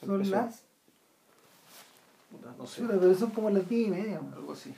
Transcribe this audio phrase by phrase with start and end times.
[0.00, 0.30] Son Empezó.
[0.36, 0.64] las.
[2.30, 2.82] Puta, No sé.
[2.86, 4.20] Pero son como las 10 y media.
[4.20, 4.34] weón.
[4.34, 4.74] Algo así.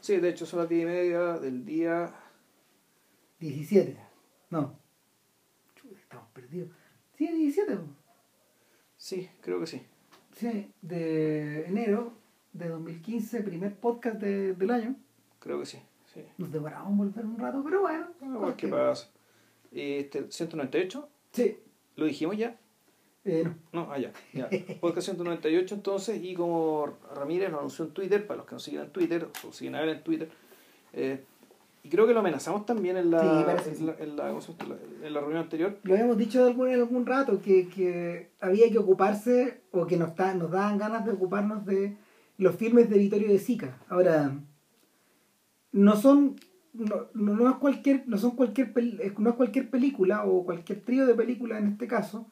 [0.00, 2.12] Sí, de hecho son las 10 y media del día.
[3.40, 3.96] 17.
[4.50, 4.78] No.
[5.74, 6.70] Chuta, estamos perdidos.
[7.16, 7.74] Sí, 17.
[7.74, 7.96] weón.
[8.96, 9.82] Sí, creo que sí.
[10.36, 12.12] Sí, de enero
[12.52, 14.94] de 2015, primer podcast de- del año.
[15.40, 15.78] Creo que sí.
[16.12, 16.24] sí.
[16.38, 18.06] Nos demoramos volver un rato, pero bueno.
[18.22, 19.08] Ah, ¿Qué pasa?
[19.72, 21.58] Este, 198, Sí.
[21.96, 22.56] lo dijimos ya.
[23.24, 23.84] Eh, no.
[23.84, 24.12] No, allá.
[24.32, 24.48] Ya.
[24.80, 28.82] Podcast 198 entonces, y como Ramírez lo anunció en Twitter, para los que nos siguen
[28.82, 30.28] en Twitter, o siguen a él en Twitter,
[30.92, 31.22] eh,
[31.84, 33.26] y creo que lo amenazamos también en la, Sí,
[33.80, 35.78] en, la, en, la, en la reunión anterior.
[35.82, 40.10] Lo habíamos dicho algún, en algún rato, que, que había que ocuparse, o que nos,
[40.10, 41.96] está- nos daban ganas de ocuparnos de
[42.38, 43.78] los filmes de Vittorio de Sica.
[43.88, 44.32] Ahora,
[45.72, 46.36] no son,
[46.72, 48.72] no, no, no es cualquier, no son cualquier,
[49.18, 52.26] no es cualquier película, o cualquier trío de películas en este caso,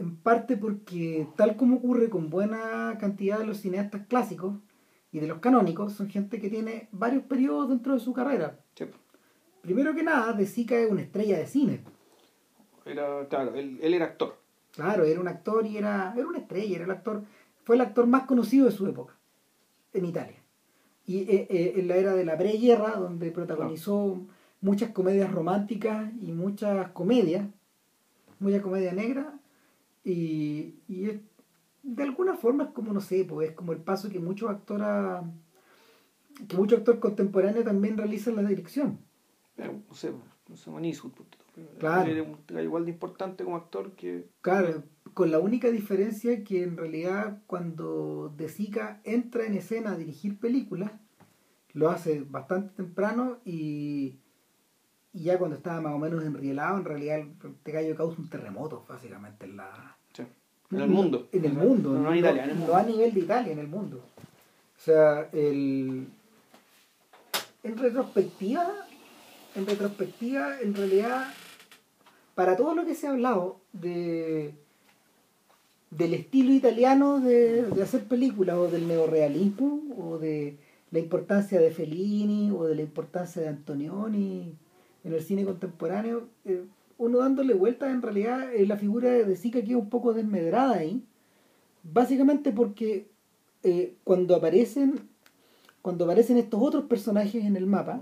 [0.00, 4.56] en parte porque, tal como ocurre con buena cantidad de los cineastas clásicos
[5.12, 8.58] y de los canónicos, son gente que tiene varios periodos dentro de su carrera.
[8.74, 8.86] Sí.
[9.60, 11.84] Primero que nada, De Sica es una estrella de cine.
[12.86, 14.38] Era, claro, él, él era actor.
[14.72, 17.24] Claro, era un actor y era, era una estrella, era el actor,
[17.64, 19.14] fue el actor más conocido de su época
[19.92, 20.42] en Italia.
[21.04, 24.18] Y eh, eh, en la era de la preguerra, donde protagonizó
[24.62, 27.46] muchas comedias románticas y muchas comedias,
[28.38, 29.39] mucha comedia negra,
[30.04, 31.20] y, y es-
[31.82, 35.22] de alguna forma es como, no sé, pues es como el paso que muchos actores,
[36.48, 38.98] que muchos actores contemporáneos también realizan la dirección.
[39.56, 40.10] Pero, no sé,
[40.48, 41.02] no sé, pues,
[41.78, 42.10] Claro.
[42.10, 44.28] Él era un- era igual de importante como actor que.
[44.40, 44.82] Claro,
[45.14, 50.38] con la única diferencia que en realidad cuando De Sica entra en escena a dirigir
[50.38, 50.92] películas,
[51.72, 54.19] lo hace bastante temprano y,
[55.12, 58.84] y ya cuando estaba más o menos enrielado, en realidad este gallo causa un terremoto
[58.88, 59.96] básicamente en la...
[60.12, 60.22] sí,
[60.70, 61.28] en el mundo.
[61.32, 61.90] En el mundo.
[61.94, 62.76] No, no en Italia, en el no mundo.
[62.76, 63.96] a nivel de Italia, en el mundo.
[63.96, 66.06] O sea, el...
[67.62, 68.66] En retrospectiva,
[69.54, 71.26] en retrospectiva, en realidad,
[72.34, 74.54] para todo lo que se ha hablado de
[75.90, 80.56] del estilo italiano de, de hacer películas o del neorealismo o de
[80.92, 84.56] la importancia de Fellini o de la importancia de Antonioni
[85.04, 86.64] en el cine contemporáneo eh,
[86.98, 91.02] uno dándole vuelta en realidad eh, la figura de Sica queda un poco desmedrada ahí
[91.82, 93.06] básicamente porque
[93.62, 95.00] eh, cuando aparecen
[95.82, 98.00] cuando aparecen estos otros personajes en el mapa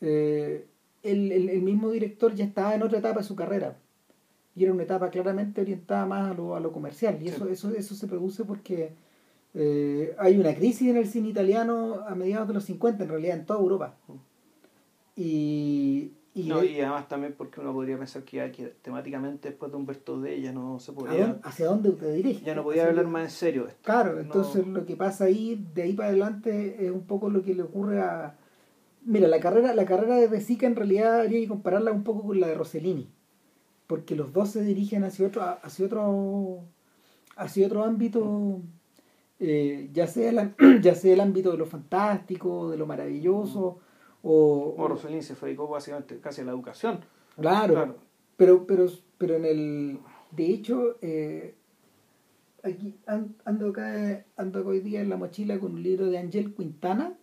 [0.00, 0.66] eh,
[1.02, 3.76] el, el- el mismo director ya estaba en otra etapa de su carrera
[4.56, 7.34] y era una etapa claramente orientada más a lo, a lo comercial y Sí.
[7.34, 8.92] eso, eso, eso se produce porque
[10.18, 13.46] hay una crisis en el cine italiano a mediados de los 50 en realidad en
[13.46, 13.96] toda Europa
[15.22, 19.70] y, y, No, y además también porque uno podría pensar que, ya que temáticamente después
[19.70, 21.26] de Humberto de ella no se ¿a podía.
[21.26, 23.66] dónde- hacia dónde te diriges Ya no podía hablar más en serio.
[23.68, 23.80] esto.
[23.82, 27.42] Claro, No- entonces lo que pasa ahí, de ahí para adelante, es un poco lo
[27.42, 28.36] que le ocurre a.
[29.04, 32.22] Mira, la carrera, la carrera de De Sica en realidad habría que compararla un poco
[32.26, 33.08] con la de Rossellini.
[33.86, 36.60] Porque los dos se dirigen hacia otro, hacia otro,
[37.36, 38.60] hacia otro ámbito,
[39.40, 43.78] eh, ya, sea el, ya sea el ámbito de lo fantástico, de lo maravilloso,
[44.22, 47.00] o, Como Rossellini se dedicó básicamente casi a la educación.
[47.36, 47.96] Claro, Claro.
[48.36, 48.86] Pero, pero,
[49.18, 49.98] pero en el.
[50.30, 51.54] De hecho, eh,
[52.62, 56.54] aquí an- ando acá, ando hoy día en la mochila con un libro de Ángel
[56.54, 57.14] Quintana.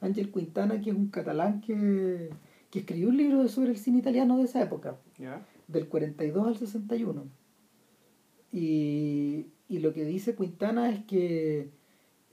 [0.00, 2.30] Ángel Quintana, que es un catalán que,
[2.70, 5.44] que escribió un libro sobre el cine italiano de esa época, ¿ya?
[5.68, 7.24] del 42 al 61.
[8.52, 11.70] Y, y lo que dice Quintana es que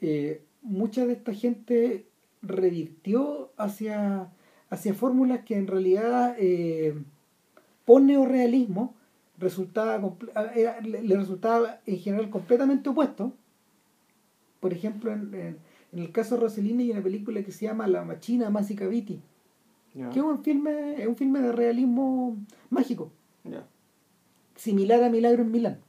[0.01, 2.05] eh, mucha de esta gente
[2.43, 4.29] revirtió hacia,
[4.69, 6.93] hacia fórmulas que en realidad eh,
[7.85, 8.93] por neorealismo
[9.39, 9.99] resultaba
[10.35, 13.33] ah, era- le, resultaba en general completamente opuesto.
[14.59, 15.57] Por ejemplo, en, en-
[15.93, 19.19] en el caso de Rossellini hay una película que se llama La Machina Másica Viti,
[20.09, 22.35] que es un filme, es un filme de realismo
[22.71, 23.11] mágico
[24.55, 25.79] similar a Milagro en Milán.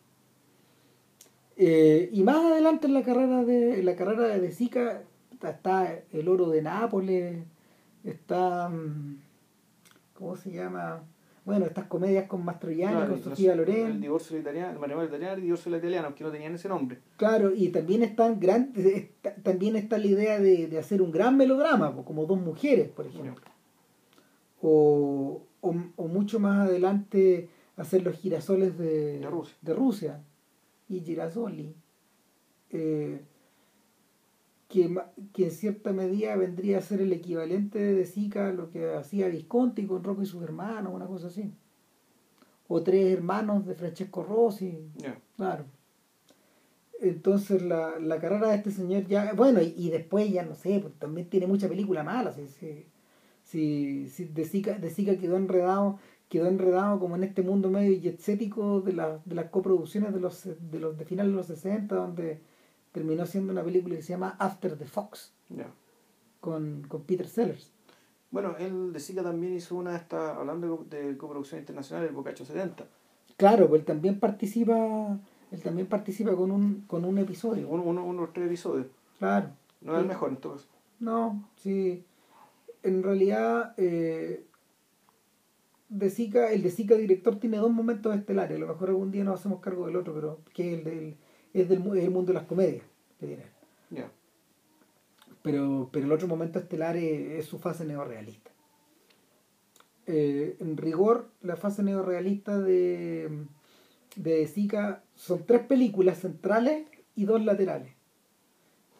[1.56, 5.02] Eh, y más adelante en la carrera de en la carrera de De Sica
[5.48, 7.42] está, está El Oro de Nápoles,
[8.04, 9.16] está mm,
[10.14, 11.02] ¿cómo se llama?
[11.44, 15.08] Bueno, estas comedias con Mastroianni, Claro, con Sofía sé, El Loren, divorcio italiano, el matrimonio
[15.08, 16.98] italiano el divorcio italiano, que no tenían ese nombre.
[17.18, 21.36] claro, y también están gran, está- también está la idea de, de hacer un gran
[21.36, 23.44] melodrama, como dos mujeres, por ejemplo.
[24.62, 29.56] O, o, o mucho más adelante hacer los girasoles de, De Rusia.
[29.60, 30.20] de Rusia
[30.88, 31.74] y girasoli
[32.70, 33.20] eh,
[34.74, 34.92] que,
[35.32, 39.28] que en cierta medida vendría a ser el equivalente de Sica a lo que hacía
[39.28, 41.52] Visconti con Rocco y sus hermanos, una cosa así.
[42.66, 44.90] O Tres hermanos de Francesco Rossi,
[45.36, 45.64] claro.
[47.00, 50.80] entonces la, la carrera de este señor ya, bueno, y, y después ya no sé,
[50.80, 52.48] pues también tiene mucha película mala, si,
[53.44, 58.00] si, si, de, Zika, de Zika quedó enredado, quedó enredado como en este mundo medio
[58.00, 61.94] jetsético de, la, de las coproducciones de los de los de finales de los 60,
[61.94, 62.40] donde
[62.94, 65.32] terminó siendo una película que se llama After the Fox,
[66.40, 67.72] con, con Peter Sellers.
[68.30, 72.86] Bueno, él de Zika también hizo una, está hablando de, coproducción internacional, el Bocacho 70.
[73.36, 75.18] Claro, pues él también participa,
[75.50, 77.68] él también participa con un, con un episodio.
[77.68, 78.86] Uno, uno, uno tres episodios.
[79.18, 79.48] Claro.
[79.80, 80.68] No es el mejor en todo caso.
[81.00, 82.04] No, sí.
[82.84, 84.46] En realidad, eh,
[85.88, 88.56] de Zika, el de Zika director tiene dos momentos estelares.
[88.56, 91.16] A lo mejor algún día nos hacemos cargo del otro, pero que es el, del,
[91.54, 92.84] es del el mundo de las comedias.
[93.18, 93.44] que tiene.
[95.42, 98.50] Pero, pero el otro momento estelar es, es su fase neorrealista.
[100.06, 103.44] Eh, en rigor, la fase neorrealista de,
[104.16, 107.92] de Zika son tres películas centrales y dos laterales.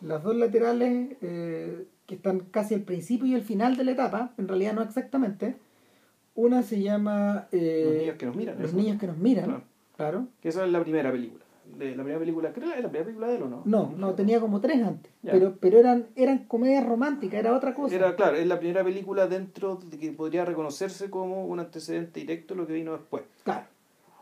[0.03, 4.35] Las dos laterales, eh, que están casi al principio y al final de la etapa,
[4.37, 5.57] en realidad no exactamente.
[6.35, 8.59] Una se llama eh, Los niños que nos miran.
[8.59, 8.77] Los eso.
[8.77, 9.63] niños que nos miran, Claro.
[9.97, 10.29] claro.
[10.43, 11.44] Que esa es la primera película.
[11.67, 13.63] De la primera película, creo que es la primera película de él o no.
[13.65, 15.13] No, no, tenía como tres antes.
[15.23, 15.33] Ya.
[15.33, 17.95] Pero, pero eran, eran comedias románticas, era otra cosa.
[17.95, 22.55] Era, claro, es la primera película dentro de que podría reconocerse como un antecedente directo
[22.55, 23.25] lo que vino después.
[23.43, 23.67] Claro.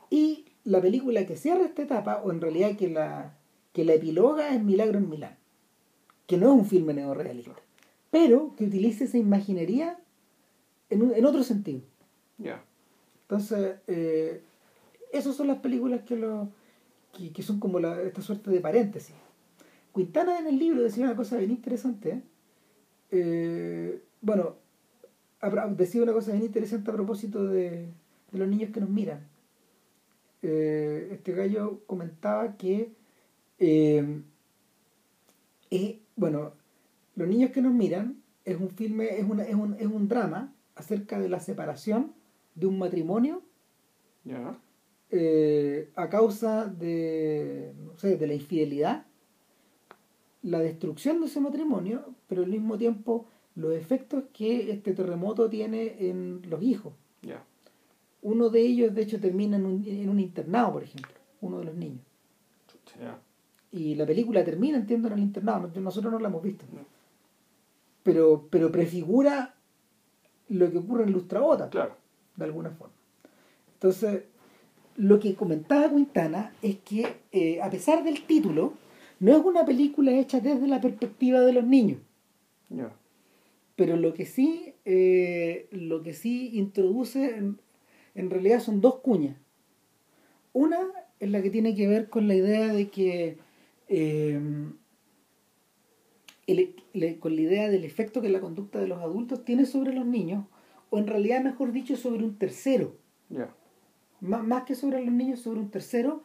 [0.09, 3.35] Y la película que cierra esta etapa, o en realidad que la,
[3.73, 5.37] que la epiloga es Milagro en Milán,
[6.27, 7.53] que no es un filme neorrealista,
[8.11, 9.99] pero que utiliza esa imaginería
[10.91, 11.81] en, un- en otro sentido.
[12.39, 12.62] Ya.
[13.23, 14.43] Entonces, eh,
[15.12, 16.49] esas son las películas que, lo,
[17.12, 19.14] que, que son como la, esta suerte de paréntesis.
[19.94, 22.11] Quintana en el libro decía una cosa bien interesante.
[22.11, 22.23] ¿eh?
[23.11, 24.56] Eh, bueno,
[25.76, 27.87] decía una cosa bien interesante a propósito de,
[28.32, 29.20] de los niños que nos miran.
[30.43, 32.91] Eh, este gallo comentaba que,
[33.58, 34.20] eh,
[35.70, 36.53] es- bueno,
[37.15, 38.17] Los niños que nos miran
[38.47, 42.12] es un filme, es, una, es, un, es un drama acerca de la separación
[42.55, 43.43] de un matrimonio
[44.25, 44.56] Ya.
[45.12, 49.06] Eh, a causa de, no sé, de la infidelidad,
[50.43, 56.09] la destrucción de ese matrimonio, pero al mismo tiempo los efectos que este terremoto tiene
[56.09, 56.94] en los hijos.
[57.23, 57.44] Ya.
[58.23, 61.65] Uno de ellos, de hecho, termina en un, en un internado, por ejemplo, uno de
[61.67, 62.00] los niños.
[63.00, 63.19] Ya.
[63.70, 65.70] Y la película termina, entiendo, en el internado.
[65.75, 66.65] No- Nosotros no la hemos visto.
[66.73, 66.81] No.
[68.03, 69.55] Pero, pero prefigura
[70.49, 71.69] lo que ocurre en Lustrabota.
[71.70, 71.97] Claro.
[72.37, 72.94] de alguna forma.
[73.75, 74.25] Entonces,
[74.97, 78.75] lo que comentaba Quintana es que, eh, a pesar del título,
[79.21, 81.99] no es una película hecha desde la perspectiva de los niños,
[82.69, 82.93] Ya.
[83.77, 87.59] pero lo que sí, eh, lo que sí introduce en,
[88.15, 89.37] en realidad son dos cuñas.
[90.53, 90.79] Una
[91.21, 93.39] es la que tiene que ver con la idea de que
[93.89, 94.41] eh,
[96.47, 99.94] el- le- con la idea del efecto que la conducta de los adultos tiene sobre
[99.94, 100.44] los niños,
[100.91, 102.97] o en realidad, mejor dicho, sobre un tercero.
[103.31, 103.55] Ya.
[104.23, 106.23] Má- más que sobre los niños, sobre un tercero,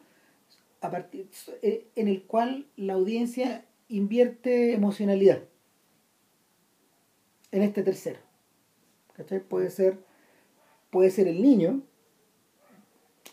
[0.80, 1.28] a partir,
[1.62, 5.42] eh, en el cual la audiencia invierte emocionalidad
[7.50, 8.20] en este tercero.
[9.16, 9.40] ¿Cachai?
[9.40, 9.98] Puede ser,
[10.90, 11.82] puede ser el niño,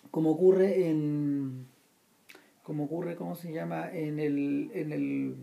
[0.09, 1.67] como ocurre en,
[2.63, 3.91] como ocurre, ¿cómo se llama?
[3.91, 5.35] En el, en el,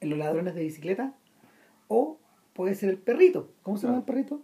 [0.00, 1.14] en los ladrones de bicicleta,
[1.88, 2.18] o
[2.52, 3.50] puede ser el perrito.
[3.62, 4.42] ¿Cómo se llama el perrito?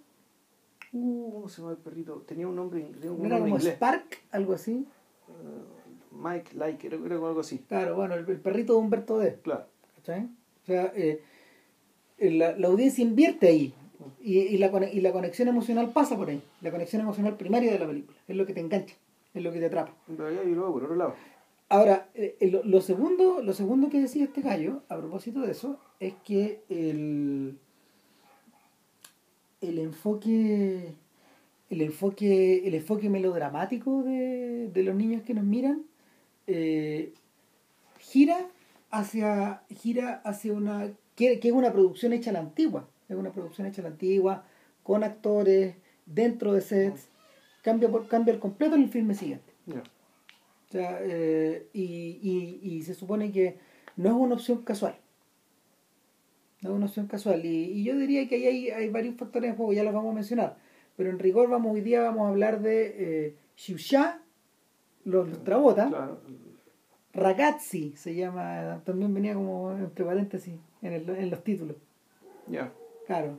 [0.93, 2.23] Uh, ¿cómo se llama el perrito?
[2.27, 3.75] Tenía un nombre, tenía un ¿No era nombre como inglés.
[3.75, 4.87] Spark, algo así?
[5.29, 7.59] Eh, Mike, Like, creo, creo que algo así.
[7.69, 9.39] Claro, bueno, el, el perrito de Humberto D.
[9.43, 9.67] Claro.
[9.97, 10.25] ¿cachai?
[10.63, 11.23] O sea, eh,
[12.19, 13.73] la, la audiencia invierte ahí
[14.21, 16.43] y, y, la, y la conexión emocional pasa por ahí.
[16.61, 18.19] La conexión emocional primaria de la película.
[18.27, 18.97] Es lo que te engancha,
[19.33, 19.95] es lo que te atrapa.
[20.09, 21.15] En realidad yo lo veo por otro lado.
[21.69, 25.53] Ahora, eh, eh, lo, lo segundo, lo segundo que decía este gallo, a propósito de
[25.53, 27.59] eso, es que el,
[29.61, 30.95] el enfoque
[31.71, 35.83] el enfoque el enfoque melodramático de, de los niños que nos miran
[36.47, 37.13] eh,
[37.99, 38.47] gira
[38.91, 43.33] hacia gira hacia una que, que es una producción hecha a la antigua es una
[43.33, 44.45] producción hecha a la antigua
[44.83, 45.77] con actores
[46.07, 47.09] dentro de sets
[47.63, 49.83] cambia por cambia el completo en el filme siguiente Ya.
[49.83, 53.59] o sea, eh, y, y, y se supone que
[53.97, 54.97] no es una opción casual.
[56.63, 57.45] No es una opción casual.
[57.45, 60.13] Y, y yo diría que ahí hay, hay varios factores en juego, ya los vamos
[60.13, 60.57] a mencionar.
[60.97, 64.21] Pero en rigor vamos hoy día vamos a hablar de eh, Shusha,
[65.05, 66.21] los Lustrabota, Claro.
[67.13, 71.77] Ragazzi se llama, también venía como entre paréntesis en, el- en los títulos.
[72.47, 72.73] Ya.
[73.07, 73.39] Claro.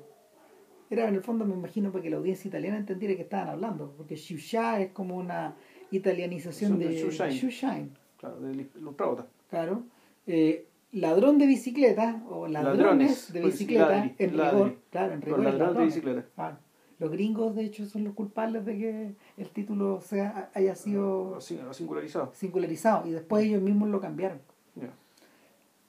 [0.89, 3.93] Era en el fondo, me imagino, para que la audiencia italiana entendiera que estaban hablando,
[3.95, 5.55] porque Shusha es como una
[5.91, 7.89] italianización de shine.
[8.17, 9.27] Claro, de Lustrabota.
[9.49, 9.83] Claro.
[10.27, 15.39] Eh, ladrón de bicicleta o ladrones, de bicicleta en rigor, claro, en rigor.
[15.39, 16.59] Ladrón de bicicleta.
[16.99, 22.31] Los gringos, de hecho, son los culpables de que el título sea haya sido singularizado.
[22.33, 24.39] singularizado y después ellos mismos lo cambiaron.
[24.75, 24.93] Yeah.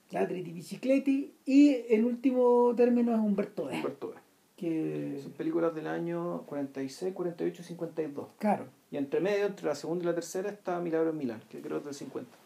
[0.09, 3.75] Ladri di Bicicletti y en último término es Humberto D.
[3.75, 4.15] Humberto D.
[4.55, 5.19] Que...
[5.21, 8.27] Son películas del año 46, 48 y 52.
[8.39, 8.65] Claro.
[8.89, 11.77] Y entre medio, entre la segunda y la tercera, está Milagro en Milán, que creo
[11.77, 12.37] que es del 50.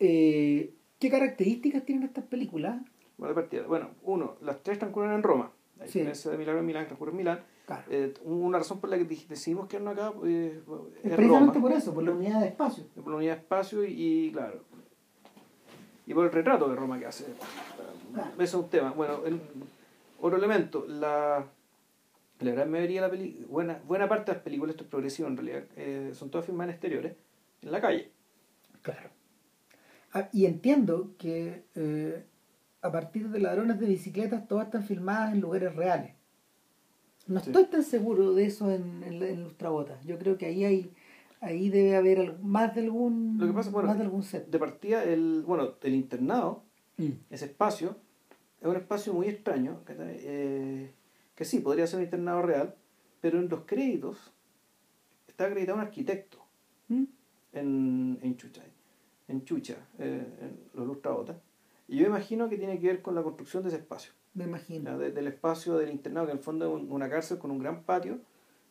[0.00, 2.80] Eh, ¿Qué características tienen estas películas?
[3.16, 3.66] Bueno, de partida.
[3.66, 5.52] Bueno, uno, las tres transcurren en Roma.
[5.78, 7.40] La diferencia de Milagro en Milán transcurre en Milán.
[7.66, 7.84] Claro.
[7.90, 10.60] Eh, una razón por la que decidimos quedarnos acá eh,
[11.02, 12.84] es, precisamente por eso, por la unidad de espacio.
[12.94, 14.62] Por la unidad de espacio y, claro,
[16.06, 17.24] y por el retrato de Roma que hace.
[18.12, 18.30] Claro.
[18.34, 18.92] Eso es un tema.
[18.92, 19.20] Bueno,
[20.20, 21.46] otro elemento, la,
[22.40, 25.28] la gran mayoría de la película, buena, buena parte de las películas, esto es progresivo
[25.28, 27.16] en realidad, eh, son todas filmadas en exteriores,
[27.62, 28.10] en la calle.
[28.82, 29.08] Claro.
[30.14, 32.24] Ah, y entiendo que eh,
[32.80, 36.12] a partir de ladrones de bicicletas todas están filmadas en lugares reales.
[37.26, 39.48] No estoy tan seguro de eso en, en, en
[40.06, 40.92] Yo creo que ahí hay
[41.40, 44.48] ahí debe haber más de algún Lo que pasa, más de algún set.
[44.48, 46.62] De partida el bueno, el internado,
[46.96, 47.10] mm.
[47.30, 47.96] ese espacio
[48.60, 50.90] es un espacio muy extraño, eh,
[51.34, 52.74] que sí, podría ser un internado real,
[53.20, 54.32] pero en los créditos
[55.28, 56.38] está acreditado un arquitecto
[56.88, 57.04] ¿Mm?
[57.52, 58.62] en, en Chucha,
[59.28, 61.36] en Chucha, eh, en los Lustrabotas.
[61.88, 64.12] Y yo imagino que tiene que ver con la construcción de ese espacio.
[64.34, 64.98] Me imagino.
[64.98, 68.18] del espacio del internado, que en el fondo es una cárcel con un gran patio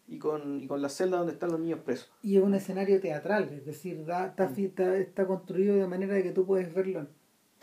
[0.08, 2.12] y con, y con la celda donde están los niños presos.
[2.22, 6.32] Y es un escenario teatral, es decir, da, está, está, está construido de manera que
[6.32, 7.08] tú puedes verlo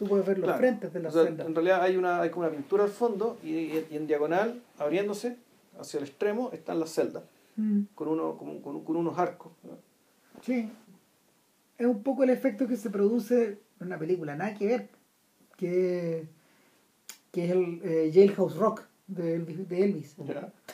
[0.00, 1.44] Tú puedes ver los frentes de la celda.
[1.44, 5.37] En realidad hay una hay como una pintura al fondo y, y, en diagonal, abriéndose
[5.78, 7.23] hacia el extremo, están las celdas,
[7.56, 7.82] mm.
[7.94, 9.52] con, uno, con, con, con, unos arcos.
[10.40, 10.70] Sí.
[11.80, 14.88] Es un poco el efecto que se produce en una película, nada que ver,
[15.56, 16.28] que,
[17.32, 19.66] que es el eh, Jailhouse Rock de Elvis.
[19.66, 20.16] De Elvis.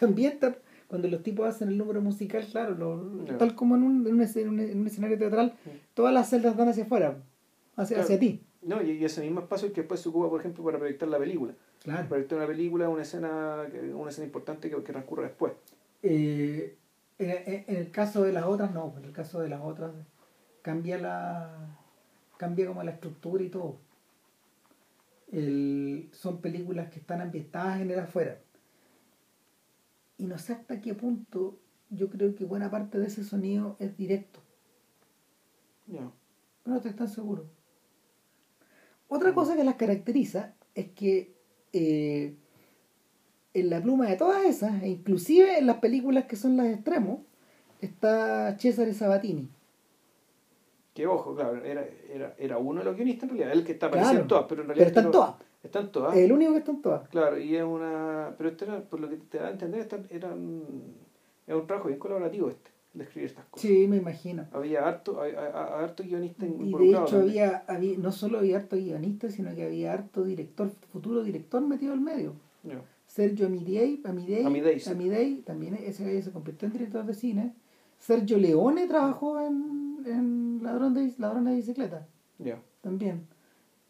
[0.01, 0.41] También
[0.89, 4.87] cuando los tipos hacen el número musical, claro, lo, tal como en un, en un,
[4.89, 5.55] escenario teatral,
[5.95, 7.23] todas las celdas dan hacia afuera,
[7.77, 8.43] hacia, hacia ti.
[8.63, 11.55] No, y, ese mismo espacio que después se ocupa, por ejemplo, para proyectar la película.
[11.85, 12.09] Claro.
[12.09, 15.53] Proyectar una película, una escena, una escena importante que, que transcurre después.
[16.03, 16.77] Eh,
[17.19, 19.93] en, el caso de las otras, no, en el caso de las otras
[20.67, 21.79] cambia la
[22.39, 23.79] cambia como la estructura y todo.
[25.31, 28.41] El, son películas que están ambientadas en el afuera.
[30.19, 31.57] Y no sé hasta qué punto
[31.91, 34.41] yo creo que buena parte de ese sonido es directo.
[35.87, 36.13] No.
[36.65, 37.49] No estoy tan seguro.
[39.07, 41.33] Otra cosa que las caracteriza es que
[41.73, 42.35] eh,
[43.55, 47.21] en la pluma de todas esas, e inclusive en las películas que son las extremos,
[47.81, 49.49] está Cesare Sabatini.
[50.97, 53.89] Que ojo, claro, era, era, era uno de los guionistas en realidad, el que está
[53.89, 54.87] apareciendo en todas, pero en realidad.
[54.87, 55.35] Pero están todas.
[55.63, 56.17] Están todas.
[56.17, 57.07] El único que están todas.
[57.11, 58.35] Claro, y es una.
[58.39, 60.95] Pero este era, por lo que te da a entender, era un,
[61.47, 63.69] era un trabajo bien colaborativo este de escribir estas cosas.
[63.69, 64.47] Sí, me imagino.
[64.53, 69.55] Había harto, harto guionista Y de hecho había, había, no solo había harto guionista, sino
[69.55, 72.33] que había harto director, futuro director metido al medio.
[73.07, 74.47] Sergio Amidei, Amidei,
[74.87, 77.55] Amidei, también ese se convirtió en director de cine.
[77.99, 82.07] Sergio Leone trabajó en, en Ladrón, de, Ladrón de Bicicleta.
[82.81, 83.27] También.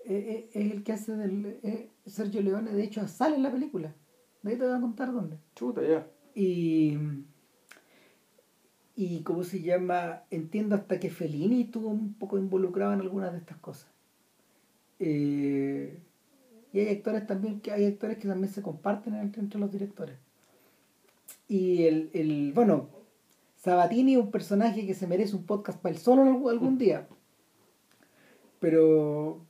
[0.05, 1.59] Eh, eh, es el que hace del...
[1.63, 3.95] Eh, Sergio Leone, de hecho, sale en la película.
[4.43, 5.39] De ahí te voy a contar dónde.
[5.55, 6.07] Chuta, ya.
[6.35, 6.97] Y
[8.97, 13.39] y cómo se llama, entiendo hasta que Fellini estuvo un poco involucrado en algunas de
[13.39, 13.91] estas cosas.
[14.99, 16.01] Eh,
[16.73, 20.17] y hay actores también que hay actores que también se comparten entre, entre los directores.
[21.47, 22.89] Y el, el, bueno,
[23.67, 27.09] Sabatini es un personaje que se merece un podcast para él solo algún día.
[28.61, 29.45] Pero,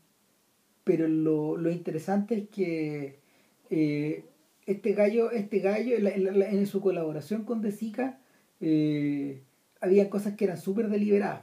[0.85, 3.19] pero lo, lo interesante es que
[3.69, 4.25] eh,
[4.65, 8.19] este gallo, este gallo en, su colaboración con De Sica,
[8.63, 9.43] eh,
[9.83, 11.43] había cosas que eran súper deliberadas.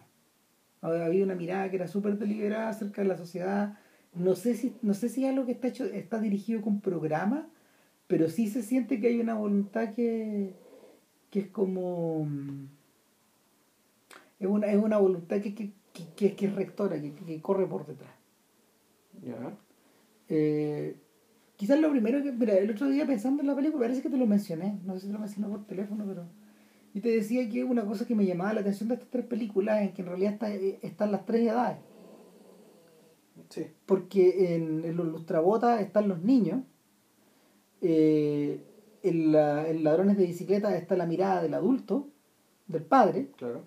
[0.82, 3.78] Había una mirada que era súper deliberada acerca de la sociedad.
[4.16, 7.48] No sé si, no sé si es algo que está hecho, está dirigido con programa,
[8.08, 10.56] pero sí se siente que hay una voluntad que,
[11.34, 12.28] que es como
[14.40, 15.72] es una, es una voluntad que, que,
[16.16, 18.14] que, que es rectora, que, que, corre por detrás.
[20.30, 20.96] Eh,
[21.56, 24.18] quizás lo primero que, mira, el otro día pensando en la película, parece que te
[24.18, 26.24] lo mencioné, no sé si te lo mencioné por teléfono, pero
[26.94, 29.82] y te decía que una cosa que me llamaba la atención de estas tres películas
[29.82, 31.80] es que en realidad está, eh, están las tres edades.
[33.50, 33.66] Sí.
[33.88, 36.62] Porque en, los lustrabotas están los niños,
[37.82, 38.64] eh,
[39.04, 42.10] en, la, en Ladrones de Bicicleta está la mirada del adulto,
[42.68, 43.64] del padre, claro.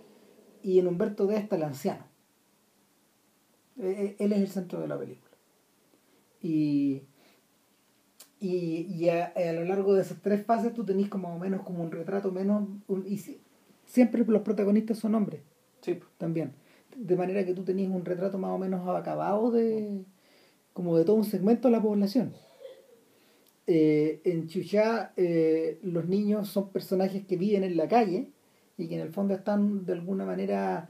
[0.63, 2.05] y en Humberto D está el anciano.
[3.79, 5.31] Eh, él es el centro de la película.
[6.41, 7.03] Y,
[8.41, 11.83] y, a, lo largo de esas tres fases tú tenés como más o menos como
[11.83, 12.69] un retrato menos...
[13.07, 13.21] y
[13.85, 15.43] siempre los protagonistas son hombres.
[15.83, 15.99] Sí.
[16.19, 16.55] También.
[16.97, 20.05] De manera que tú tenías un retrato más o menos acabado de
[20.73, 22.35] como de todo un segmento de la población.
[23.67, 28.31] Eh, en Chuchá eh, los niños son personajes que viven en la calle
[28.79, 30.89] y que en el fondo están de alguna manera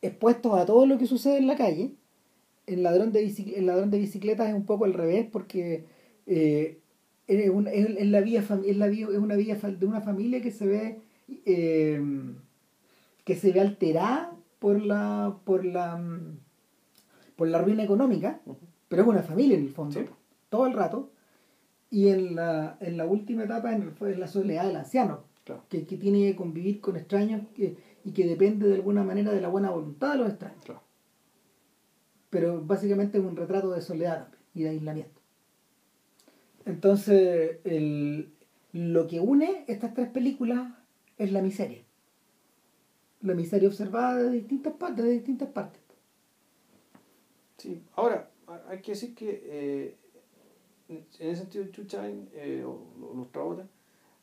[0.00, 1.92] expuestos a todo lo que sucede en la calle.
[2.66, 5.84] El ladrón de, el ladrón de bicicletas es un poco al revés porque
[6.26, 6.78] eh,
[7.26, 11.00] es, la vía, es, la es una vía de una familia que se ve
[13.24, 16.02] que se ve alterada por la por la
[17.36, 18.40] por la ruina económica
[18.88, 20.00] pero es una familia en el fondo,
[20.48, 21.10] todo el rato.
[21.90, 25.24] Y en la, en la última etapa en, la soledad del anciano,
[25.70, 29.48] que, que, tiene que convivir con extraños y que depende de alguna manera de la
[29.48, 30.82] buena voluntad de los extraños.
[32.30, 35.18] Pero básicamente es un retrato de soledad y de aislamiento.
[36.66, 38.30] Entonces, el,
[38.72, 40.72] lo que une estas tres películas
[41.16, 41.82] es la miseria.
[43.22, 45.80] La miseria observada de distintas partes, de distintas partes.
[47.56, 48.30] Sí, ahora,
[48.68, 49.96] hay que decir que eh,
[50.88, 53.66] en ese sentido Chuchain eh, o los Trabotas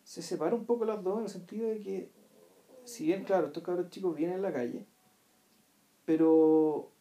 [0.04, 2.12] se separa un poco las dos en el sentido de que
[2.84, 4.86] si bien claro estos cabros chicos vienen en la calle
[6.06, 6.92] pero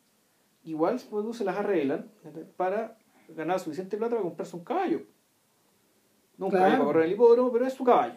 [0.65, 2.11] igual pues, se las arreglan
[2.57, 5.03] para ganar suficiente plata para comprarse un caballo.
[6.37, 8.17] No un caballo para correr el hipódromo pero es su caballo.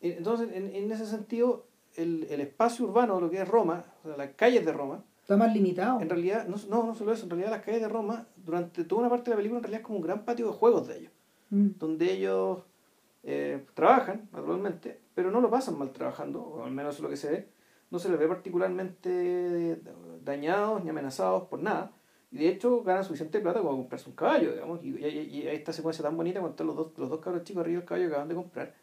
[0.00, 1.66] Entonces en, en ese sentido
[1.96, 5.38] el, el espacio urbano lo que es Roma o sea, las calles de Roma Está
[5.38, 6.02] más limitado.
[6.02, 9.00] En realidad, no, no, no solo eso, en realidad las calles de Roma, durante toda
[9.00, 10.98] una parte de la película, en realidad es como un gran patio de juegos de
[10.98, 11.12] ellos,
[11.48, 11.68] mm.
[11.78, 12.58] donde ellos
[13.22, 17.16] eh, trabajan, naturalmente, pero no lo pasan mal trabajando, o al menos es lo que
[17.16, 17.48] se ve.
[17.90, 19.80] No se les ve particularmente
[20.22, 21.90] dañados ni amenazados por nada.
[22.30, 24.84] Y de hecho ganan suficiente plata como para comprarse un caballo, digamos.
[24.84, 27.78] Y, y, esta secuencia tan bonita cuando están los dos, los dos cabros chicos arriba
[27.78, 28.74] del caballo que acaban de comprar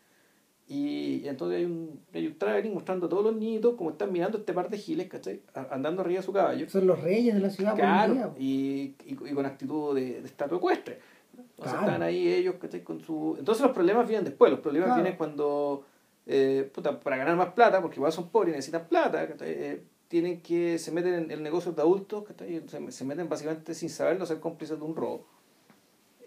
[0.73, 4.37] y, entonces hay un, hay un traveling mostrando a todos los niños como están mirando
[4.37, 5.41] este par de giles, ¿cachai?
[5.69, 6.69] Andando arriba de su caballo.
[6.69, 7.75] Son los reyes de la ciudad.
[7.75, 10.99] Claro, y, y, con actitud de, de estatua ecuestre.
[11.37, 12.85] Entonces están ahí ellos, ¿cachai?
[12.85, 13.35] Con su...
[13.37, 15.83] Entonces los problemas vienen después, los problemas vienen cuando,
[16.25, 20.41] eh, puta, para ganar más plata, porque igual son pobres y necesitan plata, eh, tienen
[20.41, 22.63] que, se meten en el negocio de adultos, ¿cachai?
[22.69, 25.25] Se, se meten básicamente sin saberlo, ser cómplices de un robo.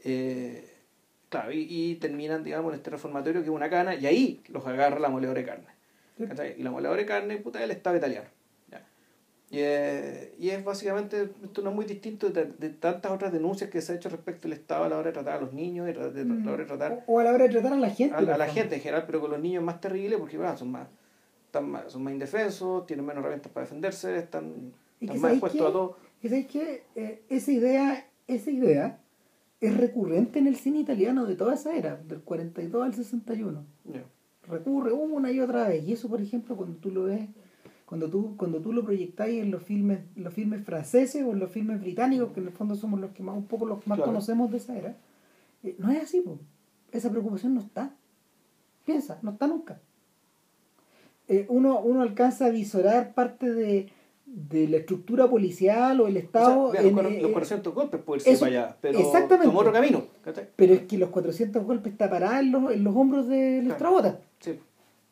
[0.05, 0.74] Eh,
[1.35, 5.01] Claro, y, terminan, digamos, en este reformatorio que es una cana, y ahí los agarra
[5.01, 5.67] la moledora de carne.
[6.57, 8.29] Y la moledora de carne, puta, es el Estado italiano.
[9.51, 13.93] Y, y, es básicamente, esto no es muy distinto de, tantas otras denuncias que se
[13.93, 16.25] ha hecho respecto al Estado a la hora de tratar a los niños, de, de,
[16.25, 17.05] la hora de tratar...
[17.07, 18.17] O a la hora de tratar a la gente.
[18.17, 20.71] A, la gente en general, pero con los niños es más terrible porque bueno, son,
[20.71, 20.89] más,
[21.47, 25.97] están más, son más indefensos, tienen menos herramientas para defenderse, están, más expuestos a todo.
[26.23, 28.99] Y sabes que eh, esa idea, esa idea
[29.61, 33.65] es recurrente en el cine italiano de toda esa era, del 42 al 61.
[34.47, 35.85] Recurre una y otra vez.
[35.85, 37.29] Y eso, por ejemplo, cuando tú lo ves,
[37.87, 41.51] cuando tú, cuando tú lo proyectáis en los filmes, los filmes franceses o en los
[41.51, 44.51] filmes británicos, que en el fondo somos los que más, un poco los más conocemos
[44.51, 44.97] de esa era,
[45.63, 46.23] eh, no es así,
[46.93, 47.95] esa preocupación no está.
[48.85, 49.81] Piensa, no está nunca.
[51.27, 53.91] Eh, uno, uno alcanza a visorar parte de,
[54.27, 56.73] de la estructura policial o el Estado.
[56.73, 60.05] los, 400 eh, golpes puede ser para allá, pero exactamente, tomó otro camino.
[60.57, 63.77] Pero es que los 400 golpes está parada en los, en los hombros de los
[63.77, 64.19] claro.
[64.41, 64.59] Sí.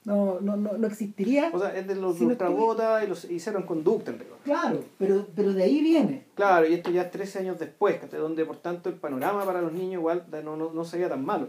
[0.05, 1.51] No, no, no, no existiría.
[1.53, 4.39] O sea, es de los si ultrabotas y los hicieron conducta en rigor.
[4.43, 6.25] Claro, pero, pero de ahí viene.
[6.35, 9.73] Claro, y esto ya es 13 años después, donde por tanto el panorama para los
[9.73, 11.49] niños igual no, no, no sería tan malo.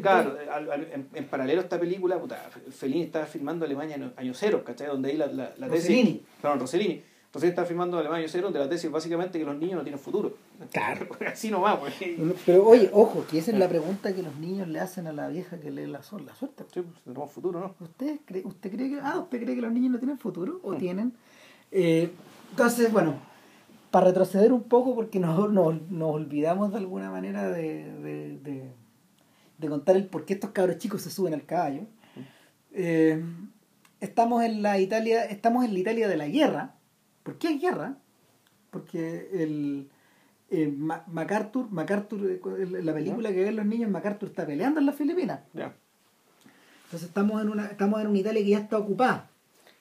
[0.00, 0.36] Claro,
[1.14, 2.36] en, paralelo a esta película, puta,
[2.70, 4.86] Fellini estaba filmando Alemania en año cero, ¿cachai?
[4.88, 5.88] Donde ahí la, la, la tesis.
[5.88, 6.22] Rossellini.
[6.40, 7.02] Perdón, Rossellini.
[7.32, 9.82] Rossellini está filmando Alemania año cero, donde la tesis es básicamente que los niños no
[9.82, 10.34] tienen futuro.
[10.72, 11.06] Claro.
[11.26, 11.94] Así no va, pues.
[12.46, 15.28] Pero oye, ojo, que esa es la pregunta que los niños le hacen a la
[15.28, 16.64] vieja que lee la, la suerte.
[16.72, 17.74] Sí, pues tenemos futuro, ¿no?
[17.80, 20.60] ¿Usted cree, ¿Usted cree que, ah, ¿usted cree que los niños no tienen futuro?
[20.62, 20.78] ¿O mm.
[20.78, 21.12] tienen?
[21.70, 22.10] Eh,
[22.50, 23.14] entonces, bueno,
[23.90, 28.70] para retroceder un poco, porque nos, nos, nos olvidamos de alguna manera de, de de
[29.66, 31.86] contar el por qué estos cabros chicos se suben al caballo.
[32.72, 33.20] Eh,
[34.00, 36.76] estamos en la Italia, estamos en la Italia de la guerra.
[37.24, 37.96] ¿Por qué hay guerra?
[38.70, 39.90] Porque el
[40.50, 44.94] eh, MacArthur, MacArthur, eh, la película que ven los niños, MacArthur está peleando en las
[44.94, 45.40] Filipinas.
[45.52, 49.30] Entonces estamos en una, estamos en una Italia que ya está ocupada.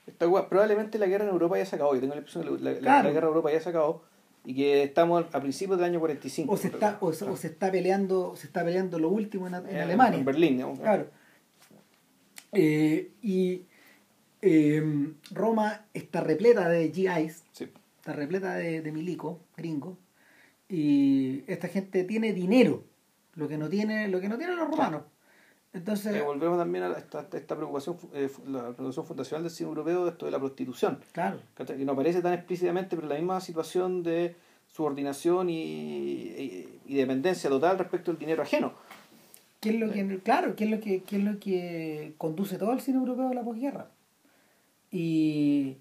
[0.07, 1.93] Está Probablemente la guerra en Europa ya se acabó.
[1.93, 4.03] Yo tengo la impresión que la, la, la guerra en Europa ya se acabó
[4.47, 6.53] y que estamos a principios del año 45.
[6.53, 10.19] O se está, o, se está peleando, se está peleando lo último en, en Alemania.
[10.19, 11.09] En Berlín, Claro.
[12.53, 13.63] Eh, y
[14.41, 17.43] eh, Roma está repleta de GIs.
[17.51, 17.69] Sí.
[17.97, 19.97] está repleta de, de milico, gringo,
[20.69, 22.85] y esta gente tiene dinero,
[23.35, 25.01] lo que no tiene, lo que no tienen los romanos.
[25.73, 30.05] Entonces, Eh, volvemos también a esta, esta preocupación, eh, la preocupación fundacional del cine europeo
[30.05, 30.99] de esto de la prostitución.
[31.11, 31.39] claro.
[31.55, 34.35] Que no aparece tan explícitamente, pero la misma situación de
[34.67, 38.73] subordinación y, y, y dependencia total respecto al dinero ajeno.
[39.59, 42.73] ¿qué es lo que, claro, qué es lo que, qué es lo que conduce todo
[42.73, 43.89] el cine europeo a la posguerra?
[44.91, 45.77] Y,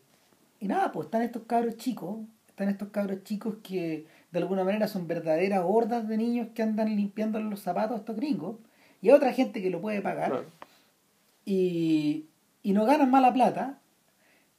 [0.60, 2.18] y nada, pues están estos cabros chicos,
[2.48, 6.94] están estos cabros chicos que de alguna manera son verdaderas hordas de niños que andan
[6.96, 8.56] limpiando los zapatos a estos gringos,
[9.02, 10.46] y hay otra gente que lo puede pagar, Claro.
[11.44, 12.26] y,
[12.62, 13.78] y no ganan mala plata.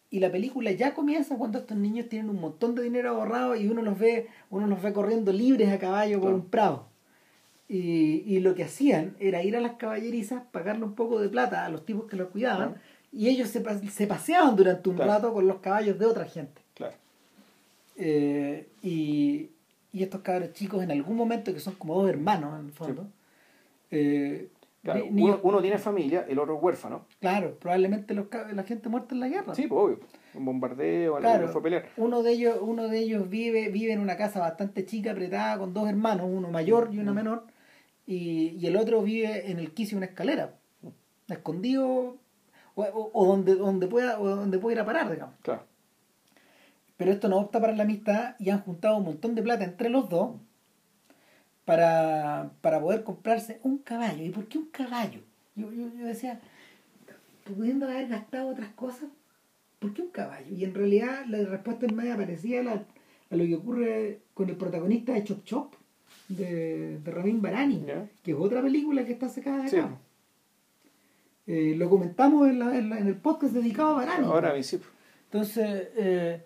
[0.09, 3.67] Y la película ya comienza cuando estos niños tienen un montón de dinero ahorrado y
[3.67, 6.35] uno los ve, uno los ve corriendo libres a caballo por Claro.
[6.37, 6.85] un prado.
[7.67, 11.65] Y, y lo que hacían era ir a las caballerizas, pagarle un poco de plata
[11.65, 12.81] a los tipos que los cuidaban, Claro.
[13.11, 15.11] y ellos se, pa- se paseaban durante un Claro.
[15.11, 16.61] rato con los caballos de otra gente.
[16.73, 16.95] Claro.
[17.97, 19.49] Eh, y,
[19.91, 23.07] y estos cabros chicos en algún momento, que son como dos hermanos en el fondo,
[23.91, 24.49] eh,
[24.83, 27.05] Claro, ni- uno, uno tiene familia, el otro es huérfano.
[27.19, 29.53] claro, probablemente los, la gente muerta en la guerra.
[29.53, 29.99] Sí, pues obvio.
[30.33, 31.47] Un bombardeo, Claro.
[31.49, 31.85] fue a pelear.
[31.97, 35.73] Uno de ellos, uno de ellos vive, vive en una casa bastante chica, apretada, con
[35.73, 37.15] dos hermanos, uno mayor y una Mm.
[37.15, 37.43] menor,
[38.05, 40.53] y, y el otro vive en el quicio de una escalera,
[41.27, 42.15] escondido,
[42.75, 45.35] o, o- o donde, donde pueda, o donde pueda ir a parar, digamos.
[45.41, 45.63] Claro.
[46.95, 49.89] Pero esto no opta para la amistad y han juntado un montón de plata entre
[49.89, 50.31] los dos
[51.67, 54.23] para, para poder comprarse un caballo.
[54.23, 55.19] ¿Y por qué un caballo?
[55.57, 56.39] Yo, yo, yo decía,
[57.43, 59.09] pudiendo haber gastado otras cosas,
[59.79, 60.47] ¿por qué un caballo?
[60.55, 62.83] Y en realidad la respuesta es media parecida a, la-
[63.31, 65.73] a lo que ocurre con el protagonista de Chop Chop,
[66.29, 67.83] de, de Ramin Barani,
[68.23, 69.75] que es otra película que está sacada de Sí.
[69.75, 69.97] acá.
[71.47, 74.25] Eh, lo comentamos en, la- en la- en el podcast dedicado a Barani.
[74.25, 74.79] Ahora sí.
[75.25, 76.41] Entonces, eh,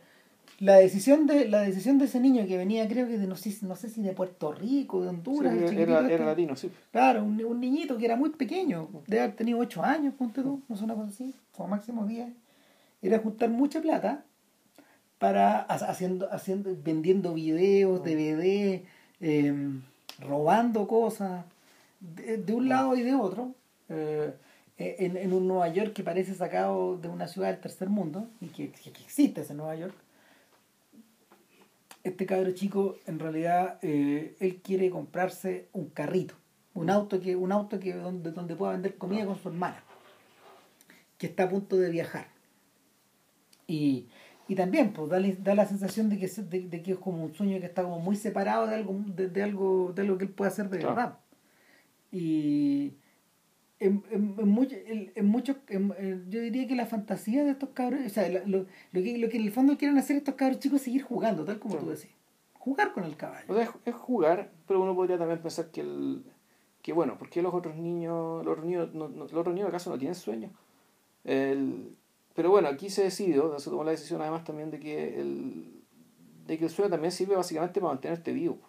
[0.62, 3.54] la decisión de la decisión de ese niño que venía, creo que de no sé,
[3.63, 6.26] no sé si de Puerto Rico, de Sí, Honduras, el era, era, este.
[6.26, 6.71] latino, sí.
[6.91, 10.62] Claro, un, un niñito que era muy pequeño, debe haber tenido 8 años, ponte tú,
[10.69, 12.30] no sé, una cosa así, o máximo 10.
[13.02, 14.24] Era juntar mucha plata
[15.17, 18.84] para ha- haciendo, haciendo, vendiendo videos, DVD,
[19.19, 19.54] eh,
[20.19, 21.43] robando cosas
[22.00, 23.54] de, de un lado y de otro,
[23.89, 24.34] eh,
[24.78, 28.47] en, en un Nueva York que parece sacado de una ciudad del tercer mundo, y
[28.47, 29.93] que, que- que existe ese Nueva York.
[32.04, 36.34] Este cabro chico, en realidad, eh, él quiere comprarse un carrito,
[36.74, 39.84] un auto que, un auto que donde, donde pueda vender comida con su hermana,
[41.18, 42.28] que está a punto de viajar.
[43.68, 44.08] Y,
[44.48, 47.24] y también, pues, da, la- da la sensación de que, de, de que es como
[47.24, 50.26] un sueño que está como muy separado de algo, de, de algo, de algo que
[50.26, 50.96] él puede hacer de Claro.
[50.96, 51.18] verdad.
[52.12, 52.94] Y
[53.82, 57.52] en, en, en mucho- en- en muchos, en- en- yo diría que la fantasía de
[57.52, 58.58] estos cabros, o sea, lo, lo,
[58.94, 61.44] lo que, lo que en el fondo quieren hacer estos cabros chicos es seguir jugando,
[61.44, 61.88] tal como Claro.
[61.88, 62.12] tú decís.
[62.54, 63.46] Jugar con el caballo.
[63.50, 66.24] O sea, es, es jugar, pero uno podría también pensar que el
[66.84, 69.70] que bueno, ¿por qué los otros niños, los otros niños, no, no- los otros niños
[69.70, 70.50] acaso no tienen sueño?
[71.24, 71.96] El,
[72.36, 75.82] pero bueno, aquí se decidió, se tomó la decisión además también de que el
[76.48, 78.60] de que el sueño también sirve básicamente para mantenerte vivo.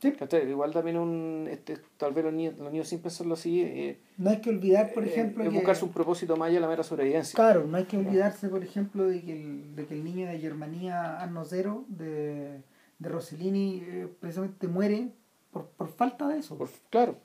[0.00, 0.12] Sí.
[0.48, 4.30] Igual también un este, tal vez los niños, los niños sin pensarlo así, eh, No
[4.30, 5.54] hay que olvidar, por eh, ejemplo, es que...
[5.56, 7.34] buscarse un propósito más allá de la mera sobrevivencia.
[7.36, 10.38] Claro, no hay que olvidarse, por ejemplo, de que el, de que el niño de
[10.38, 12.60] Germanía Anno Zero de,
[13.00, 15.08] de Rossellini eh, precisamente muere
[15.52, 16.56] por, por falta de eso.
[16.56, 17.16] Por- claro,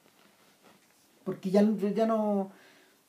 [1.23, 1.61] Porque ya,
[1.95, 2.51] ya no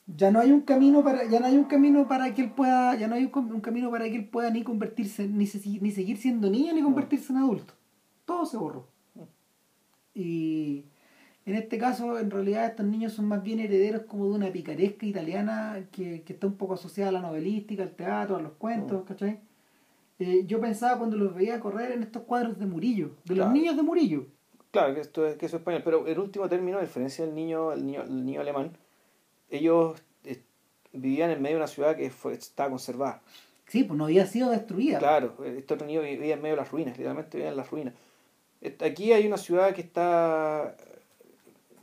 [0.07, 2.95] ya no hay un camino para ya no hay un camino para que él pueda
[2.97, 5.91] ya no hay un, un camino para que él pueda ni convertirse ni, se- ni
[5.91, 7.73] seguir siendo niño ni convertirse en adulto.
[8.27, 8.87] Todo se borró.
[10.15, 10.85] Y
[11.47, 15.07] en este caso, en realidad, estos niños son más bien herederos como de una picaresca
[15.07, 19.05] italiana que, que está un poco asociada a la novelística, al teatro, a los cuentos,
[19.07, 19.39] ¿cachai?
[20.21, 23.51] Eh, yo pensaba cuando los veía correr en estos cuadros de Murillo, de Claro.
[23.51, 24.27] los niños de Murillo.
[24.71, 27.35] Claro, que esto es, que eso es español, pero en último término, a diferencia del
[27.35, 28.71] niño, el niño, el niño alemán,
[29.51, 30.41] ellos eh,
[30.93, 33.21] vivían en medio de una ciudad que fue, estaba conservada.
[33.67, 34.99] Sí, pues no había sido destruida.
[34.99, 37.95] Claro, este otro niño vivía en medio de las ruinas, literalmente vivía en las ruinas.
[38.85, 40.77] Aquí hay una ciudad que está,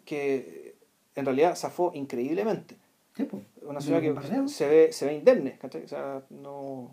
[0.06, 0.76] que
[1.16, 2.76] en realidad zafó increíblemente.
[3.16, 3.44] Pues.
[3.64, 4.14] Una ciudad que
[4.48, 5.60] se ve, se ve indemne.
[5.62, 6.90] O sea, no...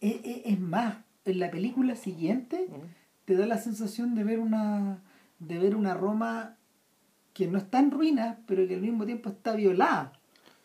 [0.00, 2.68] Es, es- es más, en la película siguiente
[3.24, 4.98] te da la sensación de ver una
[5.38, 6.56] de ver una Roma
[7.34, 10.12] que no está en ruinas, pero que al mismo tiempo está violada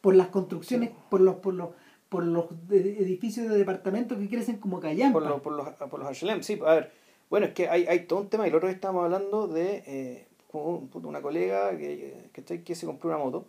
[0.01, 0.95] por las construcciones, Sí.
[1.09, 1.69] por los por los
[2.09, 5.19] por los edificios de departamentos que crecen como callampa.
[5.19, 6.91] por, los por los por los HLM, sí, a ver,
[7.31, 9.83] bueno, es que hay, hay todo un tema, y el otro día estábamos hablando de
[9.87, 13.47] eh, una colega que, que, que se compró una moto,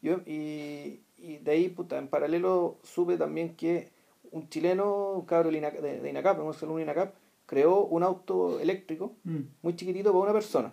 [0.00, 3.90] yo, y, y de ahí, puta, en paralelo, supe también que
[4.30, 7.12] un chileno, un cabro de, de INACAP, un salón INACAP,
[7.46, 9.40] creó un auto eléctrico Mm.
[9.62, 10.72] muy chiquitito para una persona.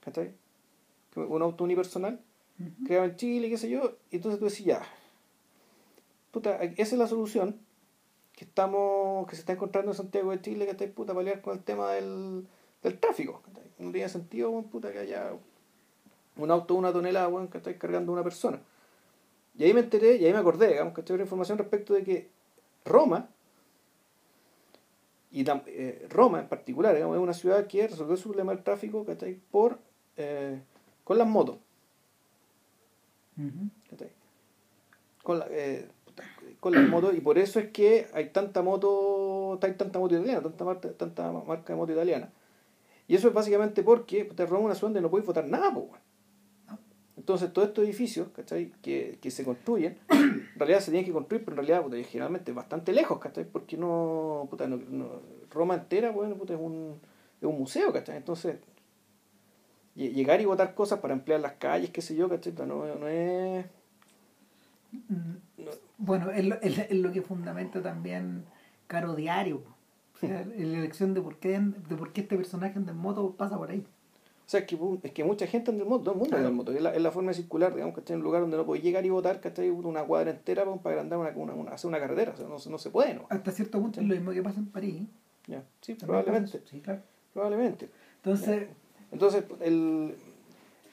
[0.00, 0.32] ¿Cachai?
[1.14, 2.20] Un auto unipersonal,
[2.58, 2.84] Ujú.
[2.86, 4.82] creado en Chile, qué sé yo, y entonces tú decís, ya,
[6.30, 7.60] puta, esa es la solución
[8.40, 11.58] que estamos, que se está encontrando en Santiago de Chile, que está puta, pelear con
[11.58, 12.46] el tema del,
[12.82, 13.42] del tráfico.
[13.78, 15.34] No tiene sentido, puta, que haya
[16.36, 18.58] un auto de una tonelada, weón, que está cargando una persona.
[19.58, 22.30] Y ahí me enteré, y ahí me acordé, digamos, que tuve información respecto de que
[22.86, 23.28] Roma,
[25.30, 29.04] y eh, Roma en particular, digamos, es una ciudad que resolvió su problema del tráfico
[29.04, 29.38] ¿cachai?
[29.50, 29.78] por
[30.16, 30.58] eh,
[31.04, 31.58] con las motos.
[35.22, 35.86] Con, la, eh,
[36.60, 40.42] con las motos, y por eso es que hay tanta moto, hay tanta moto italiana,
[40.42, 42.30] tanta marca, tanta marca de moto italiana.
[43.08, 45.70] Y eso es básicamente porque Roma es una ciudad donde no puedes votar nada.
[45.70, 45.88] No.
[47.16, 48.72] Entonces, todos estos edificios ¿cachai?
[48.82, 52.52] Que, que se construyen, en realidad se tienen que construir, pero en realidad puta, generalmente
[52.52, 53.44] bastante lejos, ¿cachai?
[53.44, 55.20] Porque no, puta, no, no-
[55.50, 57.00] Roma entera, bueno, puta, es, un,
[57.40, 58.16] es un museo, ¿cachai?
[58.16, 58.56] Entonces,
[59.96, 62.52] lle- llegar y votar cosas para emplear las calles, qué sé yo, ¿cachai?
[62.66, 63.66] No, no es...
[66.00, 68.44] No- Bueno, es lo, es, lo que fundamenta también
[68.86, 69.62] Caro Diario.
[70.14, 73.34] O sea, la elección de por qué de por qué este personaje anda en moto
[73.36, 73.80] pasa por ahí.
[74.46, 76.48] O sea, es que, es que mucha gente anda en moto, todo el mundo anda
[76.48, 76.72] en moto.
[76.72, 78.82] Es la, es la forma circular, digamos, que está en un lugar donde no puedes
[78.82, 79.70] llegar y votar, ¿cachai?
[79.70, 82.32] Una cuadra entera pa- para agrandar una, una, una- hacer una carretera.
[82.32, 83.26] O sea, no, se- no se puede, ¿no?
[83.30, 85.06] Hasta cierto punto es lo mismo que pasa en París.
[85.46, 86.60] Ya, sí, probablemente.
[86.68, 87.00] Sí, claro.
[87.32, 87.88] Probablemente.
[88.16, 88.68] Entonces,
[89.12, 90.16] Entonces, el,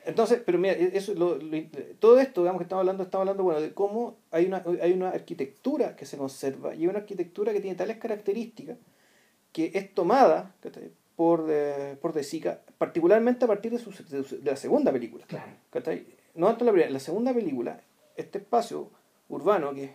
[0.07, 1.57] entonces pero mira, e, eso, lo, lo-
[1.99, 5.09] todo esto, digamos que estamos hablando, estamos hablando, bueno, de cómo hay una, hay una
[5.09, 8.77] arquitectura que se conserva y una arquitectura que tiene tales características
[9.51, 10.55] que es tomada
[11.15, 14.91] por, eh, por De Sica, particularmente a partir de, su, de, su- de la segunda
[14.91, 15.25] película.
[15.27, 15.51] claro.
[16.35, 17.81] No tanto la primera, la segunda película,
[18.15, 18.91] este espacio
[19.29, 19.91] urbano que es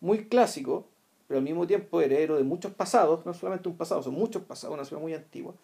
[0.00, 0.88] muy clásico,
[1.28, 4.74] pero al mismo tiempo heredero de muchos pasados, no solamente un pasado, son muchos pasados,
[4.74, 5.54] una ciudad muy antigua,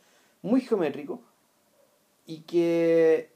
[0.43, 1.23] muy geométrico,
[2.27, 3.32] y que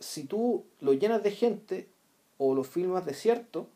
[0.00, 1.88] si tú lo llenas de gente
[2.38, 3.68] o lo filmas desierto,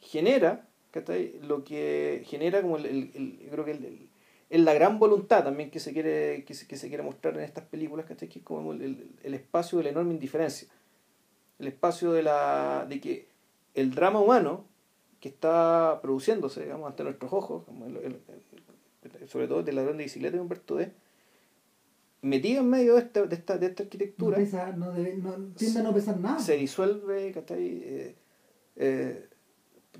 [0.00, 1.38] genera, ¿cachai?
[1.42, 4.08] Lo que genera como el, el- el- creo que el-
[4.50, 7.42] el- la gran voluntad también que se quiere, que se, que se quiere mostrar en
[7.44, 8.28] estas películas, ¿cachai?
[8.28, 10.68] Que es como el, espacio de la enorme indiferencia.
[11.58, 12.86] El espacio de la.
[12.88, 13.28] de que
[13.74, 14.64] el drama humano
[15.20, 17.86] que está produciéndose, digamos, ante nuestros ojos, como
[19.26, 20.92] sobre todo del ladrón de bicicleta de Humberto D,
[22.22, 25.34] metido en medio de esta, de esta, de esta No arquitectura, pesa, no debe, no,
[25.56, 26.38] tiende a no pesar nada.
[26.38, 27.32] se disuelve.
[27.50, 28.16] Eh,
[28.76, 29.28] eh,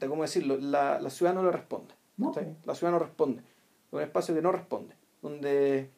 [0.08, 0.56] ¿Cómo decirlo?
[0.58, 1.94] La, la ciudad no le responde.
[2.16, 2.32] No.
[2.64, 3.40] La ciudad no responde.
[3.40, 4.94] Es un espacio que no responde.
[5.22, 5.90] Donde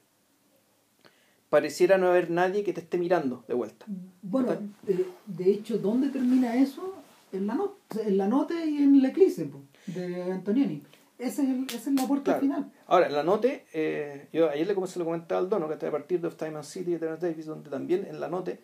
[1.50, 3.84] pareciera no haber nadie que te esté mirando de vuelta.
[4.22, 4.52] Bueno,
[4.86, 6.94] eh, de hecho, ¿dónde termina eso?
[7.32, 9.48] En la, not en la nota y en la eclipse
[9.86, 10.82] de Antonioni.
[11.20, 11.86] Ese es el, es
[12.22, 12.40] Claro.
[12.40, 12.72] final.
[12.86, 15.90] Ahora, la note, eh, yo ayer le comencé lo comentaba al dono, que está a
[15.92, 18.60] partir de Of Time and City de Terence Davis, donde también en la note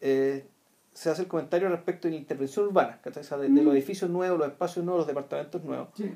[0.00, 0.44] eh,
[0.92, 3.22] se hace el comentario respecto de la intervención urbana, ¿cachai?
[3.22, 3.64] O sea, de, de Mm.
[3.64, 6.10] los edificios nuevos, los espacios nuevos, los departamentos nuevos, Sí.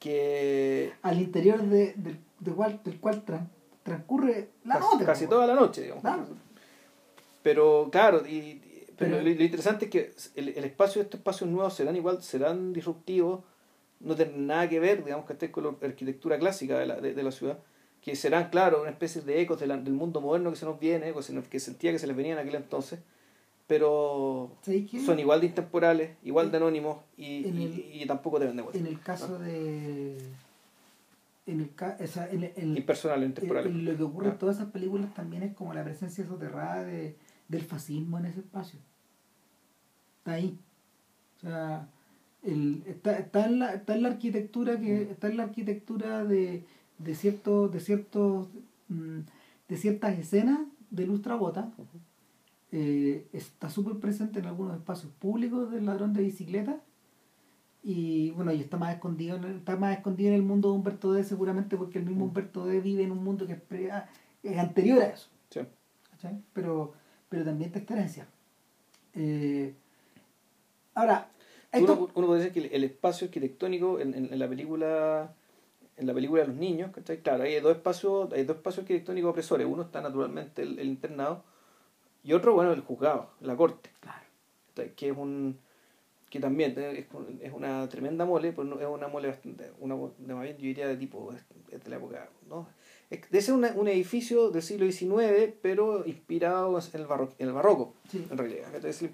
[0.00, 3.48] que Al interior de, del- del cual, del cual tran-
[3.84, 5.06] transcurre la casi, nota.
[5.06, 6.02] casi toda la noche, digamos.
[6.02, 6.26] Claro.
[7.42, 8.62] Pero claro, y, y-
[8.96, 11.96] pero, Pero- lo, lo interesante es que el, el espacio de estos espacios nuevos serán
[11.96, 13.40] igual, serán disruptivos,
[14.02, 17.22] no tienen nada que ver, digamos, que con la arquitectura clásica de la, de, de
[17.22, 17.58] la ciudad,
[18.00, 20.78] que serán, claro, una especie de ecos de la- del mundo moderno que se nos
[20.80, 21.14] viene,
[21.50, 22.98] que sentía que se les venía en aquel entonces,
[23.68, 24.56] pero
[25.06, 28.78] son igual de intemporales, igual de anónimos y, y- el- y tampoco te venden vuelta.
[28.80, 30.18] En el caso de.
[31.46, 31.70] En, el,
[32.02, 33.72] o sea, en, en- Impersonales, en- intemporales.
[33.72, 34.32] en lo que ocurre Ah.
[34.32, 37.16] en todas esas películas también es como la presencia soterrada de,
[37.48, 38.78] del fascismo en ese espacio.
[40.18, 40.58] Está ahí.
[41.36, 41.88] O sea,
[42.42, 46.64] el, está, está, en la, está en la arquitectura que está en la arquitectura de,
[46.98, 48.48] de ciertos de ciertos
[48.88, 49.18] mm,
[49.68, 50.58] de ciertas escenas
[50.90, 51.98] de Lustrabota Ujú.
[52.72, 56.80] eh, está súper presente en algunos espacios públicos del ladrón de bicicleta
[57.84, 60.74] y bueno y está más escondido en el, está más escondido en el mundo de
[60.76, 62.28] Humberto D seguramente porque el mismo Mm.
[62.28, 63.90] Humberto D vive en un mundo que es, pre-
[64.42, 65.60] es anterior a eso Sí.
[66.52, 66.92] pero
[67.28, 68.26] pero también está esta herencia
[69.14, 69.74] Eh,
[70.94, 71.28] ahora
[71.80, 75.34] Uno, uno podría decir que el, espacio arquitectónico en, en- en la película
[75.96, 77.18] en la película de los niños, ¿cachai?
[77.18, 79.66] Claro, hay dos espacios, hay dos espacios arquitectónicos opresores.
[79.66, 81.44] Uno está naturalmente el, el internado
[82.24, 84.22] y otro, bueno, el juzgado, la corte, claro,
[84.96, 85.58] que es un
[86.30, 87.06] que también es,
[87.42, 90.96] es una tremenda mole, no- es una mole bastante, una más bien yo diría de
[90.96, 92.28] tipo, de la época.
[92.48, 92.66] ¿no?
[93.30, 97.94] Debe ser un edificio del siglo XIX, pero inspirado en el, barroco, en, el barroco,
[98.14, 98.84] en realidad.
[98.84, 99.08] Es la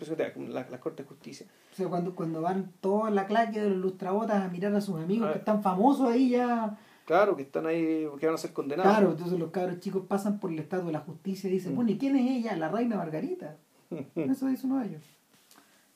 [0.48, 1.46] la, la, Corte de Justicia.
[1.72, 5.00] O sea, cuando, cuando van toda la claque de los lustrabotas a mirar a sus
[5.00, 6.78] amigos que están famosos ahí ya...
[7.06, 8.92] Claro, que están ahí, que van a ser condenados.
[8.92, 11.76] Claro, entonces los cabros chicos pasan por el estado de la justicia y dicen, mm.
[11.76, 12.56] bueno, ¿y quién es ella?
[12.56, 13.56] La reina Margarita.
[14.14, 15.02] Eso dice uno de ellos.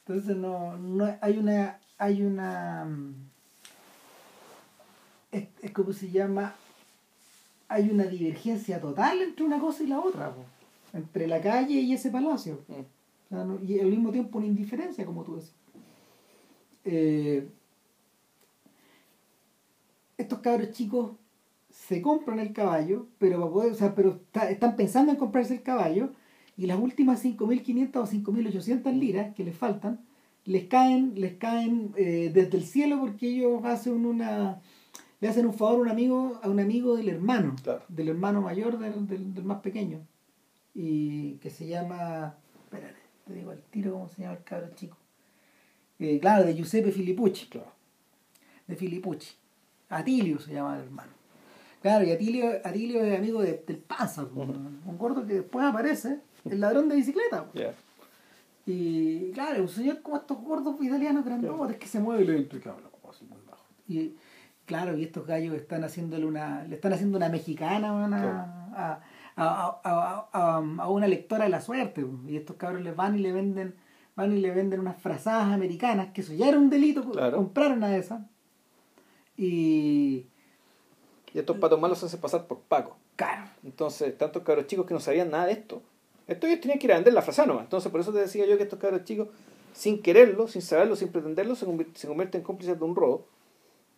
[0.07, 3.15] Entonces no, no hay una, hay una, mm,
[5.31, 6.55] es, es como se llama,
[7.73, 10.35] hay una divergencia total entre una cosa y la otra,
[10.93, 12.61] entre la calle y ese palacio.
[12.69, 13.65] Mm.
[13.67, 15.55] y al mismo tiempo una indiferencia, como tú decís.
[16.85, 17.49] Eh,
[20.19, 21.13] estos cabros chicos
[21.71, 26.13] se compran el caballo, pero, o sea, pero están pensando en comprarse el caballo
[26.57, 30.01] y las últimas 5.500 o 5.800 liras que les faltan
[30.45, 34.61] les caen, les caen eh, desde el cielo porque ellos hacen una
[35.23, 37.55] le hacen un favor a un amigo, a un amigo del hermano,
[37.87, 40.01] del hermano mayor del, del, más pequeño.
[40.75, 42.35] Y que se llama.
[42.65, 44.97] Espérate, te digo al tiro cómo se llama el cabro chico.
[46.01, 47.71] Eh, claro, de Giuseppe Filippucci, claro.
[48.67, 49.37] De Filippucci.
[49.91, 51.13] Atilio se llama el hermano.
[51.83, 56.59] Claro, y Atilio, Atilio es amigo de, del Panza, un gordo que después aparece, el
[56.59, 57.49] ladrón de bicicleta.
[58.67, 62.69] Y claro, un señor como estos gordos italianos grandotes que se mueve lento y que
[62.69, 63.65] habla así muy bajo.
[63.87, 64.17] Y
[64.67, 67.91] Claro, y estos gallos están haciéndole una, le están haciendo una mexicana
[68.75, 69.01] a,
[69.37, 72.07] a, a, una lectora de la suerte.
[72.29, 73.75] Y estos cabros les van y le venden,
[74.15, 77.89] van y le venden unas frazadas americanas, que eso ya era un delito, comprar una
[77.89, 78.23] de esas.
[79.37, 80.27] Y.
[81.35, 82.97] Y estos patos malos se hacen pasar por Paco.
[83.17, 83.51] Claro.
[83.65, 85.83] Entonces, tantos cabros chicos que no sabían nada de esto.
[86.29, 87.65] Esto ellos tenían que ir a vender la frazada nomás.
[87.65, 89.29] Entonces, por eso te decía yo que estos cabros chicos,
[89.73, 93.27] sin quererlo, sin saberlo, sin pretenderlo, se, se convierten en cómplices de un robo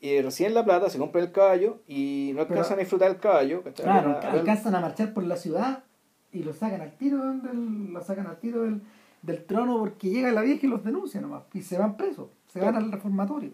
[0.00, 3.62] y recién La Plata se compra el caballo y no alcanzan a disfrutar el caballo.
[3.74, 5.85] Claro, alcanzan a marchar por la ciudad
[6.33, 8.83] y lo sacan al tiro del, lo sacan al tiro del,
[9.22, 12.61] del trono porque llega la vieja y los denuncia nomás y se van presos, se
[12.61, 13.52] van al reformatorio.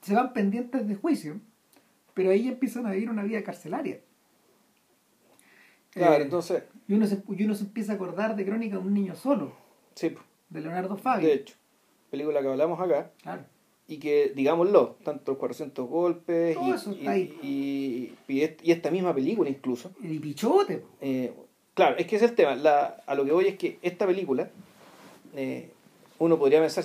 [0.00, 1.40] Se van pendientes de juicio,
[2.14, 4.00] pero ahí empiezan a vivir una vida carcelaria.
[5.90, 6.64] Claro, eh, entonces.
[6.88, 9.52] Y uno, se, y uno se empieza a acordar de Crónica de un niño solo.
[9.94, 10.14] Sí.
[10.48, 11.28] De Leonardo Fabio.
[11.28, 11.54] De hecho,
[12.10, 13.10] película que hablamos acá.
[13.22, 13.51] Claro
[13.92, 16.56] y que, digámoslo, tanto 400 golpes
[17.42, 19.90] y, y, esta misma película incluso.
[20.02, 20.82] Y Pichote.
[21.02, 21.34] Eh,
[21.74, 22.54] claro, es que es el tema.
[22.54, 24.48] La, a lo que voy es que esta película,
[25.36, 25.68] eh,
[26.18, 26.84] uno podría pensar,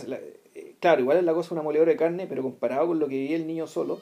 [0.54, 3.16] eh, claro, igual es la cosa una moledora de carne, pero comparado con lo que
[3.16, 4.02] vivía el niño solo,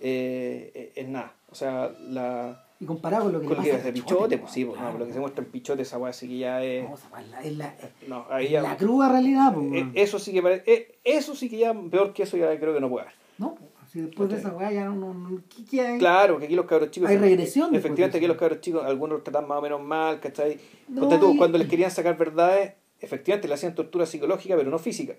[0.00, 1.34] es nada.
[1.50, 4.80] O sea, la y comparado con lo que, con que de Pichote, pues sí, pues,
[4.80, 6.82] no, lo que se muestra en Pichote, esa weá sí que ya es.
[6.82, 6.96] No,
[7.40, 7.76] es la,
[8.08, 9.72] no, ahí ya, la cruda realidad, pues.
[9.72, 12.74] Eh, eso sí que parece, eh, eso sí que ya, peor que eso ya creo
[12.74, 13.14] que no puede haber.
[13.38, 15.98] No, si después de esa weá ya no, no ¿qué, hay?
[16.00, 17.08] Claro, que aquí los cabros chicos.
[17.08, 17.72] Hay regresión.
[17.72, 20.58] Efectivamente, aquí los cabros chicos, algunos los tratan más o menos mal, ¿cachai?
[20.88, 25.14] No, tú, cuando les querían sacar verdades, efectivamente le hacían tortura psicológica, pero no física.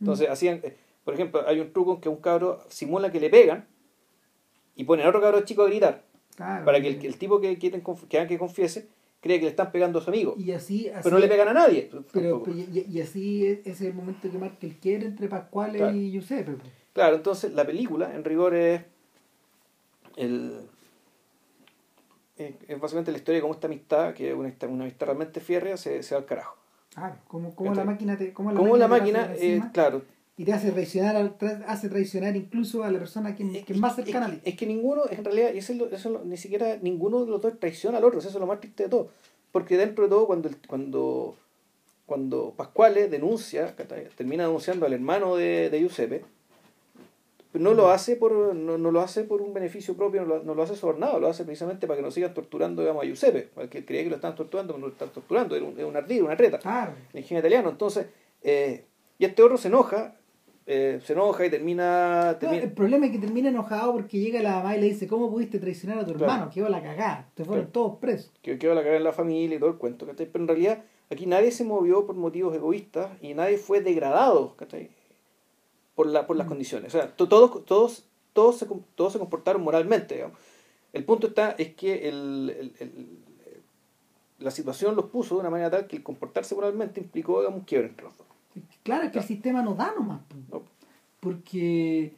[0.00, 0.32] Entonces mm.
[0.32, 3.68] hacían, eh, por ejemplo, hay un truco en que un cabro simula que le pegan
[4.74, 6.02] y pone a otro cabro chico a gritar
[6.36, 7.70] para que el, tipo que que,
[8.26, 8.88] que confiese
[9.20, 10.34] cree que le están pegando a su amigo.
[10.36, 11.90] Y así, pero no le pegan a nadie.
[12.12, 16.56] Pero, y, así es, es, el momento que marca el quiebre entre Pascual y Giuseppe.
[16.92, 18.82] Claro, entonces la película en rigor es
[20.16, 20.68] el
[22.36, 25.76] es básicamente la historia de cómo esta amistad, que es una, una amistad realmente férrea,
[25.76, 26.56] se, se va al carajo.
[26.92, 30.02] Claro, como, como la máquina te, como la máquina, la claro,
[30.36, 34.40] y te hace traicionar, hace traicionar incluso a la persona que, es más cercana ti.
[34.44, 38.04] Es que ninguno, en realidad, eso, eso ni siquiera ninguno de los dos traiciona al
[38.04, 39.10] otro, eso es lo más triste de todo.
[39.52, 41.36] Porque dentro de todo, cuando, cuando,
[42.06, 43.76] cuando Pascuale denuncia,
[44.16, 46.24] termina denunciando al hermano de, de Giuseppe,
[47.52, 50.54] no lo hace por no, no, lo hace por un beneficio propio, no lo, no
[50.56, 53.84] lo, hace sobornado, lo hace precisamente para que no sigan torturando digamos, a Giuseppe, porque
[53.84, 56.24] creía que lo están torturando, pero no lo están torturando, es un, es un ardido,
[56.24, 56.94] una treta, claro.
[57.12, 57.70] el ingenio italiano.
[57.70, 58.06] Entonces,
[58.42, 58.84] eh,
[59.20, 60.16] y este otro se enoja
[60.66, 64.76] eh, se enoja y termina, el problema es que termina enojado porque llega la mamá
[64.76, 66.48] y le dice, ¿cómo pudiste traicionar a tu hermano?
[66.48, 68.32] Que iba a la cagada, te fueron todos presos.
[68.40, 70.82] Que iba a la cagada en la familia y todo el cuento, Pero en realidad
[71.10, 74.56] aquí nadie se movió por motivos egoístas y nadie fue degradado,
[75.94, 76.48] Por, la, por las mm.
[76.48, 76.94] condiciones.
[76.94, 80.24] O sea, todos, todos, todos, se, todos se comportaron moralmente,
[80.94, 82.72] El punto está, es que el,
[84.38, 87.64] la situación los puso de una manera tal que el comportarse moralmente implicó, digamos, un
[87.66, 88.26] quiebre entre los dos.
[88.82, 90.20] Claro, que el sistema no da nomás.
[91.20, 92.12] Porque.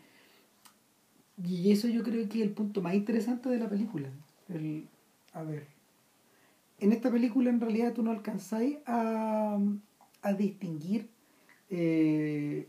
[1.45, 4.09] Y eso yo creo que es el punto más interesante de la película.
[4.49, 4.87] El,
[5.33, 5.67] a ver.
[6.79, 9.59] En esta película en realidad tú no alcanzáis a,
[10.23, 11.09] a distinguir
[11.71, 12.69] eh,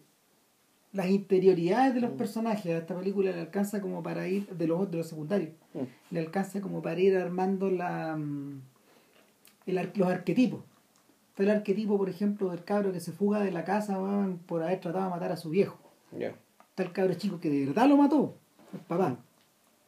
[0.94, 4.90] las interioridades de los personajes a esta película le alcanza como para ir de los
[4.90, 5.80] de los secundarios Mm.
[6.12, 8.62] le alcanza como para ir armando la mm,
[9.68, 10.62] el los arquetipos
[11.38, 14.64] está el arquetipo por ejemplo del cabro que se fuga de la casa weón, por
[14.64, 15.78] haber tratado de matar a su viejo
[16.18, 16.34] Ya.
[16.70, 18.34] está el cabro chico que de verdad lo mató
[18.74, 19.20] el papá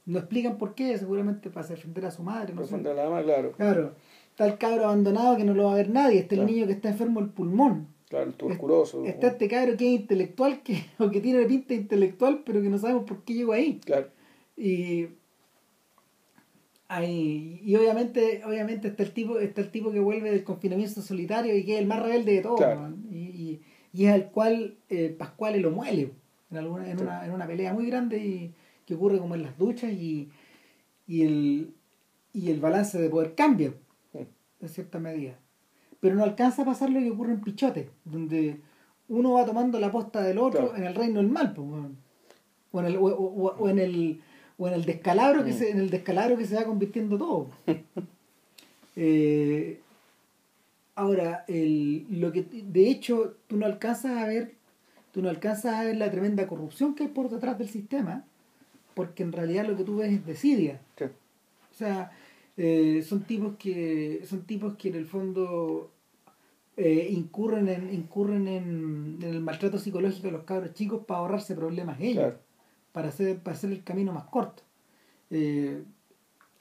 [0.06, 2.78] no explican por qué seguramente para defender a su madre no sé.
[2.78, 3.54] la claro.
[3.54, 3.96] claro
[4.30, 6.74] está el cabro abandonado que no lo va a ver nadie está el niño que
[6.74, 9.06] está enfermo del pulmón Claro, el tuberculoso.
[9.06, 12.80] Está este cabro que es intelectual, que, o que tiene pinta intelectual, pero que no
[12.80, 13.80] sabemos por qué llegó ahí.
[13.86, 14.08] Claro.
[14.58, 15.10] Y,
[16.90, 21.56] ahí, y obviamente, obviamente está el tipo, está el tipo que vuelve del confinamiento solitario
[21.56, 22.58] y que es el más rebelde de todos.
[22.58, 22.94] Claro.
[23.10, 23.62] Y, y,
[23.94, 26.12] y es al cual eh, Pascual lo muele
[26.52, 27.04] en, alguna, en, Sí.
[27.04, 28.54] una, en una pelea muy grande y
[28.86, 30.30] que ocurre como en las duchas y,
[31.08, 31.74] y el
[32.34, 33.74] y el balance de poder cambia
[34.14, 34.18] Mm.
[34.62, 35.40] en cierta medida.
[36.00, 38.62] Pero no alcanza a pasar lo que ocurre en Pichote, donde
[39.10, 40.76] uno va tomando la posta del otro Claro.
[40.78, 41.98] en el reino del mal, pues, weón.
[42.72, 44.22] o, en el, o, o- o en el
[44.60, 45.58] o en el descalabro que Mm.
[45.58, 47.48] se en el descalabro que se va convirtiendo todo.
[49.02, 49.80] Eh,
[50.96, 54.56] ahora, el, lo que de hecho tú no alcanzas a ver,
[55.14, 58.26] tú no alcanzas a ver la tremenda corrupción que hay por detrás del sistema,
[58.96, 60.82] porque en realidad lo que tú ves es desidia.
[60.98, 61.06] Sí.
[61.06, 62.12] O sea,
[62.58, 65.90] eh, son tipos que son tipos que en el fondo
[66.76, 71.56] eh, incurren en incurren en, en el maltrato psicológico de los cabros chicos para ahorrarse
[71.56, 72.40] problemas ellos, Claro.
[72.92, 74.64] Para hacer para hacer el camino más corto.
[75.30, 75.84] Eh,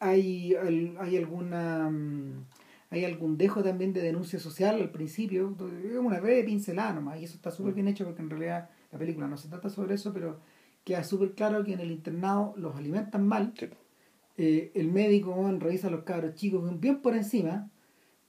[0.01, 2.45] hay hay alguna mm,
[2.91, 5.55] hay algún dejo también de denuncia social al principio,
[5.85, 8.99] es una breve pincelada nomás, y eso está súper bien hecho porque en realidad la
[8.99, 10.41] película no se trata sobre eso, pero
[10.85, 13.69] queda súper claro que en el internado los alimentan mal, Sí.
[14.39, 17.71] eh, el médico revisa a los cabros chicos bien por encima,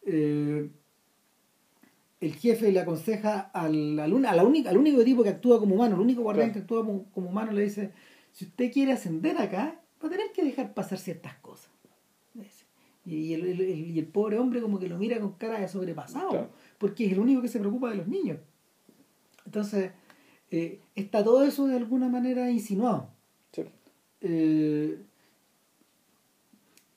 [0.06, 0.70] eh,
[2.22, 5.76] el jefe le aconseja al, al, a la única- al único tipo que actúa como
[5.76, 6.54] humano, el único guardián Claro.
[6.54, 7.92] que actúa como, como humano le dice,
[8.34, 11.70] si usted quiere ascender acá, va a tener que dejar pasar ciertas cosas.
[13.06, 15.60] Y, y el, el- el- y el pobre hombre como que lo mira con cara
[15.60, 16.50] de sobrepasado, Claro.
[16.78, 18.38] porque es el único que se preocupa de los niños.
[19.46, 19.92] Entonces,
[20.52, 23.10] eh, está todo eso de alguna manera insinuado.
[23.54, 23.64] Sí.
[24.22, 25.02] Eh,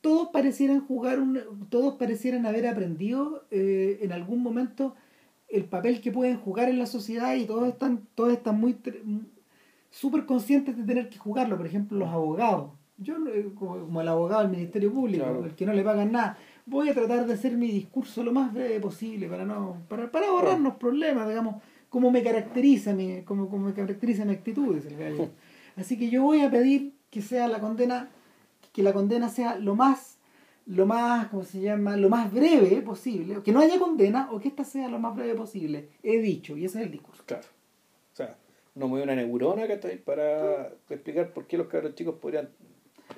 [0.00, 1.38] todos parecieran jugar un,
[1.70, 4.94] todos parecieran haber aprendido eh, en algún momento
[5.52, 8.76] el papel que pueden jugar en la sociedad y todos están todos están muy
[9.90, 11.56] súper conscientes de tener que jugarlo.
[11.56, 12.72] Por ejemplo los abogados.
[12.98, 15.44] Yo eh, como, como el abogado del ministerio público Claro.
[15.44, 18.52] el que no le pagan nada voy a tratar de hacer mi discurso lo más
[18.52, 21.56] breve posible para no para, para ahorrarnos problemas digamos
[21.88, 25.30] como me caracteriza mi como, como me caracteriza mi actitud dice el gallo.
[25.76, 28.08] Así que yo voy a pedir que sea la condena
[28.72, 30.18] que la condena sea lo más
[30.66, 34.48] lo más cómo se llama lo más breve posible que no haya condena o que
[34.48, 37.46] esta sea lo más breve posible he dicho y ese es el discurso Claro.
[38.12, 38.36] O sea,
[38.74, 39.98] no mueve una neurona ¿cachai?
[39.98, 42.50] para explicar por qué los cabros chicos podrían.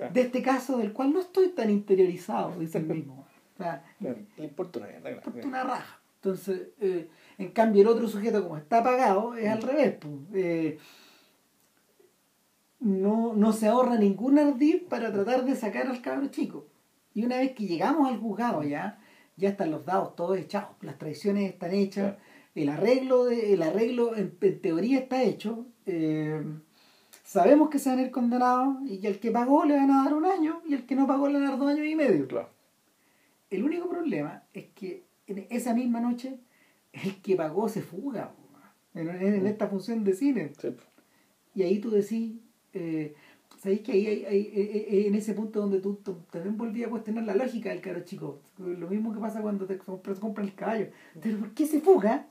[0.01, 3.85] Ah, de este caso del cual no estoy tan interiorizado dice el mismo o sea,
[4.01, 6.01] claro, le importa una importa raja.
[6.17, 9.95] Entonces, eh, en cambio, el otro sujeto, como está pagado, es al revés.
[10.01, 10.15] pues.
[10.35, 10.79] Eh,
[12.81, 16.67] no, no se ahorra ningún ardid para tratar de sacar al cabro chico.
[17.15, 18.99] Y una vez que llegamos al juzgado ya,
[19.37, 22.17] ya están los dados todos echados, las traiciones están hechas,
[22.55, 25.67] el arreglo, de, el arreglo en, en teoría está hecho.
[25.87, 26.43] eh,
[27.25, 30.05] sabemos que se van a ir condenados y que el que pagó le van a
[30.05, 31.95] dar un año y el que no pagó le van a dar dos años y
[31.97, 32.29] medio.
[32.29, 32.51] Claro.
[33.51, 36.39] El único problema es que en esa misma noche
[36.93, 38.33] el que pagó se fuga
[38.95, 40.53] en, en- en esta función de cine.
[40.61, 40.69] Sí.
[41.55, 42.35] Y ahí tú decís,
[42.73, 43.15] eh,
[43.65, 45.95] ¿sabéis que ahí, hay- hay- en ese punto donde tú,
[46.31, 48.41] también volvías a cuestionar la lógica del caro chico?
[48.59, 50.89] Lo mismo que pasa cuando te compras, el caballo.
[51.23, 52.27] Pero ¿por qué se fuga?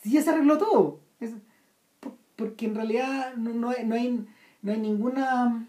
[0.00, 1.00] Si ya se arregló todo.
[1.18, 1.34] Es-
[1.98, 4.24] por- porque en realidad no, no, hay, no, hay,
[4.62, 5.66] no hay ninguna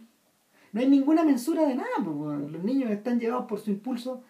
[0.74, 1.98] no hay ninguna mensura de nada.
[1.98, 4.22] Los niños están llevados por su impulso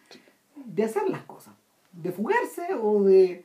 [0.66, 1.56] de hacer las cosas.
[1.92, 3.44] De fugarse o de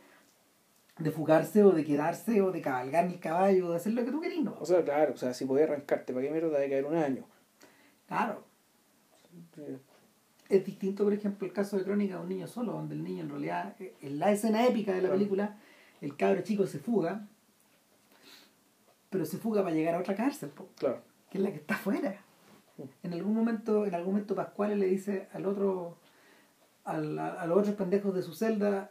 [1.03, 4.05] de fugarse o de quedarse o de cabalgar en el caballo o de hacer lo
[4.05, 4.57] que tú querís, ¿no?
[4.61, 7.25] O sea, claro, o sea, si podía arrancarte, ¿para qué mierda de caer un año?
[8.07, 8.45] Claro.
[10.49, 13.23] Es distinto, por ejemplo, el caso de Crónica de un niño solo, donde el niño
[13.23, 15.15] en realidad, eh, en la escena épica de la Claro.
[15.19, 15.57] película,
[16.01, 17.27] el cabro chico se fuga,
[19.09, 21.01] pero se fuga para llegar a otra cárcel, po, Claro.
[21.31, 22.17] que es la que está afuera.
[23.03, 25.97] En algún momento, en algún momento Pascual le dice al otro,
[26.85, 28.91] al- a, a los otros pendejos de su celda,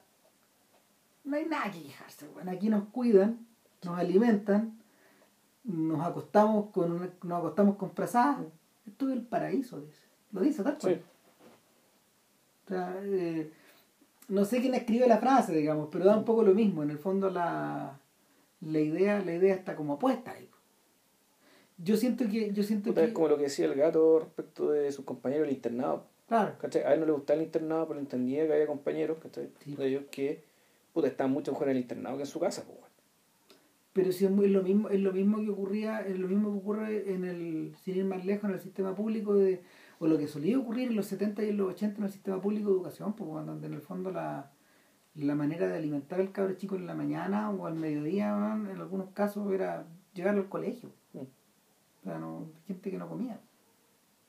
[1.24, 2.50] no hay nada que quejarse, weón.
[2.50, 3.46] aquí nos cuidan,
[3.84, 4.78] nos alimentan,
[5.64, 8.46] nos acostamos con una- nos acostamos con frazadas,
[8.88, 10.02] esto es el paraíso, dice.
[10.32, 10.96] Lo dice tal cual.
[10.96, 11.02] Sí.
[12.66, 13.52] O sea, eh,
[14.30, 16.84] no sé quién escribe la frase, digamos, pero da un poco lo mismo.
[16.84, 18.00] En el fondo, la,
[18.62, 20.48] la idea, la idea está como puesta ahí.
[21.78, 23.04] Yo siento que, yo siento que.
[23.04, 26.06] Es como lo que decía el gato respecto de sus compañeros del internado.
[26.28, 26.56] Claro.
[26.60, 26.84] ¿cachai?
[26.84, 29.50] A él no le gustaba el internado, pero entendía que había compañeros ¿cachai?
[29.66, 29.76] Sí.
[29.76, 30.44] de ellos que
[30.94, 32.64] puta, estaban mucho mejor en el internado que en su casa.
[32.66, 32.78] Pues.
[33.94, 36.52] Pero si es, muy- es lo mismo, es lo mismo que ocurría, es lo mismo
[36.52, 39.62] que ocurre en el, sin ir más lejos, en el sistema público de,
[40.00, 42.42] o lo que solía ocurrir en los 70 y en los 80 en el sistema
[42.42, 44.52] público de educación, porque cuando en el fondo la,
[45.16, 49.10] la manera de alimentar al cabro chico en la mañana o al mediodía, en algunos
[49.10, 50.90] casos era llevarlo al colegio.
[51.14, 51.20] Mm.
[51.20, 53.40] O sea, no, gente que no comía.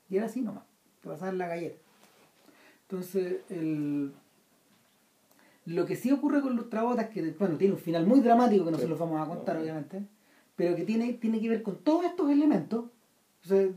[0.09, 0.65] Y era así nomás,
[1.01, 1.77] te pasaban la galleta.
[2.81, 4.11] Entonces, el,
[5.65, 8.71] lo que sí ocurre con los trabotas, que bueno, tiene un final muy dramático que
[8.71, 8.83] no Sí.
[8.83, 9.61] se los vamos a contar, No.
[9.61, 10.03] obviamente,
[10.55, 12.85] pero que tiene, tiene que ver con todos estos elementos.
[13.43, 13.67] O sea,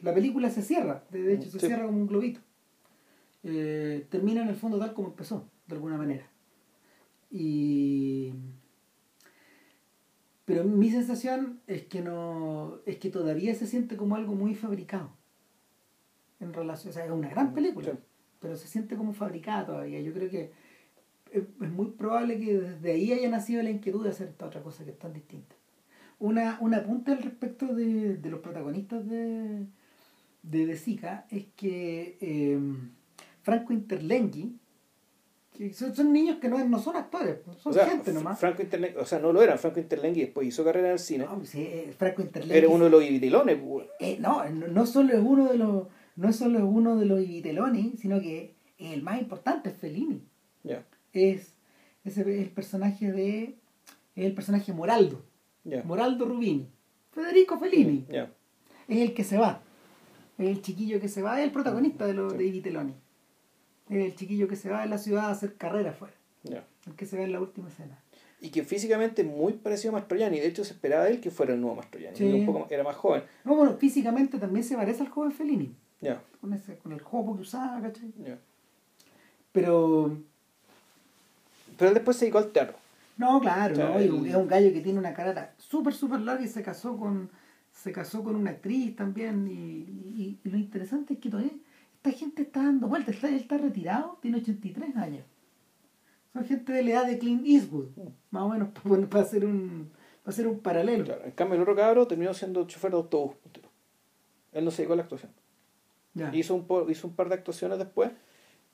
[0.00, 1.66] la película se cierra, de hecho se Sí.
[1.66, 2.40] cierra como un globito.
[3.44, 6.26] Eh, termina en el fondo tal como empezó, de alguna manera.
[7.30, 8.32] Y
[10.44, 15.10] pero mi sensación es que no es que todavía se siente como algo muy fabricado
[16.40, 17.98] en relación o sea es una gran película Sí.
[18.40, 20.52] pero se siente como fabricada todavía yo creo que
[21.32, 24.62] es, es muy probable que desde ahí haya nacido la inquietud de hacer esta otra
[24.62, 25.56] cosa que es tan distinta
[26.18, 29.66] una, una apunte al respecto de, de los protagonistas de
[30.42, 32.58] de, de Zika es que eh,
[33.42, 34.58] Franco Interlenghi
[35.56, 38.62] que son, son niños que no, no son actores son O sea, gente nomás Franco
[38.62, 41.24] Interlenghi, o sea, no lo era, Franco Interlenghi después hizo carrera en el cine.
[41.24, 42.56] No, sí, eh, Franco Interlenghi.
[42.56, 46.32] Era uno de los ibitilones, pues, eh, no, no, solo es uno de los, no
[46.32, 50.26] solo es uno de los Ibiteloni, sino que el más importante es Fellini.
[51.12, 51.54] Es,
[52.04, 53.56] el personaje de.
[54.16, 55.22] Es el personaje Moraldo.
[55.84, 56.68] Moraldo Rubini.
[57.12, 58.04] Federico Fellini.
[58.10, 58.30] Ya,
[58.88, 59.62] Es el que se va.
[60.38, 62.38] Es el chiquillo que se va, es el protagonista de los Sí.
[62.38, 62.94] de.
[63.90, 66.14] Es el chiquillo que se va de la ciudad a hacer carrera afuera.
[66.86, 67.98] El que se ve en la última escena.
[68.40, 70.40] Y que físicamente muy parecido a Mastroianni.
[70.40, 72.16] De hecho, se esperaba de él que fuera el nuevo Mastroianni.
[72.18, 72.26] Sí.
[72.26, 73.22] Era, un poco más- era más joven.
[73.44, 75.76] No, bueno, físicamente también se parece al joven Fellini.
[76.40, 78.12] Con, ese, con el jopo que usaba, ¿cachai?
[79.52, 80.16] Pero
[81.82, 82.76] Pero él después se dedicó al teatro.
[83.16, 85.52] No, claro, O sea, no, y el- un- es un gallo que tiene una carata
[85.58, 87.28] súper, súper larga y se casó con
[87.72, 89.48] se casó con una actriz también.
[89.48, 91.52] Y, y- y lo interesante es que todavía
[91.96, 93.22] esta gente está dando vueltas.
[93.24, 95.24] Él está retirado, tiene 83 años.
[96.32, 97.88] Son gente de la edad de Clint Eastwood,
[98.30, 99.90] más o menos para, para hacer un
[100.22, 101.04] para hacer un paralelo.
[101.04, 101.24] Claro.
[101.24, 103.34] En cambio, el otro cabro terminó siendo chofer de autobús.
[104.52, 105.32] Él no se dedicó a la actuación.
[106.14, 106.30] Ya.
[106.34, 108.10] Hizo un, hizo un par de actuaciones después,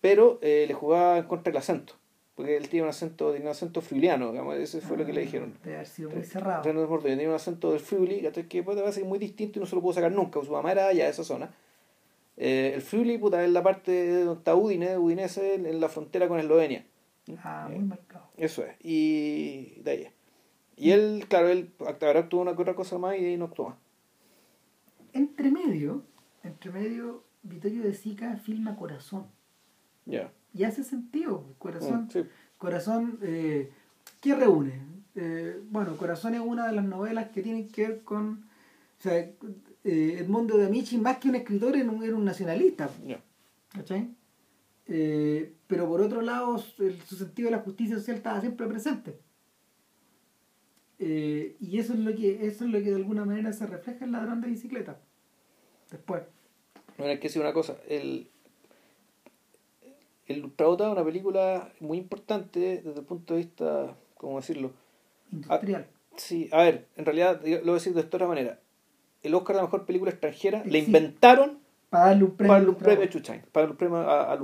[0.00, 1.94] pero eh, le jugaba en contra del acento.
[2.38, 5.54] Porque él tiene un acento, un acento friuliano, digamos, ese fue lo que le dijeron.
[5.64, 6.62] Debe haber sido muy cerrado.
[6.62, 9.94] Tenía un acento del Friuli, que puede ser muy distinto y no se lo pudo
[9.94, 10.40] sacar nunca.
[10.44, 11.52] Su mamá era allá de esa zona.
[12.36, 16.28] Eh, el Friuli, puta, es la parte de donde está Udine, Udinese, en la frontera
[16.28, 16.86] con Eslovenia.
[17.42, 18.28] Ah, muy marcado.
[18.36, 18.76] Eso es.
[18.84, 20.08] Y de ahí.
[20.76, 23.78] Y él, claro, él habrá actuado una otra cosa más y ahí no actuó más.
[25.12, 26.04] Entre medio,
[26.44, 29.26] entre medio, Vittorio de Sica filma Corazón.
[30.06, 30.30] Ya.
[30.54, 32.04] Y hace sentido, Corazón.
[32.06, 32.20] Mm, sí.
[32.56, 33.70] Corazón, eh,
[34.20, 34.80] ¿qué reúne?
[35.14, 38.44] Eh, bueno, Corazón es una de las novelas que tienen que ver con.
[38.98, 39.34] O sea, eh,
[39.84, 42.90] Edmundo de Amici, más que un escritor, era un, era un nacionalista.
[43.06, 43.20] Ya.
[43.72, 44.08] ¿Cachai?
[44.86, 48.66] Eh, pero por otro lado, su, el- su sentido de la justicia social estaba siempre
[48.66, 49.18] presente.
[50.98, 54.04] Eh, y eso es lo que eso es lo que de alguna manera se refleja
[54.04, 54.98] en Ladrón de Bicicleta.
[55.90, 56.22] Después.
[56.96, 57.76] Bueno, hay que decir una cosa.
[57.88, 58.28] El,
[60.28, 64.70] el Ultrabota es una película muy importante desde el punto de vista, ¿cómo decirlo?
[65.32, 65.86] Industrial.
[66.16, 68.58] Sí, a ver, en realidad lo voy a decir de esta otra manera.
[69.22, 70.86] El Oscar de la mejor película extranjera le Sí.
[70.86, 71.58] inventaron
[71.90, 74.38] para darle un premio, para el al premio trabajo, Chuchain, para el premio a, a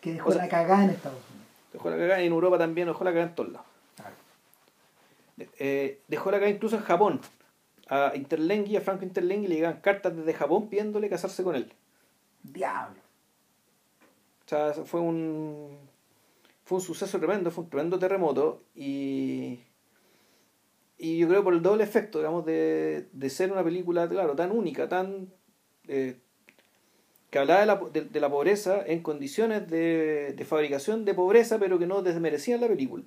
[0.00, 1.48] que dejó o sea- la cagada en Estados Unidos.
[1.72, 3.66] Dejó la cagada en Europa también, dejó la cagada en todos lados.
[5.58, 7.20] Eh, dejó la cagada incluso en Japón.
[7.88, 11.72] A Interlenghi, a Franco Interlenghi le llegaban cartas desde Japón pidiéndole casarse con él.
[12.42, 13.00] Diablo.
[14.46, 15.78] O sea, fue un
[16.64, 19.60] fue un suceso tremendo, fue un tremendo terremoto y
[20.96, 24.52] y yo creo por el doble efecto, digamos, de, de ser una película, claro, tan
[24.52, 25.28] única, tan
[25.88, 26.16] eh,
[27.30, 31.58] que hablaba de la, de, de la pobreza en condiciones de, de fabricación de pobreza,
[31.58, 33.04] pero que no desmerecían la película.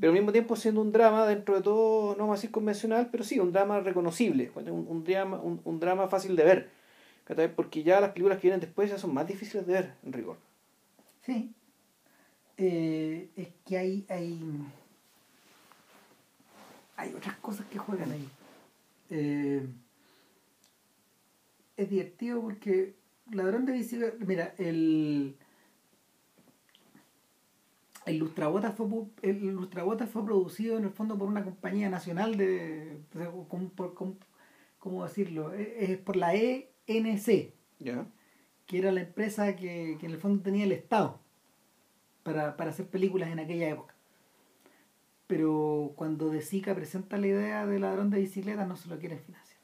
[0.00, 3.10] Pero al mismo tiempo siendo un drama dentro de todo, no vamos a decir convencional,
[3.12, 6.70] pero sí, un drama reconocible, un, un drama, un, un drama fácil de ver.
[7.54, 10.38] Porque ya las películas que vienen después ya son más difíciles de ver, en rigor.
[11.22, 11.54] Sí.
[12.56, 14.40] Eh, es que hay, hay.
[16.96, 18.28] Hay otras cosas que juegan ahí.
[19.10, 19.66] Eh,
[21.76, 22.94] es divertido porque
[23.32, 24.16] Ladrón de bicicleta.
[24.24, 25.36] Mira, el.
[28.06, 28.86] el Lustrabotas fue,
[29.22, 33.00] el Lustrabotas fue producido en el fondo por una compañía nacional de,
[34.78, 35.54] ¿cómo decirlo?
[35.54, 37.54] E, es por la ENC,
[38.70, 41.18] que era la empresa que, que, en el fondo tenía el Estado
[42.22, 43.96] para, para hacer películas en aquella época.
[45.26, 49.18] Pero cuando De Sica presenta la idea de ladrón de bicicletas no se lo quieren
[49.18, 49.58] financiar.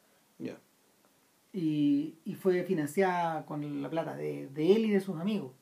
[1.52, 5.52] Y, y, fue financiada con la plata de, de él y de sus amigos.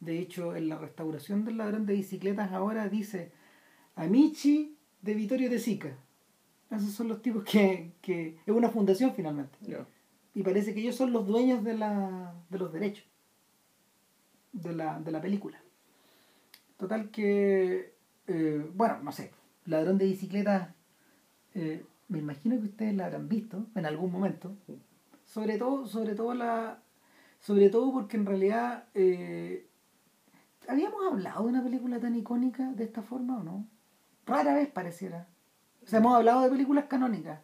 [0.00, 3.32] De hecho, en la restauración del ladrón de bicicletas ahora dice
[3.96, 5.94] Amici de Vittorio de Sica.
[6.70, 9.58] Esos son los tipos que, que es una fundación finalmente.
[10.36, 13.06] Y parece que ellos son los dueños de, la, de los derechos
[14.52, 15.58] de la, de la película.
[16.76, 17.94] Total que,
[18.26, 19.32] eh, bueno, no sé,
[19.64, 20.74] ladrón de bicicletas,
[21.54, 24.54] eh, me imagino que ustedes la habrán visto en algún momento.
[25.24, 26.82] Sobre todo, sobre todo la,
[27.40, 29.66] sobre todo porque en realidad eh,
[30.68, 33.66] habíamos hablado de una película tan icónica de esta forma o no.
[34.26, 35.28] Rara vez pareciera.
[35.82, 37.40] O sea, hemos hablado de películas canónicas,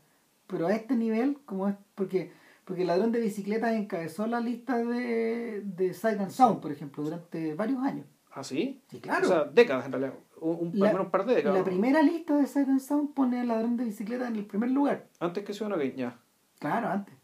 [0.47, 4.77] pero a este nivel, como es, porque porque el ladrón de bicicletas encabezó la lista
[4.79, 8.07] de, de and Sound, por ejemplo, durante varios años.
[8.31, 8.81] ¿Ah, sí?
[8.89, 9.27] Sí, claro.
[9.27, 10.15] O sea, décadas en realidad.
[10.41, 11.59] Un, un par de décadas.
[11.59, 15.09] La primera lista de and Sound pone al ladrón de bicicletas en el primer lugar.
[15.21, 16.19] Antes que Ciudadano Kane, ya.
[16.59, 17.15] Claro, antes.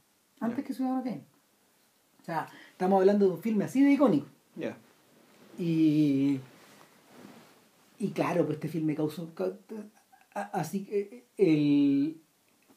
[0.40, 1.24] Antes que Ciudadano Kane.
[2.20, 4.26] O sea, estamos hablando de un filme así de icónico.
[4.56, 4.76] Ya.
[5.58, 6.40] Y.
[8.00, 9.32] Y claro, pues este filme causó.
[10.34, 12.20] Así que el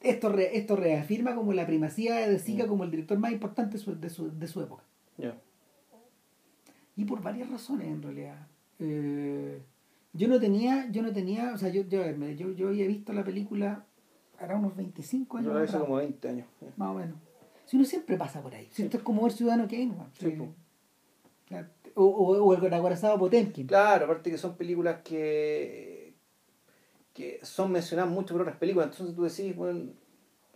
[0.02, 2.68] esto, esto reafirma como la primacía de Zika mm.
[2.68, 3.98] como el director más importante de su,
[4.38, 4.84] de su, época.
[6.96, 8.46] Y por varias razones en realidad.
[8.78, 9.62] Eh,
[10.12, 13.24] yo no tenía, yo no tenía, o sea, yo, yo, yo, yo había visto la
[13.24, 13.86] película
[14.38, 15.52] hará unos 25 años.
[15.52, 16.46] Yo hace como 20 años.
[16.76, 17.16] Más o menos.
[17.64, 18.68] Si uno siempre pasa por ahí.
[18.72, 20.36] Si esto es como el ciudadano Kane, sí,
[21.94, 23.66] o, o, o, el acorazado Potemkin.
[23.66, 25.91] Claro, aparte que son películas que
[27.14, 28.90] que son mencionadas mucho por otras películas.
[28.90, 29.92] Entonces tú decís, bueno,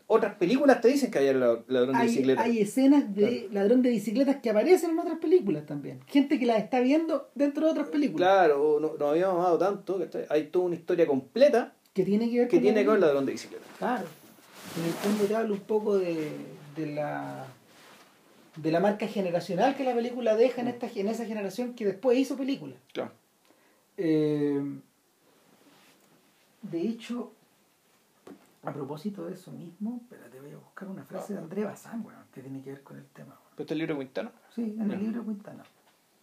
[0.09, 2.45] otras películas te dicen que hay ladrón de bicicletas.
[2.45, 6.01] Hay escenas de ladrón de bicicletas que aparecen en otras películas también.
[6.07, 8.29] Gente que las está viendo dentro de otras películas.
[8.29, 12.39] Claro, no, no habíamos dado tanto, que hay toda una historia completa que tiene que
[12.39, 13.67] ver que con, tiene que ver el ladrón de bicicletas.
[13.79, 14.07] Claro.
[14.79, 16.31] En el fondo te hablo un poco de,
[16.77, 17.47] de la
[18.57, 22.17] de la marca generacional que la película deja en esta en esa generación que después
[22.17, 22.79] hizo películas.
[22.93, 23.13] Claro.
[23.97, 24.63] Eh,
[26.71, 27.33] de hecho,
[28.63, 32.19] a propósito de eso mismo, espérate, voy a buscar una frase de André Bazán, bueno,
[32.33, 33.39] que tiene que ver con el tema.
[33.55, 34.33] ¿Pero este el libro de Quintana?
[34.55, 35.63] Sí, en el libro de Quintana.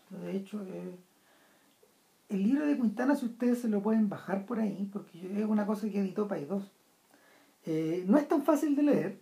[0.09, 0.95] De hecho, eh,
[2.29, 5.65] el libro de Quintana, si ustedes se lo pueden bajar por ahí, porque es una
[5.65, 6.71] cosa que editó País 2.
[7.65, 9.19] Eh, no es tan fácil de leer,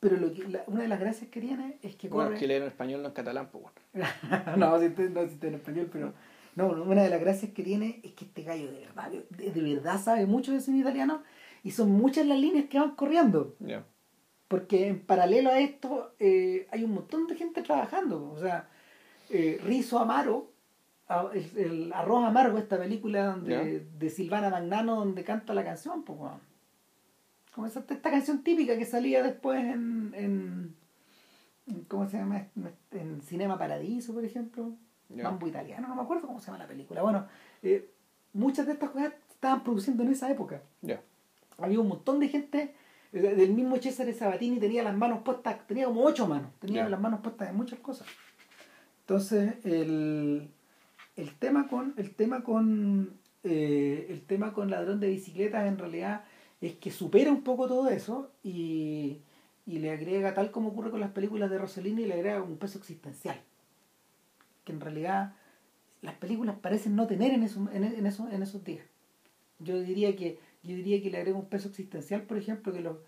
[0.00, 2.62] pero lo que, una de las gracias que tiene es que bueno, es que leer
[2.62, 4.08] en español no en catalán, pues bueno.
[4.56, 6.12] no, si no, si en español, pero
[6.56, 10.00] no, una de las gracias que tiene es que este gallo de verdad, de, verdad
[10.00, 11.22] sabe mucho de cine italiano
[11.62, 13.56] y son muchas las líneas que van corriendo.
[14.48, 18.30] Porque en paralelo a esto eh, hay un montón de gente trabajando.
[18.30, 18.68] O sea,
[19.30, 20.52] eh, Rizo Amaro,
[21.32, 26.18] el, Arroz Amargo, esta película donde, de Silvana Magnano donde canta la canción, pues,
[27.52, 30.76] Como esta, esta canción típica que salía después en, en
[31.88, 32.46] ¿cómo se llama?
[32.92, 34.76] En Cinema Paradiso, por ejemplo.
[35.08, 37.02] Mambo italiano, no me acuerdo cómo se llama la película.
[37.02, 37.26] Bueno,
[37.62, 37.90] eh,
[38.32, 40.62] muchas de estas cosas estaban produciendo en esa época.
[41.58, 42.74] Había un montón de gente,
[43.12, 47.20] del mismo Cesare Sabatini tenía las manos puestas, tenía como ocho manos, tenía las manos
[47.20, 48.08] puestas en muchas cosas.
[49.00, 50.48] Entonces, el,
[51.16, 53.12] el tema con, el tema con,
[53.44, 56.24] eh, el tema con ladrón de bicicletas en realidad
[56.60, 59.20] es que supera un poco todo eso y,
[59.66, 62.78] y le agrega, tal como ocurre con las películas de Rossellini, le agrega un peso
[62.78, 63.40] existencial
[64.64, 65.34] que en realidad
[66.02, 68.84] las películas parecen no tener en, eso, en, en, eso, en esos días.
[69.58, 73.02] Yo diría que yo diría que le agrego un peso existencial, por ejemplo, que, lo,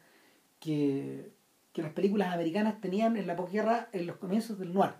[0.60, 1.30] que,
[1.72, 4.92] que las películas americanas tenían en la posguerra en los comienzos del noir.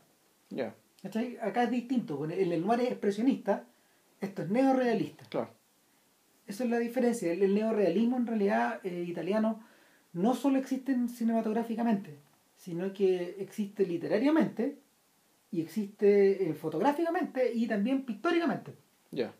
[1.43, 2.25] Acá es distinto.
[2.25, 3.67] El, el noir es expresionista,
[4.21, 5.25] esto es neorealista.
[5.29, 5.51] Claro.
[6.47, 7.31] Esa es la diferencia.
[7.31, 9.61] El, neorealismo en realidad eh, italiano
[10.15, 12.19] no solo existe cinematográficamente,
[12.57, 14.79] sino que existe literariamente
[15.51, 18.75] y existe eh, fotográficamente y también pictóricamente.
[19.11, 19.33] Ya.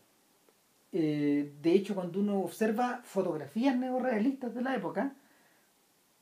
[0.91, 5.15] Eh, de hecho, cuando uno observa fotografías neorealistas de la época,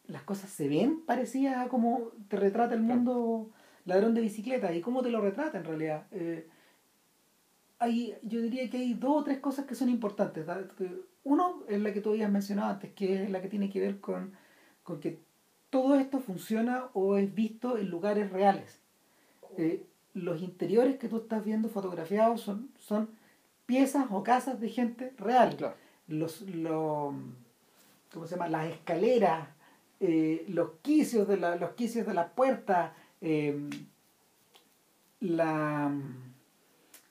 [0.08, 3.52] las cosas se ven parecidas a cómo te retrata el mundo
[3.86, 6.08] ladrón de bicicleta y cómo te lo retrata en realidad.
[6.12, 6.48] Eh,
[7.80, 10.46] hay, yo diría que hay dos o tres cosas que son importantes.
[11.24, 14.00] Uno es la que tú habías mencionado antes, que es la que tiene que ver
[14.00, 14.34] con,
[14.84, 15.20] con que
[15.70, 18.85] todo esto funciona o es visto en lugares reales.
[19.58, 23.10] Eh, los interiores que tú estás viendo fotografiados son, son
[23.66, 25.76] piezas o casas de gente real.
[26.08, 27.14] Los, los,
[28.14, 28.48] ¿cómo se llama?
[28.48, 29.50] Las escaleras,
[30.00, 32.92] eh, los quicios de la, los quicios de las puertas,
[33.22, 33.70] eh,
[35.20, 35.92] la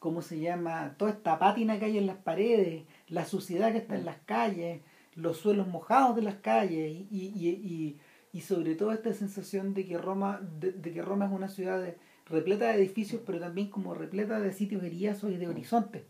[0.04, 0.96] ¿cómo se llama?
[0.98, 4.82] Toda esta pátina que hay en las paredes, la suciedad que está en las calles,
[5.14, 7.98] los suelos mojados de las calles y, y, y,
[8.30, 11.94] y sobre todo esta sensación de que Roma, de, que Roma es una ciudad
[12.26, 16.02] repleta de edificios, pero también como repleta de sitios heriazos y de horizontes.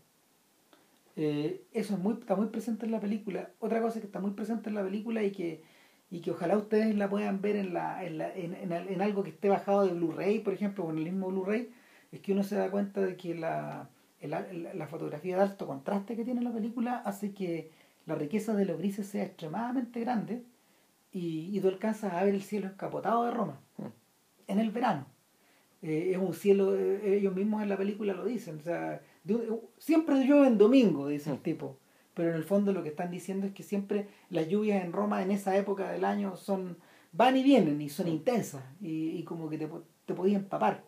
[1.15, 3.49] Eh, eso es muy, está muy presente en la película.
[3.59, 5.63] Otra cosa que está muy presente en la película y que,
[6.11, 9.29] y que ojalá ustedes la puedan ver en, la, en, la, en, en algo que
[9.29, 11.69] esté bajado de Blu-ray, por ejemplo, o en el mismo Blu-ray,
[12.11, 13.89] es que uno se da cuenta de que la,
[14.21, 17.71] la, fotografía de alto contraste que tiene la película hace que
[18.05, 20.43] la riqueza de los grises sea extremadamente grande
[21.11, 23.83] y, y tú alcanzas a ver el cielo escapotado de Roma mm.
[24.47, 25.05] en el verano.
[25.85, 29.01] Eh, es un cielo, eh, ellos mismos en la película lo dicen, o sea,
[29.77, 31.43] siempre llueve en domingo, dice el mm.
[31.43, 31.77] tipo,
[32.15, 35.21] pero en el fondo lo que están diciendo es que siempre las lluvias en Roma
[35.21, 36.77] en esa época del año son
[37.11, 38.09] van y vienen y son mm.
[38.09, 39.69] intensas y, y como que te,
[40.07, 40.83] te podías empapar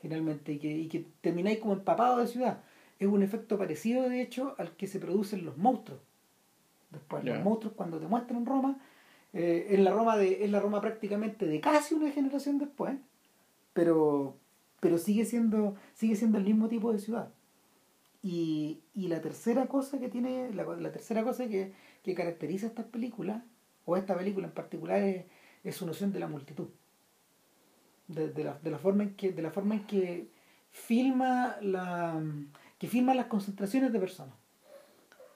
[0.00, 2.58] finalmente, y que, y que termináis como empapado de ciudad.
[2.98, 6.00] Es un efecto parecido, de hecho, al que se producen los monstruos.
[6.90, 8.78] Después, los monstruos cuando te muestran Roma,
[9.32, 12.94] eh, es, la Roma de, es la Roma prácticamente de casi una generación después,
[13.72, 14.36] pero,
[14.80, 17.30] pero sigue, siendo, sigue siendo el mismo tipo de ciudad.
[18.22, 22.68] Y, y la tercera cosa que tiene, la, la tercera cosa que, que caracteriza a
[22.68, 23.42] estas películas,
[23.84, 25.24] o esta película en particular, es,
[25.64, 26.68] es su noción de la multitud.
[28.08, 30.28] De, la, de, la, forma en que de la forma en que
[30.70, 32.22] filma la
[32.78, 34.34] que filma las concentraciones de personas.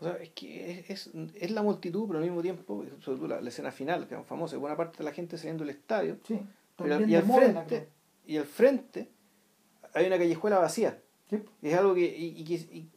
[0.01, 3.49] O sea, es que es, es, la multitud pero al mismo tiempo sobre todo la,
[3.49, 6.39] escena final que es famosa buena parte de la gente saliendo del estadio sí,
[6.84, 7.89] y, al frente,
[8.27, 9.09] y al frente
[9.95, 11.01] hay una callejuela vacía
[11.62, 12.91] es algo que y, y,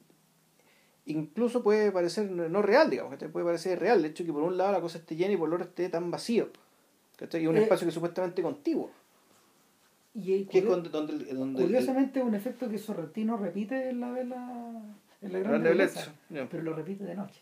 [1.06, 4.58] incluso puede parecer no real digamos que puede parecer real de hecho que por un
[4.58, 6.50] lado la cosa esté llena y por el otro esté tan vacío
[7.34, 8.92] y un eh, espacio que es supuestamente contiguo
[10.14, 14.82] y curiosamente un efecto que Sorrentino repite en la, en la,
[15.22, 15.64] en la gran
[16.50, 17.42] pero lo repite de noche,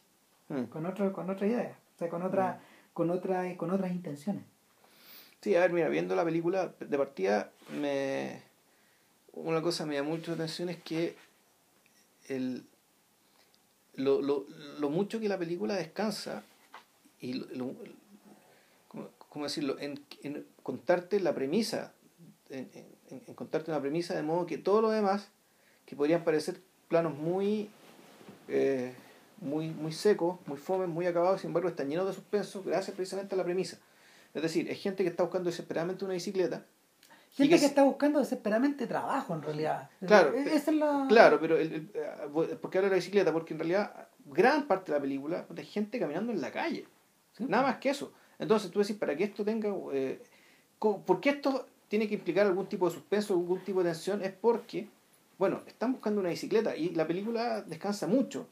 [0.49, 0.63] mm.
[0.63, 2.93] con otro, con otra idea, o sea, con otra, mm.
[2.93, 4.43] con otra, con otras intenciones.
[5.41, 8.41] Sí, a ver, mira, viendo la película de partida, me
[9.33, 11.15] una cosa me llama mucho la atención es que
[12.27, 12.65] el,
[13.93, 14.45] lo, lo,
[14.79, 16.43] lo mucho que la película descansa
[17.19, 17.75] y lo,
[19.29, 19.77] ¿cómo, decirlo?
[19.79, 21.93] En, en contarte la premisa
[22.49, 22.69] en,
[23.09, 25.29] en, contarte una premisa de modo que todo lo demás,
[25.85, 27.69] que podrían parecer planos muy,
[28.47, 28.93] eh,
[29.41, 33.35] muy, muy secos, muy fomes, muy acabados, sin embargo están llenos de suspenso gracias precisamente
[33.35, 33.77] a la premisa.
[34.37, 36.63] Es decir, es gente que está buscando desesperadamente una bicicleta.
[37.31, 39.89] Gente que, está buscando desesperadamente trabajo, en realidad.
[40.05, 43.33] Claro, e-, es claro pero el, eh, ¿por qué hablo de la bicicleta?
[43.33, 46.85] Porque en realidad gran parte de la película es gente caminando en la calle.
[47.39, 48.13] Nada más que eso.
[48.37, 49.69] Entonces tú decís, para que esto tenga...
[49.91, 50.21] Eh,
[50.79, 54.33] ¿Por qué esto tiene que implicar algún tipo de suspenso, algún tipo de tensión, es
[54.33, 54.87] porque,
[55.39, 58.47] bueno, están buscando una bicicleta y la película descansa mucho.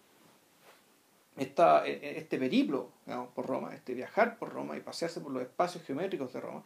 [1.38, 5.32] Esta, e, e, este periplo digamos, por Roma, este viajar por Roma y pasearse por
[5.32, 6.64] los espacios geométricos de Roma,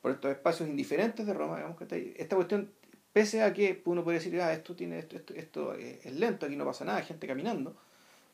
[0.00, 2.72] por estos espacios indiferentes de Roma, digamos que esta cuestión,
[3.12, 6.56] pese a que uno puede decir, ah, esto, tiene, esto, esto, esto es lento, aquí
[6.56, 7.76] no pasa nada, hay gente caminando,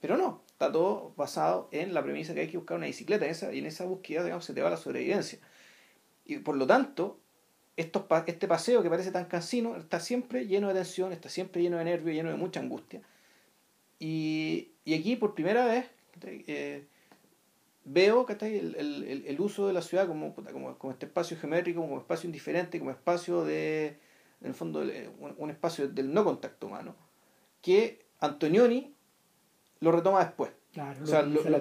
[0.01, 3.33] pero no, está todo basado en la premisa que hay que buscar una bicicleta en
[3.33, 5.41] esa, y en esa búsqueda digamos, se te va la sobrevivencia.
[6.25, 7.19] Y por lo tanto,
[7.77, 11.85] este paseo que parece tan cansino está siempre lleno de tensión, está siempre lleno de
[11.85, 13.03] nervios, lleno de mucha angustia.
[13.99, 15.87] Y, y aquí por primera vez
[16.23, 16.87] eh,
[17.85, 21.99] veo el, el, el, uso de la ciudad como, como, como, este espacio geométrico, como
[21.99, 23.99] espacio indiferente, como espacio de,
[24.41, 24.85] en el fondo,
[25.39, 26.95] un, espacio del no contacto humano,
[27.63, 28.95] que Antonioni
[29.81, 30.53] lo retoma después.
[30.73, 31.61] Claro, o sea, lo, lo, lo,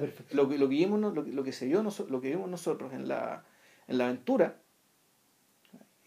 [0.50, 3.46] que, lo, que vimos, lo, lo que se vio, lo que vimos nosotros en la,
[3.88, 4.58] en la aventura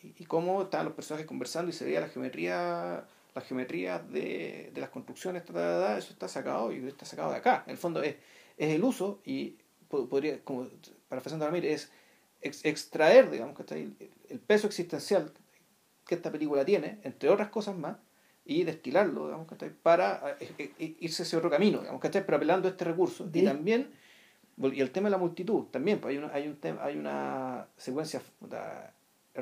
[0.02, 3.06] y, cómo estaban los personajes conversando y se veía la geometría
[3.38, 7.62] la geometría de, de las construcciones, eso está sacado y está sacado de acá.
[7.66, 8.16] En el fondo es,
[8.56, 9.56] es el uso y
[9.88, 10.68] podría, como
[11.08, 11.90] parafraseando a es
[12.40, 13.94] extraer, digamos, que está el,
[14.28, 15.32] el peso existencial
[16.06, 17.96] que esta película tiene, entre otras cosas más,
[18.44, 22.36] y destilarlo, digamos, que para eh, eh, eh, irse hacia otro camino, digamos, que pero
[22.36, 23.28] apelando a este recurso.
[23.32, 23.90] Y también,
[24.56, 27.66] y el tema de la multitud, también, pues hay una, hay un tema, hay una
[27.76, 28.22] secuencia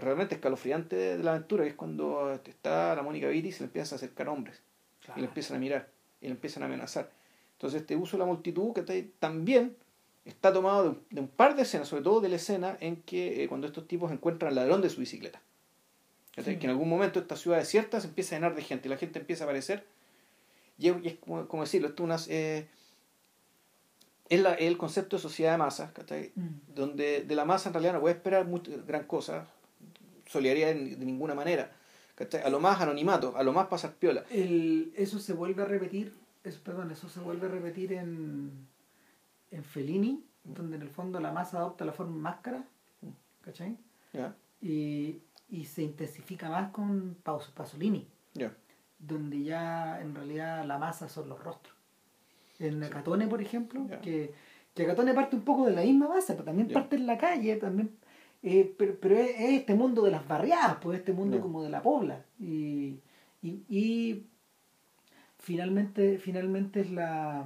[0.01, 3.67] realmente escalofriante de, la aventura, que es cuando está la Mónica Vitti y se le
[3.67, 4.63] empiezan a acercar hombres.
[5.17, 5.89] Y le empiezan a mirar.
[6.21, 7.11] Y le empiezan a amenazar.
[7.53, 8.83] Entonces este uso de la multitud que
[9.19, 9.77] también
[10.25, 13.49] está tomado de un, par de escenas, sobre todo de la escena en que eh,
[13.49, 15.41] cuando estos tipos encuentran al ladrón de su bicicleta.
[16.35, 18.99] Que en algún momento esta ciudad desierta se empieza a llenar de gente y la
[18.99, 19.87] gente empieza a aparecer
[20.79, 22.69] y es, como, como, decirlo, esto unas, eh,
[24.29, 25.93] es, la, el concepto de sociedad de masa,
[26.35, 26.75] mm.
[26.75, 28.47] donde de la masa en realidad no puede esperar
[28.87, 29.49] gran cosa,
[30.27, 31.73] solidaridad de, ninguna manera.
[32.45, 34.25] A lo más anonimato, a lo más pasar piola.
[34.31, 36.15] El, eso se vuelve a repetir,
[36.45, 38.67] eso, perdón, eso se vuelve a repetir en,
[39.51, 42.65] en Fellini, donde en el fondo la masa adopta la forma máscara,
[43.43, 43.77] ¿cachai?
[44.63, 45.21] Y,
[45.51, 48.09] y se intensifica más con Pasolini,
[48.99, 51.75] donde ya en realidad la masa son los rostros.
[52.59, 54.33] En Acatone, por ejemplo, que,
[54.75, 57.57] que Acatone parte un poco de la misma base, pero también parte en la calle,
[57.57, 57.97] también
[58.49, 62.25] eh, pero, es, este mundo de las barriadas, pues este mundo como de la pobla.
[62.39, 63.01] Y,
[63.43, 64.27] y, y,
[65.37, 67.45] finalmente, finalmente es la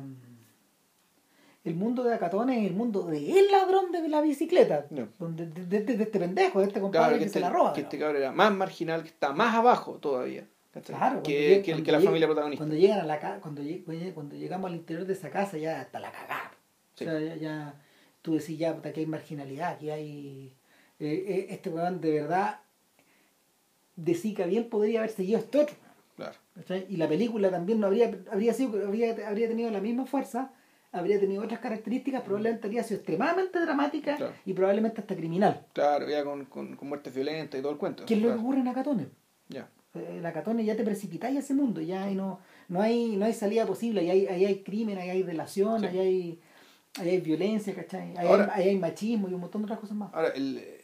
[1.64, 4.86] el mundo de Acatón es el mundo de el ladrón de la bicicleta.
[5.18, 7.72] Donde, de, este pendejo, de este compadre que, se este la roba.
[7.72, 10.46] Que este cabrón era más marginal, que está más abajo todavía.
[10.84, 12.62] Claro, que, que, la familia protagonista.
[12.62, 13.62] Cuando llegan a la cuando,
[14.14, 16.53] cuando llegamos al interior de esa casa ya está la cagada.
[16.94, 17.74] O sea, ya, ya,
[18.20, 20.55] tú decís ya que hay marginalidad, aquí hay
[21.01, 22.61] eh, eh, este weón de verdad
[23.96, 25.76] de Zika bien podría haber seguido este otro.
[26.16, 26.36] Claro.
[26.88, 30.53] Y la película también no habría, habría sido, habría, habría tenido la misma fuerza,
[30.92, 35.66] habría tenido otras características, probablemente habría sido extremadamente dramática y probablemente hasta criminal.
[35.72, 38.05] Claro, ya con, con, muertes violentas y todo el cuento.
[38.05, 39.07] ¿Qué es lo que ocurre en Acatone?
[39.48, 39.70] Ya.
[39.94, 43.32] Eh, en Acatone ya te precipitáis a ese mundo, ya no, no, hay, no hay
[43.32, 46.40] salida posible, ahí hay, ahí hay crimen, ahí hay relación, ahí, hay,
[46.98, 48.14] ahí hay violencia, ¿cachai?
[48.18, 50.12] Ahí, hay, hay machismo y un montón de otras cosas más.
[50.12, 50.79] Ahora, el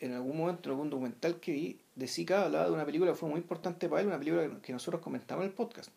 [0.00, 3.16] en algún momento, en algún documental que vi, de Zika hablaba de una película que
[3.16, 5.90] fue muy importante para él, una película que nosotros comentamos en el podcast,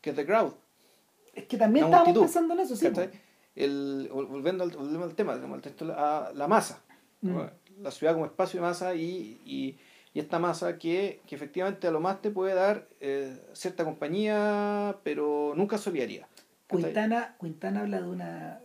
[0.00, 0.52] que es The Crowd.
[1.34, 2.88] Es que también estábamos pensando en eso, sí.
[3.56, 6.80] El, volviendo, al, volviendo al tema, la, la masa,
[7.20, 7.40] mm.
[7.82, 9.76] la ciudad como espacio de masa y, y,
[10.14, 14.96] y esta masa que, que, efectivamente a lo más te puede dar eh, cierta compañía,
[15.02, 16.28] pero nunca solidaridad.
[16.68, 18.60] Quintana, Quintana habla de una,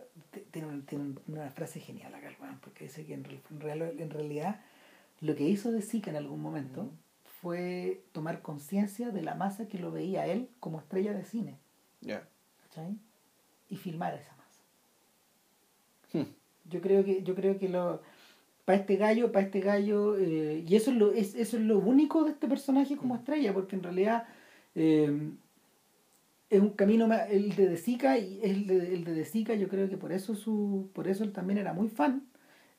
[0.52, 2.30] tiene, tiene una frase genial acá,
[2.62, 3.26] porque dice que en,
[3.60, 4.60] en realidad
[5.20, 6.90] lo que hizo De Sica en algún momento
[7.40, 11.58] fue tomar conciencia de la masa que lo veía él como estrella de cine.
[13.68, 14.62] Y filmar esa masa.
[16.12, 16.32] Hmm.
[16.68, 18.02] Yo creo que, yo creo que lo
[18.64, 21.78] para este gallo, para este gallo, eh, y eso es lo, es, eso es lo
[21.78, 23.18] único de este personaje como hmm.
[23.18, 24.24] estrella, porque en realidad
[24.74, 25.30] eh,
[26.50, 29.68] es un camino el de De Sica y el de, el de, de Sica yo
[29.68, 32.26] creo que por eso su por eso él también era muy fan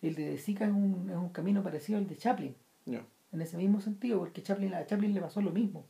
[0.01, 2.55] el de Zika es un, es un camino parecido al de Chaplin.
[3.33, 5.85] En ese mismo sentido, porque Chaplin, a Chaplin le pasó lo mismo.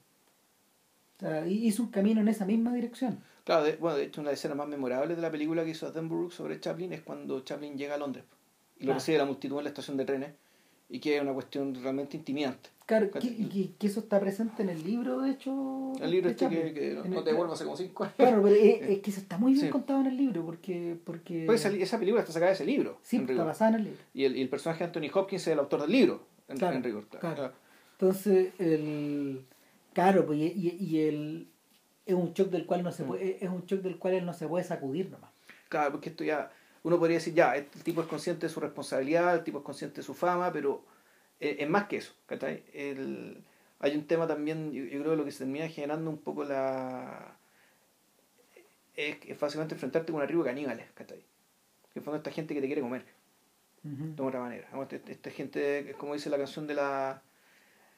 [1.18, 3.22] O sea, hizo un camino en esa misma dirección.
[3.44, 5.70] Claro, de, bueno, de hecho, una de las escenas más memorables de la película que
[5.70, 8.24] hizo Attenborough sobre Chaplin es cuando Chaplin llega a Londres
[8.80, 10.32] y lo recibe la multitud en la estación de trenes
[10.90, 12.70] y que es una cuestión realmente intimidante.
[12.88, 15.92] Claro, y que, eso está presente en el libro, de hecho.
[16.00, 18.16] El libro este que, no, te devuelvo hace como cinco años.
[18.16, 20.98] Claro, pero es, que eso está muy bien contado en el libro, porque...
[21.04, 21.44] porque...
[21.46, 22.98] Pues esa, película está sacada de ese libro.
[23.04, 24.00] Sí, está basada en el libro.
[24.14, 26.80] Y el, y el personaje de Anthony Hopkins es el autor del libro, en, claro,
[26.80, 27.08] rigor.
[27.08, 27.52] Claro.
[28.00, 29.44] Entonces, el...
[29.92, 31.48] Claro, pues, y, y, el...
[32.06, 33.08] Es un shock del cual no se mm.
[33.08, 35.32] puede, es un shock del cual él no se puede sacudir nomás.
[35.68, 36.50] Claro, porque esto ya,
[36.88, 39.98] uno podría decir, ya, el tipo es consciente de su responsabilidad, el tipo es consciente
[39.98, 40.86] de su fama, pero
[41.42, 42.14] eh, es más que eso.
[42.72, 43.44] El,
[43.80, 47.38] hay un tema también, yo, creo que lo que se termina generando un poco la...
[48.96, 51.22] Es, es fácilmente enfrentarte con una tribu de caníbales, ¿cachai?
[51.94, 53.04] Que fue esta gente que te quiere comer,
[53.84, 54.70] de otra manera.
[54.90, 57.22] Esta, esta gente, como dice la canción de la...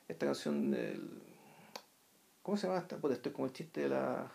[0.07, 1.21] Esta canción del...
[2.41, 2.97] ¿Cómo se llama esta?
[2.97, 4.31] Pues esto es como el chiste de la...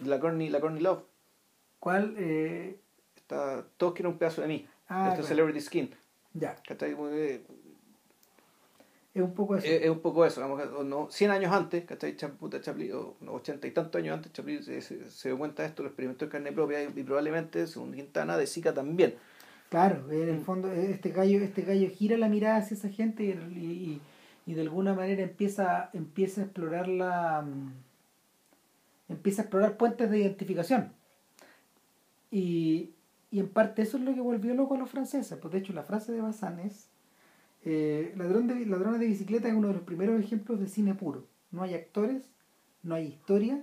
[0.00, 1.04] De la Corny, la Corny Love.
[1.78, 2.16] ¿Cuál?
[2.18, 2.80] Eh...
[3.28, 4.66] Está, todos quieren un pedazo de mí.
[4.88, 5.94] Ah, este Celebrity Skin.
[6.32, 6.56] Ya.
[6.66, 6.96] ¿Cachai?
[9.14, 9.66] Es un poco eso.
[9.66, 10.82] Es, un poco eso.
[10.82, 12.16] no, 100 años antes, ¿cachai?
[12.40, 15.82] Puta Chaplin, o 80 y tantos años antes, Chaplin se, se, dio cuenta de esto,
[15.82, 19.14] lo experimentó en carne propia y, probablemente, según Quintana, de Zika también.
[19.68, 24.00] Claro, en el fondo este gallo, este gallo gira la mirada hacia esa gente y,
[24.46, 27.72] y, de alguna manera empieza, empieza a explorar la mm,
[29.10, 30.92] empieza a explorar puentes de identificación.
[32.30, 32.94] Y,
[33.30, 35.38] y en parte eso es lo que volvió loco a los franceses.
[35.38, 36.88] Pues de hecho la frase de Bazán es,
[37.64, 41.26] eh, Ladrón de, Ladrones de bicicleta es uno de los primeros ejemplos de cine puro.
[41.50, 42.30] No hay actores,
[42.82, 43.62] no hay historia,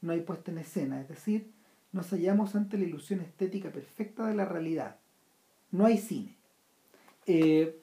[0.00, 1.00] no hay puesta en escena.
[1.00, 1.52] Es decir,
[1.92, 4.96] nos hallamos ante la ilusión estética perfecta de la realidad.
[5.70, 6.36] No hay cine.
[7.26, 7.80] Eh,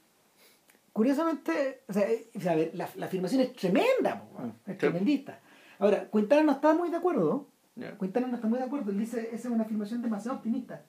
[0.92, 4.26] curiosamente, o sea, eh, la, afirmación es tremenda,
[4.68, 5.40] es tremendista.
[5.80, 7.48] Ahora, Quintana no está muy de acuerdo.
[8.00, 8.92] Quintana no está muy de acuerdo.
[8.92, 10.84] Él dice, esa es una afirmación demasiado optimista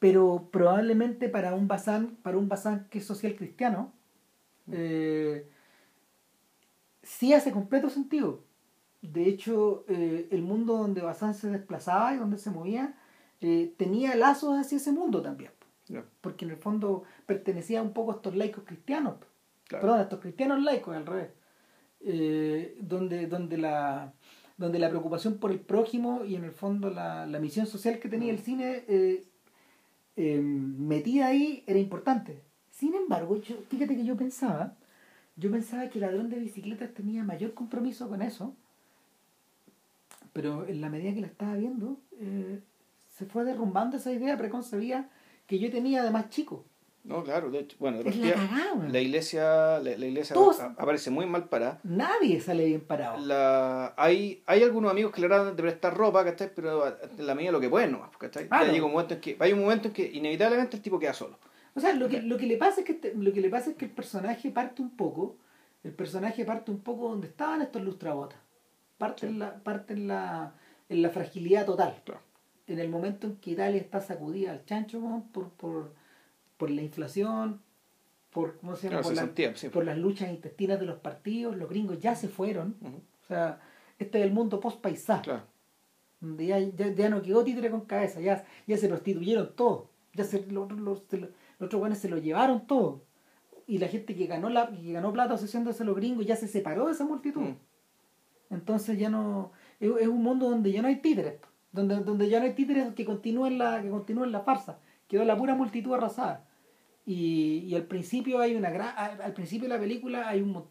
[0.00, 3.92] pero probablemente para un Bazán, para un Bazán que es social cristiano,
[4.72, 5.46] eh,
[7.02, 8.42] sí hace completo sentido.
[9.02, 12.98] de hecho, eh, el mundo donde Bazán se desplazaba y donde se movía
[13.40, 15.52] eh, tenía lazos hacia ese mundo también.
[16.20, 19.16] Porque en el fondo pertenecía un poco a estos laicos cristianos.
[19.68, 21.30] Perdón, a estos cristianos laicos, al revés.
[22.80, 24.12] Donde, donde, la,
[24.56, 28.08] donde la preocupación por el prójimo y en el fondo la, la misión social que
[28.08, 28.42] tenía el mm.
[30.14, 32.40] Cine metida ahí era importante.
[32.70, 34.76] Sin embargo, fíjate que yo pensaba,
[35.36, 38.54] yo pensaba que el Ladrón de Bicicletas tenía mayor compromiso con eso
[40.32, 42.60] pero en la medida que la estaba viendo, eh,
[43.08, 45.08] se fue derrumbando esa idea preconcebida
[45.46, 46.64] que yo tenía de más chico.
[47.02, 50.36] No, claro, de hecho, bueno, de la, iglesia, la, iglesia
[50.76, 51.80] aparece muy mal parada.
[51.82, 53.18] Nadie sale bien parado.
[53.24, 56.50] La, hay, hay algunos amigos que le dan de prestar ropa, ¿cachai?
[56.54, 58.48] Pero en la medida de lo que pueden, ¿cachai?
[58.70, 61.38] llega un momento en que, hay un momento en que inevitablemente el tipo queda solo.
[61.74, 63.70] O sea, lo que, lo que le pasa es que este, lo que le pasa
[63.70, 65.36] es que el personaje parte un poco,
[65.82, 68.38] el personaje parte un poco donde estaban estos lustrabotas
[69.00, 70.52] parte, en, la, parte en, la,
[70.88, 72.00] en la fragilidad total.
[72.66, 75.00] En el momento en que Italia está sacudida al chancho
[75.32, 75.94] por, por,
[76.60, 77.62] por la inflación,
[78.28, 79.00] por, ¿cómo se llama?
[79.72, 82.76] por, las luchas intestinas de los partidos, los gringos ya se fueron.
[82.82, 83.60] O sea,
[83.98, 85.22] este es el mundo post-paisá.
[86.20, 89.88] Donde ya, ya, no quedó títere con cabeza, ya, ya se prostituyeron todos.
[90.12, 91.02] Ya se, los, los,
[91.58, 93.04] otros buenos se lo llevaron todo.
[93.66, 96.46] Y la gente que ganó, la, que ganó plata asociándose a los gringos ya se
[96.46, 97.40] separó de esa multitud.
[97.40, 97.56] Mm.
[98.50, 99.52] Entonces ya no.
[99.78, 101.40] Es, un mundo donde ya no hay títeres.
[101.72, 104.78] Donde, donde ya no hay títeres que continúen la, que continúen la farsa.
[105.08, 106.49] Quedó la pura multitud arrasada.
[107.06, 108.94] Y, y al principio hay una gran.
[108.96, 110.64] Al principio de la película hay un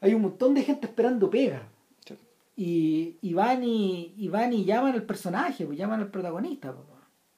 [0.00, 1.68] hay un montón de gente esperando pega.
[2.56, 6.74] Y, y, van y, y, van y llaman al personaje, pues llaman al protagonista.
[6.74, 6.86] Pues,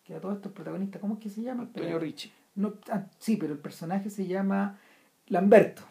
[0.03, 1.63] que a todos estos protagonistas, ¿cómo es que se llama?
[1.63, 2.33] Antonio Ricci.
[2.57, 4.81] No, ah, sí, pero el personaje se llama
[5.29, 5.83] Lamberto.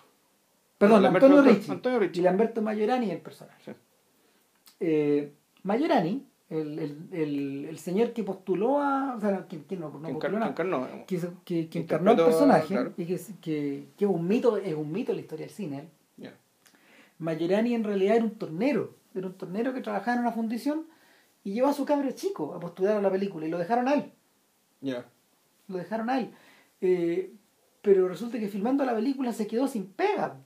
[0.77, 3.75] Perdón, Antonio, Ricci, Y Lamberto Majorani el personaje.
[4.79, 5.31] Eh,
[5.63, 6.79] Majorani, el,
[7.13, 9.15] el, el, señor que postuló a.
[9.15, 13.05] O sea, quien, quien no, no postuló nada, encarnó, que, que, encarnó el personaje, y
[13.05, 15.87] que, que, que, es un mito, es un mito en la historia del cine.
[16.17, 16.33] Yeah.
[17.19, 20.87] En realidad era un tornero, era un tornero que trabajaba en una fundición
[21.45, 23.93] y llevó a su cabro chico a postular a la película y lo dejaron a
[23.93, 24.11] él.
[24.81, 25.05] Yeah.
[25.69, 26.31] Lo dejaron a él.
[26.81, 27.31] Eh,
[27.81, 30.37] pero resulta que filmando la película se quedó sin pega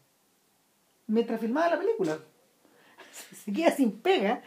[1.07, 2.19] mientras filmaba la película.
[3.43, 4.43] Se queda sin pega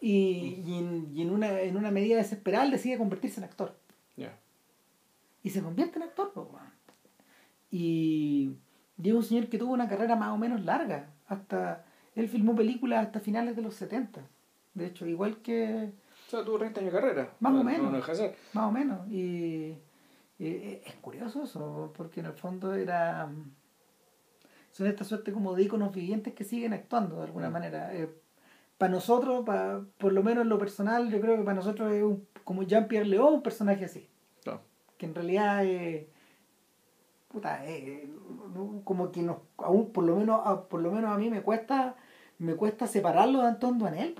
[0.00, 3.76] y, y, en, una, en una medida desesperada decide convertirse en actor.
[5.42, 6.32] Y se convierte en actor.
[7.70, 8.56] Y,
[9.02, 11.08] y un señor que tuvo una carrera más o menos larga.
[11.28, 11.84] hasta
[12.14, 14.20] Él filmó películas hasta finales de los 70.
[14.74, 15.92] De hecho, igual que...
[16.26, 17.34] O sea, tuvo 30 años de carrera.
[17.40, 17.92] Más o menos.
[18.52, 19.08] más o menos.
[19.10, 19.78] Y,
[20.38, 23.30] y, es curioso eso, porque en el fondo era
[24.70, 27.52] son esta suerte como de iconos vivientes que siguen actuando de alguna mm.
[27.52, 27.94] manera.
[27.94, 28.08] Eh,
[28.80, 32.02] para nosotros, para, por lo menos en lo personal, yo creo que para nosotros es
[32.02, 34.08] un, como Jean-Pierre León un personaje así.
[34.96, 36.06] Que en realidad es.
[37.28, 37.62] Puta,
[38.84, 41.94] como que nos, aún por lo menos a, por lo menos a mí me cuesta
[42.38, 44.14] me cuesta separarlo de Antón Duanel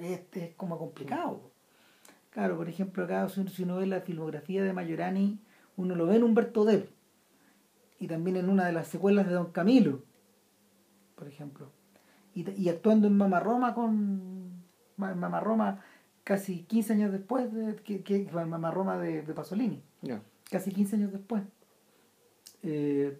[0.00, 1.50] este es como complicado
[2.30, 5.38] claro por ejemplo acá si uno ve la filmografía de Mayorani
[5.76, 6.88] uno lo ve en Humberto Del
[8.02, 10.02] y también en una de las secuelas de Don Camilo,
[11.14, 11.70] por ejemplo.
[12.34, 14.62] Y, y actuando en Mama Roma con
[14.96, 15.82] Mama Roma
[16.24, 19.82] casi 15 años después de que, que Mama Roma de, de Pasolini.
[20.50, 21.42] Casi 15 años después.
[22.62, 23.18] Eh,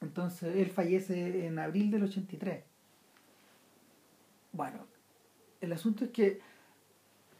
[0.00, 2.62] entonces él fallece en abril del 83.
[4.52, 4.86] Bueno,
[5.60, 6.40] el asunto es que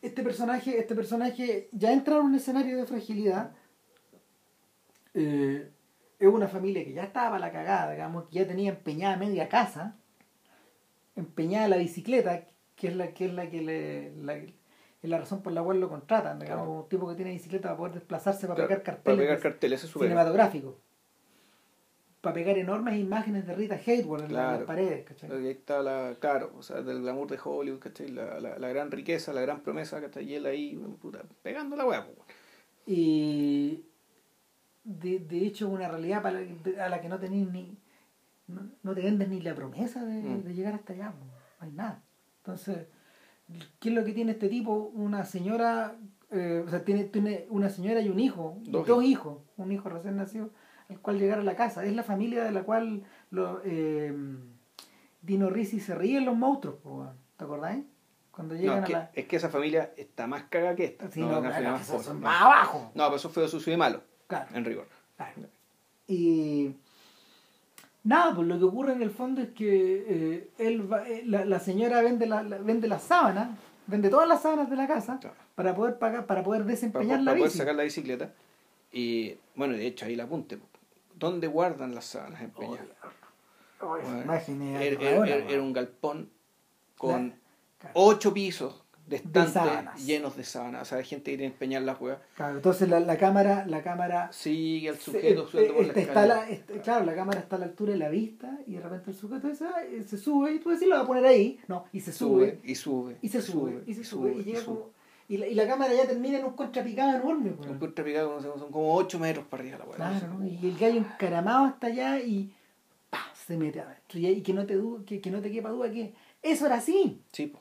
[0.03, 3.53] este personaje, este personaje ya entra en un escenario de fragilidad.
[5.15, 5.71] Eh,
[6.19, 9.97] es una familia que ya estaba la cagada, digamos, que ya tenía empeñada media casa,
[11.17, 12.45] empeñada la bicicleta,
[12.77, 15.81] que es la que es la que le la, es la razón por la cual
[15.81, 19.17] lo contratan, digamos, un tipo que tiene bicicleta para poder desplazarse para pegar carteles, para
[19.17, 20.75] pegar carteles cinematográficos.
[22.21, 25.31] Para pegar enormes imágenes de Rita Hayworth en las paredes, ¿cachai?
[25.31, 28.09] Ahí está la, claro, o sea, del glamour de Hollywood, ¿cachai?
[28.09, 30.25] La, la, la gran riqueza, la gran promesa, ¿cachai?
[30.25, 32.05] Y él ahí, puta, pegando la hueá,
[32.85, 33.85] Y
[34.83, 36.41] de, de hecho una realidad para
[36.85, 37.77] a la que no tenéis ni
[38.49, 40.45] no, te vendes ni la promesa de, mm.
[40.45, 41.27] de llegar hasta allá no
[41.61, 42.03] hay nada
[42.39, 42.87] entonces
[43.81, 44.91] ¿qué es lo que tiene este tipo?
[44.95, 45.97] una señora
[46.31, 49.39] eh, o sea tiene, tiene una señora y un hijo dos, hijos.
[49.57, 50.51] un hijo recién nacido
[50.89, 54.15] al cual llegar a la casa es la familia de la cual lo, eh,
[55.23, 57.85] Dino Risi se ríe en los monstruos ¿te acordáis?
[58.31, 59.11] Cuando llegan es, que, a la...
[59.15, 61.11] es que esa familia está más caga que esta.
[61.11, 61.63] Sí, no, más,
[62.15, 62.91] más abajo.
[62.95, 64.03] No, pero eso fue sucio y malo.
[64.53, 64.87] En rigor.
[66.07, 66.77] Y,
[68.07, 71.45] Nada, pues lo que ocurre en el fondo es que eh, él va- eh, la,
[71.45, 73.51] la señora vende la, la- vende las sábanas,
[73.89, 75.35] vende todas las sábanas de la casa Claro.
[75.57, 77.59] para poder pagar, para poder para, desempeñar para la poder bici.
[77.59, 78.33] sacar la bicicleta.
[78.93, 80.59] Y bueno, de hecho ahí el apunte.
[81.19, 82.87] ¿Dónde guardan las sábanas empeñadas?
[83.81, 85.51] Oh, esa Bueno, era, aterradora, era- weón.
[85.51, 86.31] era un galpón
[86.97, 87.35] con
[87.79, 87.93] Claro.
[87.95, 90.05] ocho pisos de estantes sábanas.
[90.05, 90.83] llenos de sábanas.
[90.83, 92.19] O sea, hay gente que quiere empeñar las huevas.
[92.37, 95.89] Claro, entonces la, la cámara, la cámara Sigue al se- sujeto eh, subiendo por la
[95.89, 98.73] este, está la- este- claro, la cámara está a la altura de la vista y
[98.75, 101.25] de repente el sujeto ese, eh, se sube y tú decís, lo va a poner
[101.25, 101.59] ahí.
[101.69, 104.61] No, y se sube, sube y sube y se sube, y se sube, y, llega
[104.61, 104.75] sube.
[104.77, 104.97] como...
[105.29, 107.51] Y la, y la cámara ya termina en un contrapicado enorme.
[107.51, 107.71] weón.
[107.71, 109.97] Un contrapicado son son como 8 metros para arriba la hueá.
[109.97, 110.47] Claro, ¿no?
[110.47, 112.53] Y el gallo encaramado hasta allá y
[113.11, 113.27] ¡pah!
[113.35, 114.19] se mete adentro.
[114.21, 117.21] Y, que, no te que, que no te quepa duda que eso era así.
[117.33, 117.61] Sí, po.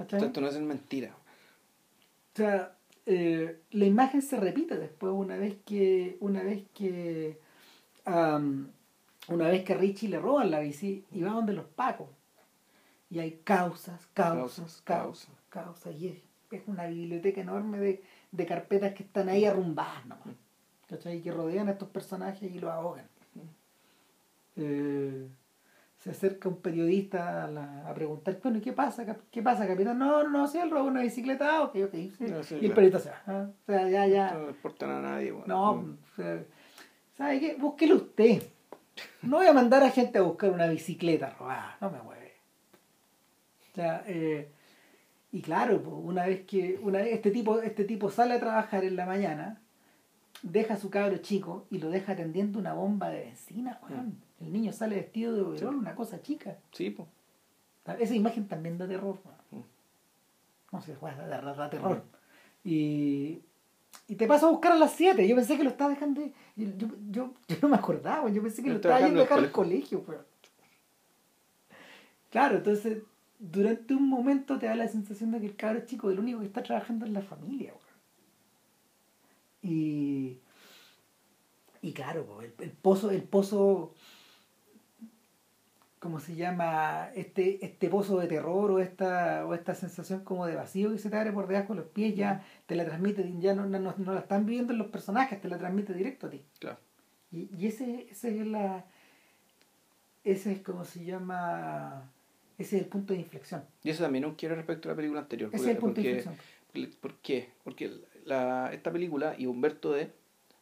[0.00, 0.24] ¿Cachai?
[0.24, 1.14] Esto no es mentira.
[2.32, 2.76] O sea,
[3.06, 7.38] eh, la imagen se repite después una vez que una vez que
[8.06, 12.08] una vez que Richie le roban la bici y va donde los pacos
[13.10, 16.18] y hay causas, causas, Causas, causas, causas y es,
[16.50, 20.36] es una biblioteca enorme de, de carpetas que están ahí arrumbadas nomás,
[20.88, 21.18] ¿cachai?
[21.18, 23.06] Y que rodean a estos personajes y los ahogan.
[24.56, 25.28] Eh,
[26.00, 29.04] se acerca un periodista a, la- a preguntar, bueno, ¿y qué pasa?
[29.30, 29.98] ¿Qué pasa, capitán?
[29.98, 31.92] No, no, no, sí, él robó una bicicleta, ah, ok, ok.
[31.92, 32.24] sí.
[32.28, 33.22] No, sí, y el periodista se va.
[33.26, 34.32] ah, O sea, ya, ya.
[34.32, 35.30] No le importan a nadie.
[35.30, 35.46] bueno.
[35.46, 35.98] No, Mm.
[36.12, 36.42] o sea,
[37.16, 37.56] ¿sabe qué?
[37.56, 38.42] Búsquelo usted.
[39.22, 42.32] No voy a mandar a gente a buscar una bicicleta robada, no me mueve.
[43.70, 44.50] O sea, eh,
[45.32, 48.96] y claro, una vez que una vez este tipo este tipo sale a trabajar en
[48.96, 49.60] la mañana,
[50.42, 54.18] deja a su cabro chico y lo deja atendiendo una bomba de benzina, weón.
[54.40, 56.56] El niño sale vestido de overol, una cosa chica.
[56.72, 57.06] Sí, po.
[57.98, 59.16] Esa imagen también da terror.
[59.50, 59.54] Mm.
[59.56, 59.66] weón.
[60.72, 62.02] No sé, weón, da, da- da terror.
[62.64, 63.40] Y,
[64.08, 65.26] y te paso a buscar a las 7.
[65.26, 66.20] Yo pensé que lo estaba dejando.
[66.20, 69.22] de- Yo, yo, yo, no me acordaba, yo pensé que Lo lo estaba yendo a
[69.24, 70.04] dejar dejando al colegio.
[70.06, 70.24] weón.
[72.30, 73.02] Claro, entonces
[73.38, 76.40] durante un momento te da la sensación de que el cabro chico es el único
[76.40, 77.72] que está trabajando en la familia.
[77.72, 77.80] weón.
[79.62, 80.38] Y,
[81.82, 83.94] y claro, el, el pozo, el pozo
[86.00, 87.10] ¿cómo se llama?
[87.14, 91.10] Este, este pozo de terror o esta, o esta sensación como de vacío que se
[91.10, 94.12] te abre por debajo de los pies, ya te la transmite, ya no, no, no-
[94.14, 96.42] la están viviendo los personajes, te la transmite directo a ti.
[96.58, 96.78] Claro.
[97.30, 98.84] Y, y ese, ese es la.
[100.24, 102.10] Ese es como se llama.
[102.58, 103.62] Ese es el punto de inflexión.
[103.82, 105.50] Y eso también no quiero respecto a la película anterior.
[105.52, 106.34] Ese es el punto de inflexión.
[107.00, 107.50] ¿Por qué?
[107.64, 107.90] Porque
[108.24, 110.10] la, esta película y Humberto D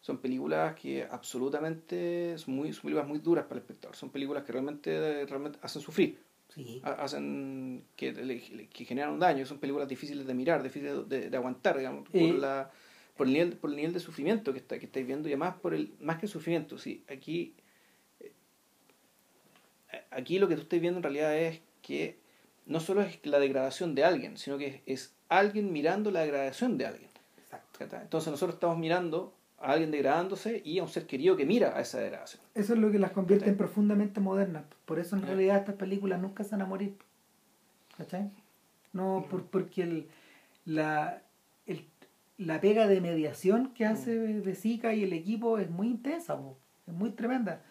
[0.00, 3.96] son películas que absolutamente son, muy, son películas muy duras para el espectador.
[3.96, 6.18] Son películas que realmente, realmente hacen sufrir,
[6.48, 6.80] Sí.
[6.82, 9.44] hacen que, que generan un daño.
[9.44, 12.26] Son películas difíciles de mirar, difíciles de, de aguantar, digamos, Eh.
[12.30, 12.70] por, la,
[13.16, 15.56] por, el nivel, por el nivel de sufrimiento que, está, que estáis viendo y además
[15.56, 16.78] por el más que el sufrimiento.
[16.78, 17.54] Sí, aquí,
[18.20, 18.32] eh,
[20.10, 22.18] aquí lo que tú estás viendo en realidad es que
[22.66, 26.78] no solo es la degradación de alguien, sino que es, es alguien mirando la degradación
[26.78, 27.10] de alguien.
[27.38, 27.84] Exacto.
[28.02, 31.80] Entonces nosotros estamos mirando a alguien degradándose y a un ser querido que mira a
[31.80, 32.42] esa degradación.
[32.54, 33.50] Eso es lo que las convierte Sí.
[33.50, 34.64] en profundamente modernas.
[34.84, 35.26] Por eso en Sí.
[35.28, 36.94] realidad estas películas nunca se van a morir.
[37.96, 38.30] ¿Cachai?
[38.92, 40.08] No, por, porque el,
[40.64, 41.22] la,
[41.66, 41.84] el,
[42.38, 46.56] la pega de mediación que hace de Zika y el equipo es muy intensa, po.
[46.86, 47.62] es muy tremenda.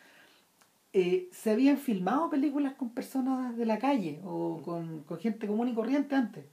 [0.94, 5.68] Eh, se habían filmado películas con personas de la calle o con, con gente común
[5.70, 6.46] y corriente antes,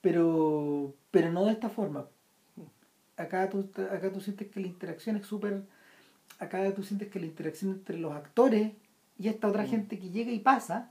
[0.00, 2.06] pero, pero no de esta forma.
[3.22, 5.62] Acá tú, acá tú sientes que la interacción es súper
[6.38, 8.72] acá tú sientes que la interacción entre los actores
[9.18, 9.68] y esta otra Mm.
[9.68, 10.90] gente que llega y pasa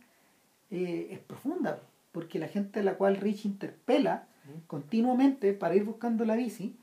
[0.69, 1.81] eh, es profunda,
[2.13, 4.65] porque la gente a la cual Rich interpela Mm.
[4.67, 6.75] continuamente para ir buscando la bici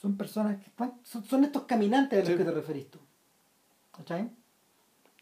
[0.00, 2.36] son personas que están, son, son estos caminantes a los Sí.
[2.36, 2.98] que te referís tú.
[3.96, 4.30] ¿Cachai?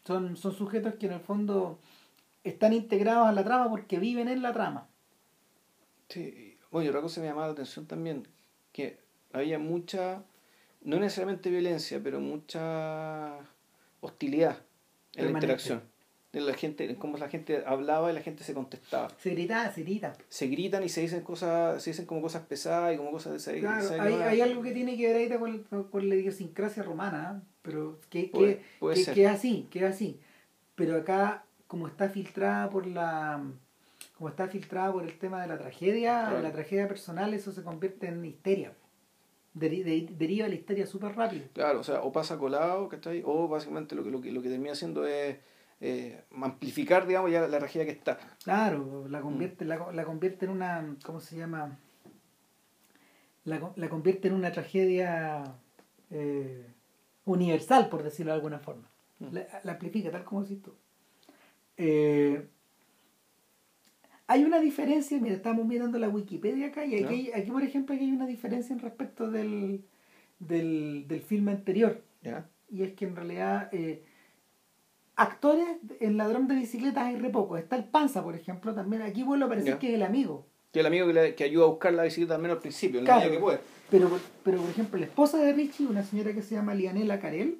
[0.05, 1.79] Son, son sujetos que en el fondo
[2.43, 4.87] están integrados a la trama porque viven en la trama.
[6.09, 6.50] Sí.
[6.71, 8.27] Bueno, y otra cosa que me llamaba la atención también,
[8.71, 8.97] que
[9.33, 10.23] había mucha,
[10.83, 13.33] no necesariamente violencia, pero mucha
[13.99, 14.57] hostilidad
[15.15, 15.81] en la interacción.
[16.33, 19.09] En la gente, en cómo la gente hablaba y la gente se contestaba.
[19.19, 20.13] Se grita, se grita.
[20.29, 23.37] Se gritan y se dicen cosas, se dicen como cosas pesadas y como cosas de
[23.37, 25.37] esa Claro, esa- hay, hay algo que tiene que ver ahí
[25.69, 27.47] con, con- la idiosincrasia romana, ¿eh?
[27.61, 29.13] pero que, Puede- que, puede que, ser.
[29.13, 30.21] que es así, que es así.
[30.75, 33.43] Pero acá, como está filtrada por la
[34.21, 36.41] como está filtrada por el tema de la tragedia, Claro.
[36.43, 38.71] la tragedia personal, eso se convierte en histeria.
[39.55, 41.45] Deri- de- deriva la histeria súper rápido.
[41.53, 43.23] Claro, o sea, o pasa colado, ¿cachai?
[43.25, 45.37] O básicamente lo que, lo que, lo que termina haciendo es
[45.79, 48.19] eh, amplificar, digamos, ya la tragedia que está.
[48.43, 51.79] Claro, la convierte, la, la convierte en una, ¿cómo se llama?
[53.45, 55.55] La, la convierte en una tragedia
[56.11, 56.67] eh,
[57.25, 58.87] universal, por decirlo de alguna forma.
[59.19, 60.75] la, la amplifica tal como decís tú.
[61.75, 62.47] Eh,
[64.31, 68.05] hay una diferencia, mira, estamos mirando la Wikipedia acá y aquí, aquí por ejemplo, aquí
[68.05, 69.83] hay una diferencia en respecto del,
[70.39, 72.01] del, del filme anterior.
[72.69, 74.03] Y es que en realidad eh,
[75.15, 75.67] actores
[75.99, 77.59] en Ladrón de Bicicletas hay re pocos.
[77.59, 79.01] Está el Panza, por ejemplo, también.
[79.01, 80.45] Aquí vuelve a parecer que es el amigo.
[80.71, 82.99] Que el amigo que, le- que ayuda a buscar la bicicleta al menos al principio,
[82.99, 83.21] en la Claro.
[83.21, 83.59] medida que puede.
[83.89, 84.09] Pero,
[84.43, 87.57] pero, por ejemplo, la esposa de Richie, una señora que se llama Lianela Carel,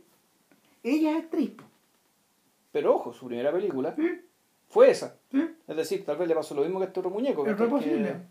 [0.81, 1.51] ella es actriz.
[2.71, 3.93] Pero ojo, su primera película
[4.71, 5.17] fue esa.
[5.31, 5.47] ¿Sí?
[5.67, 7.45] Es decir, tal vez le pasó lo mismo que a este otro muñeco.
[7.45, 7.67] Es ¿cachai?
[7.67, 8.21] re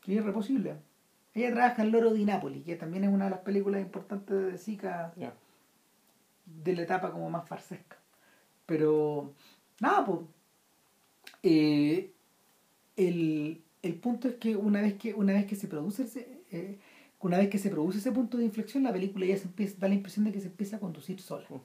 [0.00, 0.74] Que- es re posible.
[1.34, 4.58] Ella trabaja en Loro di Napoli, que también es una de las películas importantes de
[4.58, 5.32] Zika Ya.
[6.44, 7.96] de la etapa como más farsesca.
[8.66, 9.32] Pero,
[9.80, 10.18] nada, pues.
[11.42, 12.10] eh,
[12.96, 16.78] el, el punto es que una vez que, una vez que se produce ese, eh,
[17.20, 19.88] una vez que se produce ese punto de inflexión, la película ya se empieza, da
[19.88, 21.46] la impresión de que se empieza a conducir sola.
[21.48, 21.60] Mm.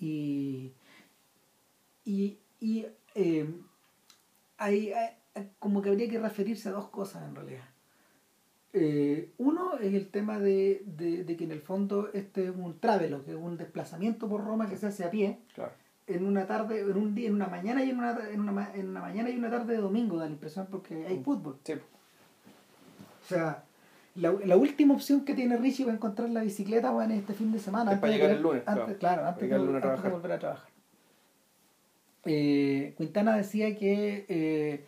[0.00, 0.72] Y,
[2.04, 3.48] y, y eh,
[4.58, 5.10] hay, hay-
[5.58, 7.64] como que habría que referirse a dos cosas en realidad.
[8.72, 12.78] Eh, uno es el tema de, de, de que en el fondo este es un
[12.78, 15.72] travelo, que es un desplazamiento por Roma que se hace a pie Claro.
[16.06, 18.88] en una tarde, en un día, en una mañana y en una, en una, en
[18.88, 21.24] una mañana y una tarde de domingo, da la impresión porque hay Mm.
[21.24, 21.58] fútbol.
[21.64, 21.72] Sí.
[21.72, 23.64] O sea,
[24.16, 27.58] la, la última opción que tiene Richie para encontrar la bicicleta bueno, este fin de
[27.58, 27.92] semana.
[27.92, 28.98] Es para de llegar el lunes, Antes, claro.
[28.98, 30.70] claro, Para antes, de, antes de volver a trabajar.
[32.24, 34.84] Eh, Quintana decía que eh,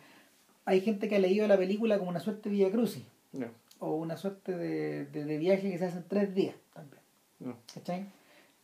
[0.65, 3.47] hay gente que ha leído la película como una suerte de Via Crucis No,
[3.79, 7.01] o una suerte de, de, de viaje que se hace en tres días también.
[7.39, 7.57] no.
[7.73, 8.05] ¿Cachai?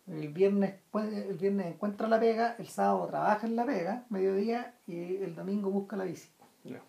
[0.07, 4.73] El viernes, pues, el viernes encuentra la pega, el sábado trabaja en la pega, mediodía,
[4.87, 6.29] y el domingo busca la bici.
[6.63, 6.79] no.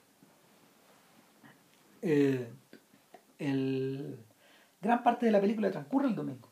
[2.02, 2.48] Eh,
[3.38, 4.18] el,
[4.80, 6.48] gran parte de la película transcurre el domingo.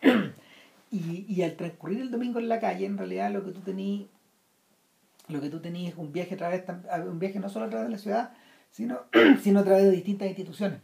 [0.96, 4.08] y, y al transcurrir el domingo en la calle, en realidad lo que tú tenías
[5.28, 6.62] lo que tú tenías es un viaje a través
[7.04, 8.32] un viaje no solo a través de la ciudad,
[8.70, 9.00] sino,
[9.42, 10.80] sino a través de distintas instituciones.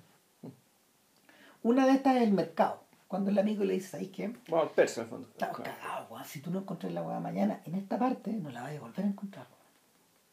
[1.63, 2.83] Una de estas es el mercado.
[3.07, 4.35] Cuando el amigo le dice, ¿sabes qué?
[4.53, 5.29] Al persa, en el fondo.
[5.29, 5.71] Estamos Claro.
[5.81, 6.25] cagados, weón.
[6.25, 9.05] Si tú no encontrás la weá mañana, en esta parte no la vas a volver
[9.05, 9.47] a encontrar.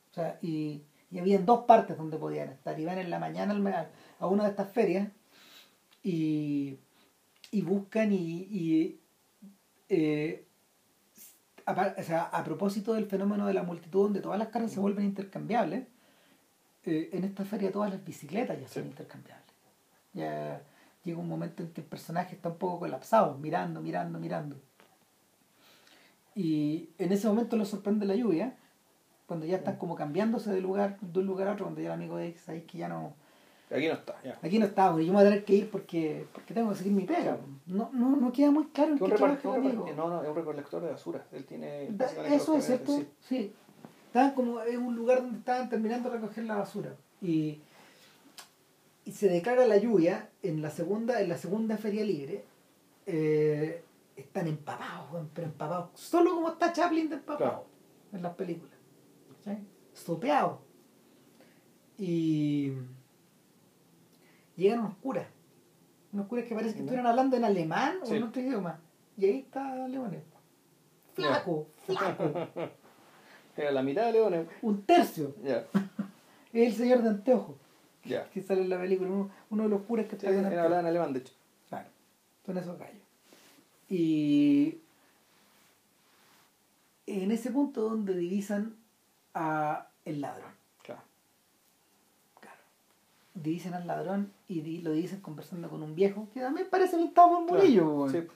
[0.10, 0.82] O sea, y,
[1.12, 2.80] y había dos partes donde podían estar.
[2.80, 3.90] Iban en la mañana
[4.20, 5.08] a una de estas ferias
[6.02, 6.78] y,
[7.52, 8.18] y buscan y,
[8.50, 9.00] y,
[9.90, 10.46] eh,
[11.66, 14.80] a, o sea, a propósito del fenómeno de la multitud donde todas las cargas se
[14.80, 15.86] vuelven intercambiables,
[16.86, 18.90] eh, en esta feria todas las bicicletas ya son Sí.
[18.90, 19.46] intercambiables.
[20.14, 20.62] Ya
[21.04, 24.56] llega un momento en que el personaje está un poco colapsado, mirando, mirando, mirando.
[26.36, 28.56] Y en ese momento lo sorprende la lluvia,
[29.28, 31.94] cuando ya están como cambiándose de lugar, de un lugar a otro, cuando ya el
[31.94, 33.14] amigo dice, sabéis que ya no,
[33.72, 34.40] Aquí no está, ya.
[34.42, 36.76] aquí no estamos, y yo me voy a tener que ir porque, porque tengo que
[36.78, 37.38] seguir mi pega.
[37.68, 40.90] No, no, no queda muy claro en qué trabaja no, no, es un recolector de
[40.92, 41.26] basura.
[41.32, 41.88] Él tiene.
[41.92, 43.54] Da- Eso es cierto, sí.
[44.08, 46.96] Estaban como en un lugar donde estaban terminando de recoger la basura.
[47.22, 47.60] Y,
[49.06, 52.44] y se declara la lluvia en la segunda, en la segunda feria libre.
[53.06, 53.84] eh,
[54.16, 55.90] están empapados, pero empapados.
[55.94, 57.66] Solo como está Chaplin de empapado Claro.
[58.14, 58.74] en las películas.
[59.46, 59.52] ¿sí?
[59.94, 60.58] Estopeados.
[61.98, 62.74] Y
[64.60, 65.28] llegan unos curas.
[66.12, 68.80] Unos curas que parece que estuvieran hablando en alemán o en otro idioma.
[69.18, 70.24] Y ahí está Leones.
[71.14, 72.48] Flaco, flaco.
[73.58, 74.48] Era la mitad de leones.
[74.62, 75.36] Un tercio.
[75.44, 75.66] Ya,
[76.54, 77.58] Es el señor de anteojos
[78.06, 78.30] ya.
[78.30, 79.10] que sale en la película.
[79.10, 80.58] Uno, uno de los curas que Sí, está anteojos.
[80.60, 81.34] hablaba en alemán, de hecho.
[81.68, 81.90] Claro,
[82.46, 83.04] son esos gallos.
[83.90, 84.78] Y
[87.06, 88.76] en ese punto donde divisan
[89.34, 90.49] a el ladrón.
[93.40, 93.44] Claro.
[93.44, 93.44] Claro.
[93.44, 97.12] Divisen al ladrón y di- lo dicen conversando con un viejo que también parece el
[97.14, 98.28] Tavo Murillo, weón.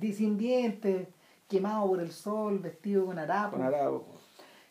[0.00, 1.08] Sí, sin dientes,
[1.48, 3.56] quemado por el sol, vestido con harapo.
[3.56, 4.06] con arabo.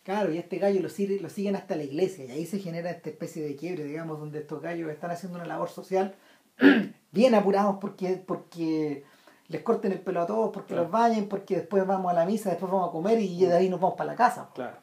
[0.04, 2.90] Claro, y este gallo lo, sigue- lo siguen hasta la iglesia y ahí se genera
[2.92, 6.14] esta especie de quiebre, digamos, donde estos gallos están haciendo una labor social
[7.12, 9.04] bien apurados porque, porque
[9.48, 10.84] les corten el pelo a todos, porque Claro.
[10.84, 13.70] los bañen, porque después vamos a la misa, después vamos a comer y de ahí
[13.70, 14.50] nos vamos para la casa.
[14.54, 14.78] Claro.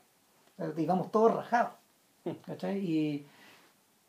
[0.76, 1.72] Y vamos todos rajados.
[2.46, 2.78] ¿cachai?
[2.78, 3.26] Y,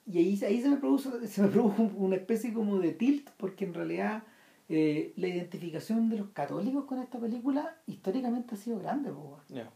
[0.06, 3.30] y ahí, ahí se me produjo, se me produjo un- una especie como de tilt,
[3.38, 4.24] porque en realidad
[4.70, 9.12] eh, la identificación de los católicos con esta película históricamente ha sido grande.
[9.50, 9.70] Ya.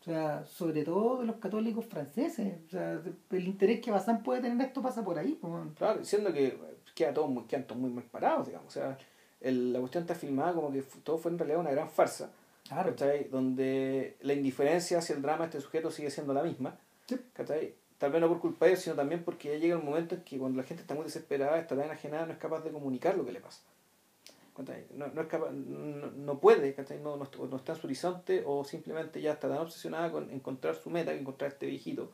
[0.00, 2.54] O sea, sobre todo de los católicos franceses.
[2.66, 5.32] O sea, el interés que Bazán puede tener esto pasa por ahí.
[5.34, 5.60] po.
[5.76, 6.56] Claro, diciendo que
[6.94, 8.68] queda todo muy, quedan todos muy mal parados, digamos.
[8.68, 8.96] O sea,
[9.40, 12.30] el- la cuestión está filmada como que todo fue en realidad una gran farsa.
[12.68, 12.90] Claro.
[12.90, 13.28] ¿cachai?
[13.28, 16.76] Donde la indiferencia hacia el drama de este sujeto sigue siendo la misma.
[17.06, 17.16] Sí.
[17.32, 17.74] ¿cachai?
[17.98, 20.22] Tal vez no por culpa de ellos, sino también porque ya llega el momento en
[20.22, 23.16] que cuando la gente está muy desesperada, está tan enajenada, no es capaz de comunicar
[23.16, 23.60] lo que le pasa.
[24.92, 29.20] No, no, es capaz, no, no puede, no, no, está en su horizonte o simplemente
[29.20, 32.10] ya está tan obsesionada con encontrar su meta, que encontrar este viejito,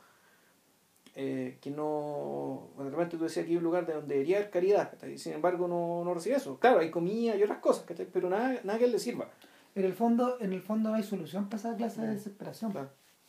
[1.15, 2.69] eh, que no.
[2.77, 5.33] de repente tú decías que hay un lugar de donde debería haber caridad, y sin
[5.33, 6.59] embargo no, no recibe eso.
[6.59, 9.31] Claro, hay comida y otras cosas, pero nada, nada que él le sirva.
[9.75, 12.11] En el fondo, en el fondo no hay solución para esa clase de mm.
[12.11, 12.75] desesperación,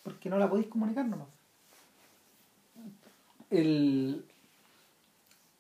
[0.03, 1.29] porque no la podéis comunicar nomás.
[3.59, 4.25] El,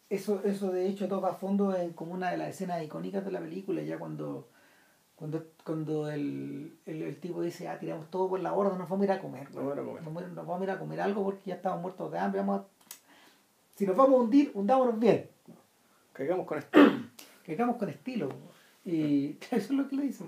[0.09, 3.31] eso, eso de hecho toca a fondo en como una de las escenas icónicas de
[3.31, 4.47] la película, ya cuando
[5.15, 9.05] cuando, cuando el, el, tipo dice, ah, tiramos todo por la borda, nos vamos a
[9.05, 9.49] ir a comer.
[9.55, 12.41] Nos vamos a, ir a comer algo porque ya estamos muertos de hambre.
[12.41, 12.63] Vamos
[13.75, 15.29] Si nos vamos a hundir, hundámonos bien.
[16.11, 16.91] Caigamos con estilo.
[17.45, 18.29] Caigamos con estilo.
[18.83, 20.25] Y eso es lo que le dice.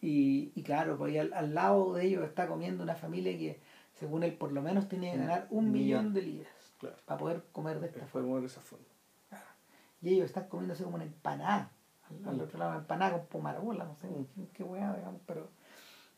[0.00, 3.60] Y, y claro, pues al, al, lado de ellos está comiendo una familia que,
[4.02, 6.52] según él, por lo menos tiene que ganar un millón, de libras
[7.06, 8.40] para poder comer de esta forma.
[8.40, 8.84] de esa forma.
[10.00, 11.70] Y ellos están comiéndose como una empanada
[12.26, 14.08] al otro lado empanada con pomarola, no sé
[14.52, 15.48] qué weá, digamos, pero.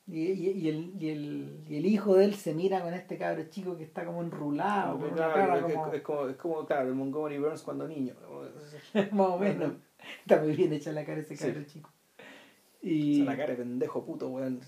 [0.07, 3.17] Y, y, y, el, y, el, y el hijo de él se mira con este
[3.17, 4.99] cabro chico que está como enrulado.
[5.07, 6.27] es, como...
[6.29, 8.15] Es, como, claro, el Montgomery Burns cuando niño.
[9.13, 9.73] Más o menos.
[10.21, 11.91] Está muy bien hecha la cara ese cabro chico.
[12.83, 13.23] Y...
[13.23, 14.61] O la cara de pendejo puto, weón.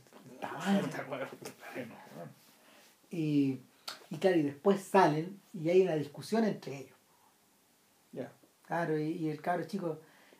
[3.11, 3.61] Y,
[4.11, 6.97] y claro, y después salen y hay una discusión entre ellos.
[8.13, 8.33] Ya.
[8.67, 9.99] Claro, y, y el cabro chico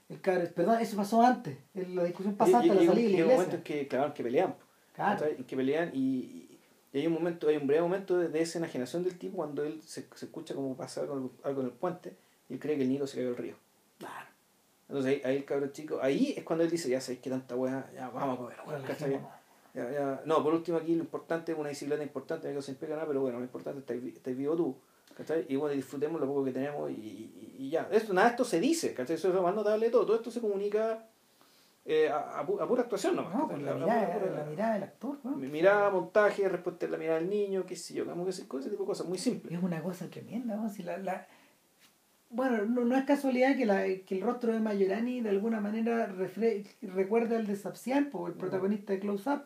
[0.09, 3.17] el cabro, perdón, eso pasó antes, la discusión pasada la salida de la iglesia.
[3.17, 4.55] Hay un momento en que, claro, que pelean.
[4.95, 5.27] Claro.
[5.27, 6.59] En que pelean y,
[6.93, 9.65] y, hay un momento, hay un breve momento de, de esa enajenación del tipo cuando
[9.65, 12.15] él se, se escucha como pasa algo, algo, en el puente
[12.49, 13.57] y él cree que el niño se cayó al río.
[13.99, 14.27] Claro.
[14.89, 17.57] Entonces ahí, ahí, el cabrón chico, ahí es cuando él dice, ya sabéis que tanta
[17.57, 19.36] weá, ya vamos a comer, weá,
[19.77, 23.07] ya, ya, No, por último aquí lo importante es una bicicleta importante, que impega nada,
[23.07, 24.77] pero bueno, lo importante es estáis vivo tú.
[25.49, 27.89] Y bueno, disfrutemos lo poco que tenemos y, y, ya.
[27.91, 29.17] Esto, nada de esto se dice, ¿cachai?
[29.17, 30.05] Eso es lo más notable de todo.
[30.05, 31.07] Todo esto se comunica
[31.87, 33.35] eh, a, a, pura actuación nomás.
[33.35, 35.19] No, la, mirada, la, mirada del actor.
[35.25, 35.37] ¿no?
[35.37, 38.59] Mirada, montaje, respuesta a la mirada del niño, qué sé yo, como que ese, tipo
[38.59, 39.55] de cosas, muy simple.
[39.55, 40.69] Es una cosa tremenda, ¿no?
[40.69, 41.27] Si la, la...
[42.29, 46.07] Bueno, no, no, es casualidad que, la, que el rostro de Mayorani de alguna manera
[46.07, 46.65] refre...
[46.83, 49.45] recuerda al de Sapsian, el protagonista de Close Up,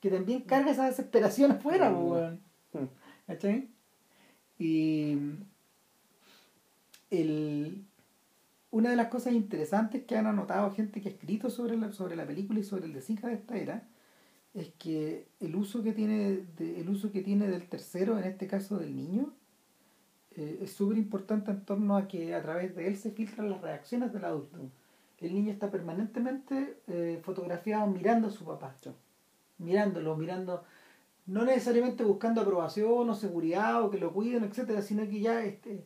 [0.00, 2.86] que también carga esa desesperación afuera, mm.
[3.26, 3.68] ¿cachai?
[4.58, 5.18] Y
[7.10, 7.84] el,
[8.70, 12.16] una de las cosas interesantes que han anotado gente que ha escrito sobre la, sobre
[12.16, 13.88] la película y sobre el de de esta era
[14.54, 18.46] es que el uso que tiene de, el uso que tiene del tercero en este
[18.46, 19.34] caso del niño
[20.34, 23.60] eh, es súper importante en torno a que a través de él se filtran las
[23.60, 24.58] reacciones del adulto.
[25.18, 28.76] El niño está permanentemente eh, fotografiado mirando a su papá
[29.58, 30.64] mirándolo mirando
[31.26, 35.84] no necesariamente buscando aprobación o seguridad o que lo cuiden, etcétera, sino que ya este,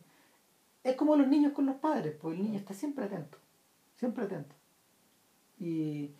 [0.83, 3.37] es como los niños con los padres, pues el niño está siempre atento,
[3.95, 4.55] siempre atento.
[5.59, 6.11] Y,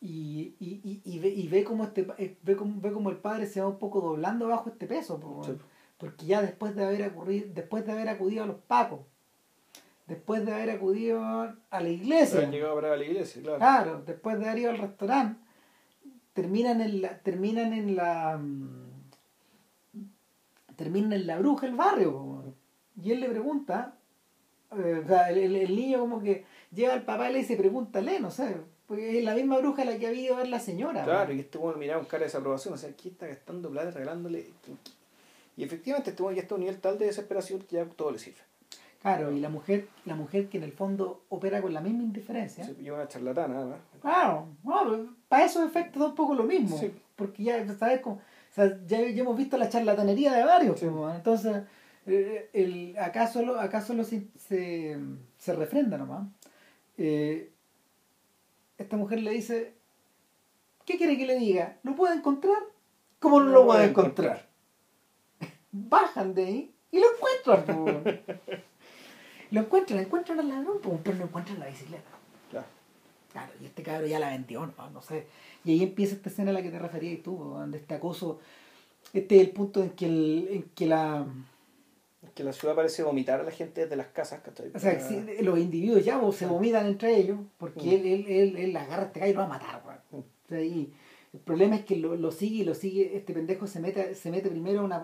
[0.00, 3.46] y, y, y, ve, y ve como este eh, ve como, ve como el padre
[3.46, 5.20] se va un poco doblando bajo este peso,
[5.98, 9.00] porque ya después de haber ocurrido, después de haber acudido a los pacos,
[10.06, 12.48] después de haber acudido a la iglesia.
[12.48, 13.58] llegado a la iglesia, claro.
[13.58, 15.47] Claro, después de haber ido al restaurante
[16.38, 19.10] terminan en la, terminan en la mm,
[20.76, 22.44] terminan en la bruja el barrio
[23.02, 23.96] y él le pregunta
[24.70, 28.20] eh, o sea, el, el, niño como que llega al papá y le dice pregúntale
[28.20, 28.54] no sé
[28.86, 31.40] porque es la misma bruja la que ha habido a ver la señora claro y
[31.40, 34.52] este bueno miraba un cara de desaprobación o sea aquí está gastando plata regalándole
[35.56, 38.20] y efectivamente este ya está a un nivel tal de desesperación que ya todo le
[38.20, 38.42] sirve
[39.00, 42.64] Claro, y la mujer, la mujer que en el fondo opera con la misma indiferencia.
[42.64, 43.76] Sí, y una charlatana, ¿no?
[44.00, 44.48] Claro,
[45.28, 46.80] para esos efectos da un poco lo mismo.
[47.14, 48.00] Porque ya, ¿sabes?
[48.00, 50.82] Como, o sea, ya, ya, hemos visto la charlatanería de varios.
[50.82, 51.62] entonces,
[52.06, 54.98] eh, el, acá solo, acá solo se, se,
[55.36, 56.26] se refrenda nomás.
[56.96, 57.52] Eh,
[58.78, 59.74] esta mujer le dice,
[60.84, 61.76] ¿qué quiere que le diga?
[61.84, 62.58] ¿Lo puede encontrar?
[63.20, 64.48] ¿Cómo no, lo puede encontrar?
[65.70, 68.22] Bajan de ahí y lo encuentran.
[69.50, 72.10] Lo encuentran, encuentran al ladrón, pero no encuentran la bicicleta.
[72.50, 72.66] Claro.
[73.32, 75.26] Claro, y este cabrón ya la vendió, no, no sé.
[75.64, 78.40] Y ahí empieza esta escena a la que te referías tú, donde este acoso,
[79.12, 81.26] este es el punto en que, el, en que la...
[82.34, 84.40] Que la ciudad parece vomitar a la gente desde las casas,
[84.74, 84.98] O sea,
[85.40, 87.90] los individuos ya se vomitan entre ellos, porque mm.
[87.90, 90.16] él, él, él, él, agarra a este cabrón y lo va a matar, mm.
[90.16, 90.92] O sea, y
[91.32, 94.30] el problema es que lo, lo, sigue y lo sigue, este pendejo se mete, se
[94.30, 94.96] mete primero a una,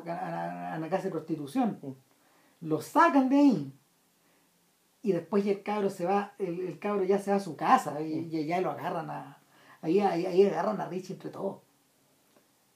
[0.72, 1.78] a, una casa de prostitución.
[1.82, 2.68] Mm.
[2.68, 3.72] Lo sacan de ahí
[5.04, 7.54] y después ya el cabro se va, el, el cabro ya se va a su
[7.56, 9.38] casa y, ya lo agarran a,
[9.82, 11.58] ahí, ahí, agarran a Richie entre todos.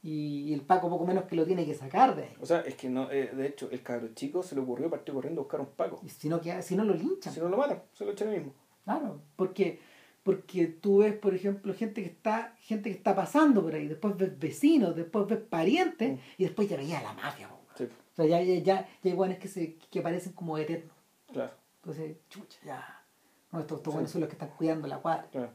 [0.02, 2.34] Y, el Paco poco menos que lo tiene que sacar de ahí.
[2.40, 5.12] O sea, es que no, eh, de hecho, el cabro chico se le ocurrió partir
[5.14, 6.00] corriendo a buscar un Paco.
[6.04, 7.32] Y si no, que, si no lo linchan.
[7.32, 8.52] Si no lo matan, se lo echan mismo.
[8.84, 9.80] Claro, porque,
[10.22, 14.16] porque tú ves, por ejemplo, gente que está, gente que está pasando por ahí, después
[14.16, 16.20] ves vecinos, después ves parientes, Mm.
[16.38, 17.48] y después ya veías la mafia.
[17.74, 20.92] Sí, O sea, ya, ya, ya, ya hay guanes que se, que parecen como eternos.
[21.32, 21.52] claro,
[21.88, 23.02] Entonces, chucha, ya.
[23.50, 23.94] No, estos, estos Sí.
[23.96, 25.26] buenos son los que están cuidando la cuadra.
[25.30, 25.52] claro.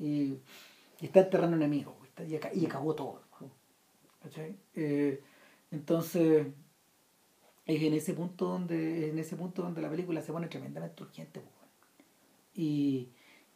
[0.00, 0.40] Y,
[1.00, 3.22] y está enterrando enemigos, güey, está- y, y acabó todo.
[3.40, 3.48] ¿no?
[4.20, 4.56] ¿Cachai?
[4.74, 5.22] Eh,
[5.70, 6.48] entonces,
[7.66, 11.38] es en ese punto donde, en ese punto donde la película se pone tremendamente urgente,
[11.40, 11.54] pues,
[12.54, 13.10] y,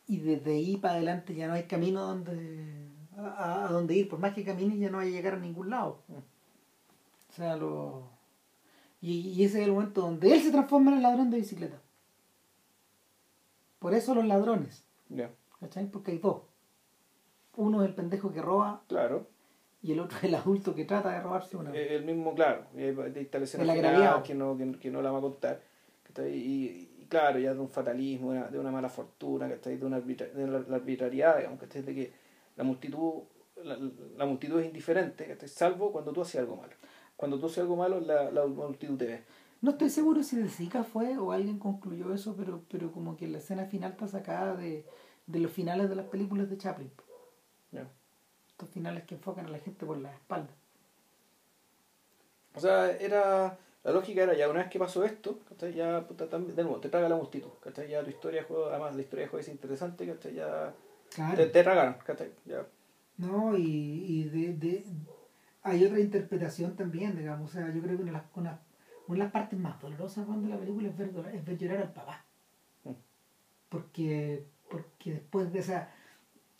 [0.06, 4.08] y desde ahí para adelante ya no hay camino donde a, a- a donde ir,
[4.08, 6.00] por más que camines ya no hay a llegar a ningún lado.
[7.28, 8.04] O sea, lo
[9.02, 11.78] y, ese es el momento donde él se transforma en el ladrón de bicicleta.
[13.78, 14.84] Por eso los ladrones.
[15.60, 15.86] ¿Cachai?
[15.90, 16.42] Porque hay dos.
[17.56, 19.26] Uno es el pendejo que roba claro.
[19.82, 21.70] y el otro es el adulto que trata de robarse una.
[21.74, 23.68] Eh, El mismo, claro, y ahí de esta la escena El
[24.22, 25.60] que no, que, que no la va a contar.
[26.18, 26.28] Y,
[27.00, 29.76] y claro, ya de un fatalismo, de una, de una mala fortuna, que está ahí,
[29.78, 32.12] de una, arbitra- de la, arbitrariedad, digamos, que está de que
[32.56, 33.22] la multitud,
[33.64, 33.78] la,
[34.16, 36.72] la multitud es indiferente, que está salvo cuando tú haces algo malo.
[37.22, 39.22] Cuando tú haces algo malo, la, la multitud te ve.
[39.60, 43.28] No estoy seguro si de Zika fue o alguien concluyó eso, pero, pero como que
[43.28, 44.84] la escena final está sacada de,
[45.28, 46.90] de los finales de las películas de Chaplin.
[47.70, 47.86] Ya.
[48.48, 50.50] Estos finales que enfocan a la gente por la espalda.
[52.56, 53.56] O sea, era.
[53.84, 55.74] La lógica era ya una vez que pasó esto, ¿cachai?
[55.74, 57.88] ya puta, también- de nuevo, te traga la multitud, ¿cachai?
[57.88, 60.34] Ya tu historia juego, además la historia de juego es interesante, ¿cachai?
[60.34, 60.74] Ya
[61.14, 61.36] Claro.
[61.36, 62.30] te, te tragaron, ¿cachai?
[62.46, 62.66] Ya.
[63.18, 63.62] No, y,
[64.08, 64.84] y de, de,
[65.62, 67.50] hay otra interpretación también, digamos.
[67.50, 68.60] O sea, yo creo que una de las, una,
[69.06, 71.92] una de las partes más dolorosas de la película es ver, es ver llorar al
[71.92, 72.24] papá.
[72.84, 72.90] Mm.
[73.68, 75.90] Porque, porque después de esa.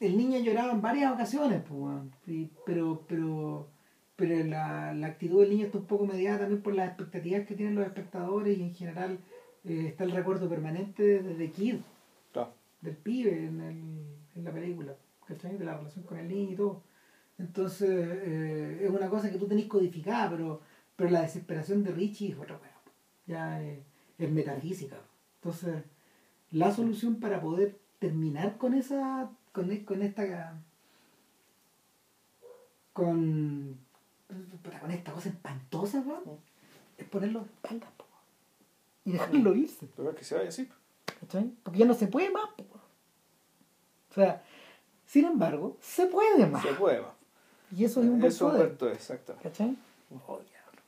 [0.01, 3.69] El niño lloraba en varias ocasiones, pues, y- pero, pero,
[4.17, 7.55] pero la, la actitud del niño está un poco mediada también por las expectativas que
[7.55, 9.19] tienen los espectadores y en general
[9.65, 11.77] eh, está el recuerdo permanente desde Kid
[12.33, 12.53] Claro.
[12.81, 14.05] del pibe en, el,
[14.35, 15.57] en la película, ¿cachai?
[15.57, 16.83] De la relación con el niño y todo.
[17.43, 20.61] Entonces, eh, es una cosa que tú tenés codificada, pero,
[20.95, 22.71] pero la desesperación de Richie es otra cosa.
[23.27, 23.81] Ya es,
[24.17, 24.97] es metafísica.
[25.41, 25.83] Entonces,
[26.53, 30.55] la solución para poder terminar con esa, con, con esta,
[32.93, 33.77] con,
[34.81, 36.39] con esta cosa espantosa, weón,
[36.97, 38.05] es ponerlo de espaldas, po,
[39.05, 39.89] y dejarlo irse.
[39.97, 40.69] Pero es que se vaya así.
[41.21, 41.53] ¿Cachai?
[41.65, 42.51] Porque ya no se puede más.
[42.57, 42.65] po.
[44.11, 44.45] O sea,
[45.07, 46.63] sin embargo, se puede más.
[46.63, 47.22] Se puede más.
[47.75, 49.35] Y eso es un buen es, exacto.
[49.43, 49.77] ¿Cachai?
[50.27, 50.81] Oh, diablo.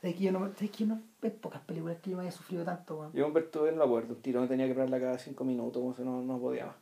[0.00, 2.32] ¿Sabes que yo no, sabes que yo no hay pocas películas que yo me haya
[2.32, 3.12] sufrido tanto, weón?
[3.12, 5.94] Yo Humberto no lo acuerdo, un tiro me tenía que pararla cada cinco minutos, como
[5.94, 6.76] si no, no podía más.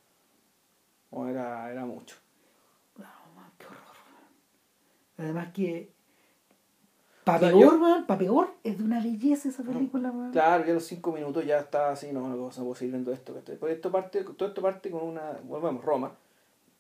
[1.10, 2.16] O era, era mucho.
[2.97, 3.05] No,
[3.36, 3.78] man, qué horror.
[3.78, 5.19] weón.
[5.19, 5.93] Además que
[7.24, 10.32] pa' O sea, peor, yo- weón, pa' peor, es de una belleza esa película, weón.
[10.32, 13.35] Claro, ya los cinco minutos ya está así, no, no, no puedo seguir viendo esto.
[13.59, 16.12] Pues esto parte, todo esto parte con una, volvemos, Roma,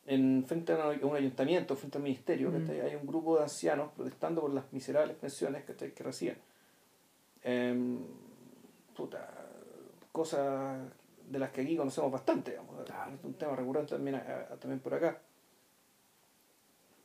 [0.08, 2.70] en, frente a un, ayuntamiento, frente al ministerio, Mm.
[2.84, 5.92] hay un grupo de ancianos protestando por las miserables pensiones ¿cachai?
[5.92, 6.38] que reciben.
[7.42, 7.98] Em,
[8.96, 9.28] puta,
[10.12, 10.80] cosas
[11.28, 12.84] de las que aquí conocemos bastante, digamos.
[12.86, 13.12] Claro.
[13.14, 15.20] Es un tema recurrente también, a- a- también por acá.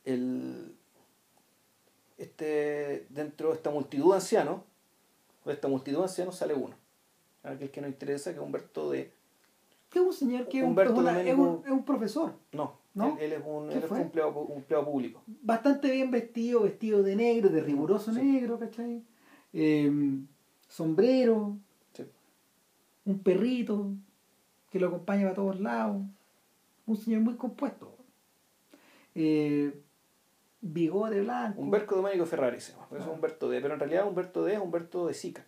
[0.04, 0.74] El,
[2.18, 4.60] este, dentro de esta multitud de ancianos,
[5.44, 6.74] de esta multitud de ancianos sale uno.
[7.42, 9.12] Aquel que nos interesa, que es Humberto de...
[9.90, 12.34] Que es un señor que es un, Humberto es una- es un- es un profesor.
[12.52, 13.16] No, ¿No?
[13.18, 15.22] Él, él es un, ¿Qué él es un empleado, un empleado público.
[15.42, 18.22] bastante bien vestido, vestido de negro, de riguroso Sí.
[18.22, 19.02] negro, ¿cachai?
[19.52, 19.90] Eh,
[20.68, 21.56] sombrero,
[21.92, 22.04] Sí.
[23.04, 23.88] un perrito
[24.70, 26.02] que lo acompaña a todos lados,
[26.86, 27.96] un señor muy compuesto.
[29.14, 29.72] Eh,
[30.60, 31.60] bigote blanco.
[31.60, 33.12] Humberto Domenico Ferrari se llama, por eso Ah.
[33.14, 33.60] Humberto D.
[33.60, 35.44] Pero en realidad Humberto D es Humberto de Sica.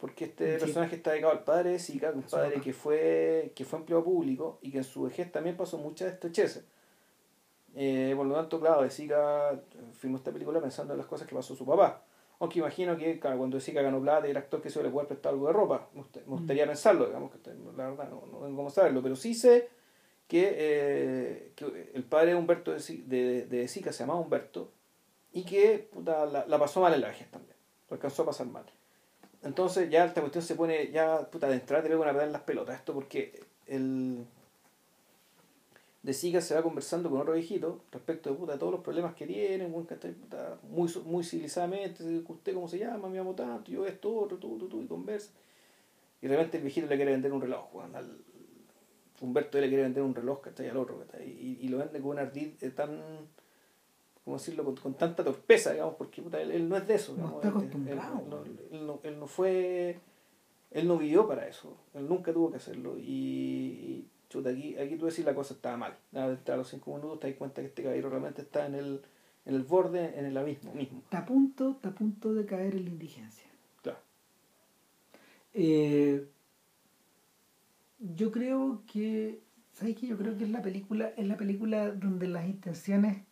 [0.00, 0.64] Porque este Sí.
[0.64, 4.58] personaje está dedicado al padre de Sica, un padre que fue, que fue empleado público
[4.62, 6.64] y que en su vejez también pasó muchas estrecheces.
[7.74, 9.58] Eh, por lo tanto, claro, de Sica eh,
[9.98, 12.02] filmó esta película pensando en las cosas que pasó su papá.
[12.40, 15.06] Aunque imagino que claro, cuando Sica ganó plata y era actor que se le puede
[15.06, 15.88] prestar algo de ropa.
[15.94, 17.38] Me gust- me gustaría pensarlo, digamos, que
[17.76, 19.02] la verdad no, no tengo cómo saberlo.
[19.02, 19.68] Pero sí sé
[20.26, 24.72] que, eh, que el padre de Humberto de, de, de Sica se llamaba Humberto
[25.32, 27.54] y que puta, la, la pasó mal en la vejez también.
[27.90, 28.64] Lo alcanzó a pasar mal.
[29.42, 32.32] Entonces ya esta cuestión se pone, ya puta, de entrada te pega una pedada en
[32.32, 32.76] las pelotas.
[32.76, 34.26] Esto porque el
[36.02, 39.26] de Sica se va conversando con otro viejito respecto de puta, todos los problemas que
[39.26, 44.58] tienen, muy, muy civilizadamente, usted cómo se llama, me llamo tanto, yo esto, otro, tú,
[44.58, 45.30] tú, tú, y conversa.
[46.22, 48.18] Y de repente el viejito le quiere vender un reloj, weón, al
[49.20, 50.68] Humberto le quiere vender un reloj, ¿cachai?
[50.68, 51.28] Al otro, ¿cachai?
[51.28, 52.98] Y, y lo vende con un ardid eh, tan,
[54.24, 54.64] ¿cómo decirlo?
[54.64, 57.12] Con, con tanta torpeza, digamos, porque puta, él, él no es de eso.
[57.16, 58.44] No digamos, está él- él- acostumbrado, él no-
[58.78, 59.98] él no- él no fue
[60.72, 62.96] Él no vivió para eso, él nunca tuvo que hacerlo.
[62.96, 65.96] Y, chuta, aquí, aquí tú decís la cosa estaba mal.
[66.14, 69.02] A los cinco minutos te das cuenta que este caballero realmente está en el,
[69.46, 71.00] en el borde, en el abismo mismo.
[71.00, 73.46] Está a punto, está a punto de caer en la indigencia.
[73.82, 73.98] Claro.
[75.54, 76.24] Eh,
[77.98, 79.40] yo creo que,
[79.72, 80.06] ¿sabes qué?
[80.06, 83.24] Yo creo que es la película, es la película donde las intenciones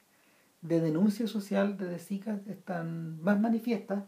[0.60, 4.04] de denuncia social de Desica están más manifiestas,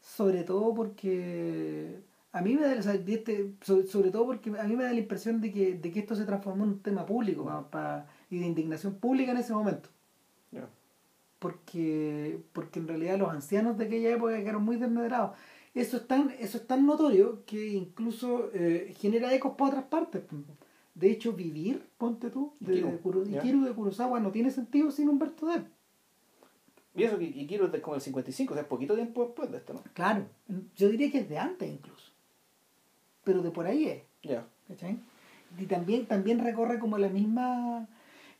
[0.00, 2.00] sobre todo porque
[2.32, 5.52] a mí me da, este, sobre, todo porque a mí me da la impresión de
[5.52, 7.68] que, de que esto se transformó en un tema público
[8.30, 9.88] y de indignación pública en ese momento.
[11.38, 15.36] Porque, porque en realidad los ancianos de aquella época quedaron muy desmedrados.
[15.74, 20.22] Eso es tan, eso es tan notorio que incluso eh, genera ecos para otras partes.
[20.96, 25.62] De hecho, vivir, ponte tú, de, Ikiru, de, Kurosawa no tiene sentido sin Humberto D.
[26.94, 29.74] Y eso, Ikiru es de como el 55, o sea, poquito tiempo después de esto,
[29.74, 29.82] ¿no?
[29.92, 30.26] Claro,
[30.74, 32.12] yo diría que es de antes incluso.
[33.24, 34.02] Pero de por ahí es.
[34.22, 34.46] Ya.
[35.58, 37.86] Y también, también recorre como la misma...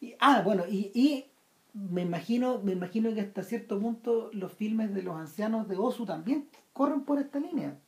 [0.01, 1.27] Y, ah, bueno, y, y
[1.75, 6.07] me imagino, me imagino que hasta cierto punto los filmes de los ancianos de Osu
[6.07, 7.79] también corren por esta línea.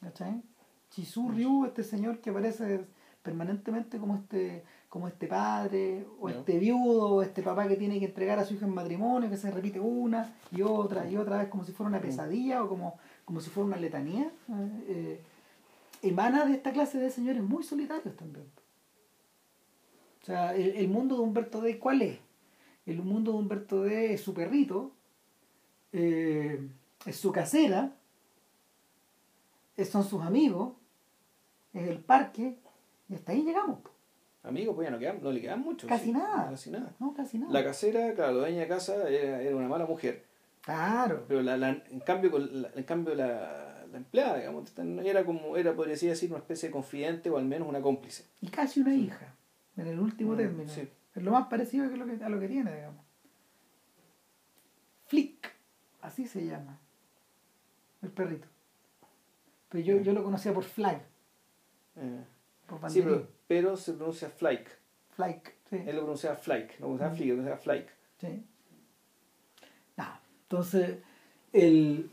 [0.00, 0.42] ¿Cachai?
[0.90, 2.84] Chisu Ryu, este señor que aparece
[3.24, 8.04] permanentemente como este, como este padre, o este viudo, o este papá que tiene que
[8.04, 11.48] entregar a su hijo en matrimonio, que se repite una y otra y otra vez
[11.48, 14.30] como si fuera una pesadilla o como, como si fuera una letanía.
[14.86, 15.20] Eh,
[16.02, 18.46] emana de esta clase de señores muy solitarios también.
[20.22, 22.18] O sea, el, el mundo de Humberto D, ¿cuál es?
[22.84, 24.92] El mundo de Humberto D es su perrito,
[25.92, 26.68] eh,
[27.06, 27.96] es su casera,
[29.90, 30.74] son sus amigos,
[31.72, 32.58] es el parque,
[33.08, 33.80] y hasta ahí llegamos.
[34.42, 35.86] Amigos, pues ya no, quedan, no le quedan mucho.
[35.86, 36.50] Casi nada.
[36.50, 36.94] Casi nada.
[36.98, 37.52] No, casi nada.
[37.52, 40.24] La casera, claro, la dueña de casa era, una mala mujer.
[40.60, 41.24] Claro.
[41.26, 44.72] Pero la, en cambio, la, en cambio la, la empleada, digamos,
[45.04, 48.24] era como, era, podría decir, una especie de confidente o al menos una cómplice.
[48.40, 49.34] Y casi una hija,
[49.76, 50.68] en el último mm, término.
[50.68, 50.88] Sí.
[51.14, 53.04] Es lo más parecido que lo que, a lo que tiene, digamos.
[55.06, 55.54] Flick,
[56.02, 56.78] así se llama.
[58.02, 58.48] El perrito.
[59.68, 61.00] Pero yo, yo lo conocía por Flag.
[61.96, 62.24] Eh.
[62.88, 63.04] Sí,
[63.46, 64.70] pero, se pronuncia Flyke.
[65.10, 65.76] Flyke, sí.
[65.86, 67.90] Él lo pronuncia Flyke, no pronuncia Flick, lo pronuncia Flyke.
[68.18, 68.46] Sí.
[70.42, 70.98] entonces,
[71.52, 72.10] el,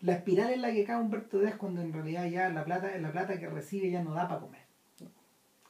[0.00, 2.96] la espiral en la que cae Humberto D es cuando en realidad ya la plata,
[2.98, 4.62] la plata que recibe ya no da para comer.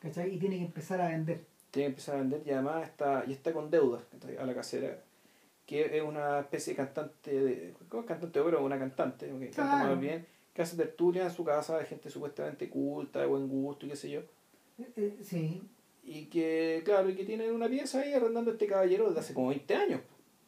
[0.00, 0.34] ¿Cachai?
[0.34, 1.46] Y tiene que empezar a vender
[1.76, 4.02] tiene que empezar a vender y además está, y está con deudas
[4.38, 4.98] a la casera,
[5.66, 10.00] que es una especie de cantante, de, cantante de obra una cantante, que canta más
[10.00, 10.26] bien,
[10.56, 13.96] que hace tertulia en su casa de gente supuestamente culta, de buen gusto y qué
[13.96, 14.20] sé yo.
[14.78, 15.60] Eh, eh, sí.
[16.02, 19.34] Y que, claro, y que tiene una pieza ahí arrendando a este caballero desde hace
[19.34, 20.00] como 20 años.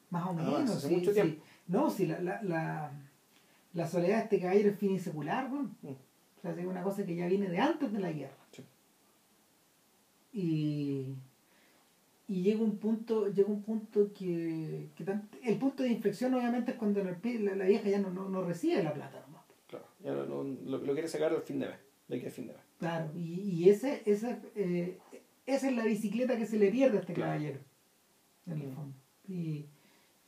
[0.08, 0.70] Más o menos.
[0.70, 1.44] hace mucho tiempo.
[1.66, 2.90] No, sí, la, la, la,
[3.74, 5.68] la, soledad de este caballero es fin y secular, mm.
[5.84, 8.32] O sea, es una cosa que ya viene de antes de la guerra.
[10.32, 11.16] Y,
[12.28, 14.88] y llega un punto, llega un punto que,
[15.42, 19.26] el punto de inflexión obviamente es cuando la, vieja ya no, no, recibe la plata
[20.02, 22.62] Claro, lo, lo, quiere sacar al fin de mes, de que fin de mes.
[22.78, 24.98] Claro, y, y ese, ese, eh,
[25.46, 27.58] esa es la bicicleta que se le pierde a este caballero,
[28.46, 28.96] en el fondo.
[29.26, 29.66] Y,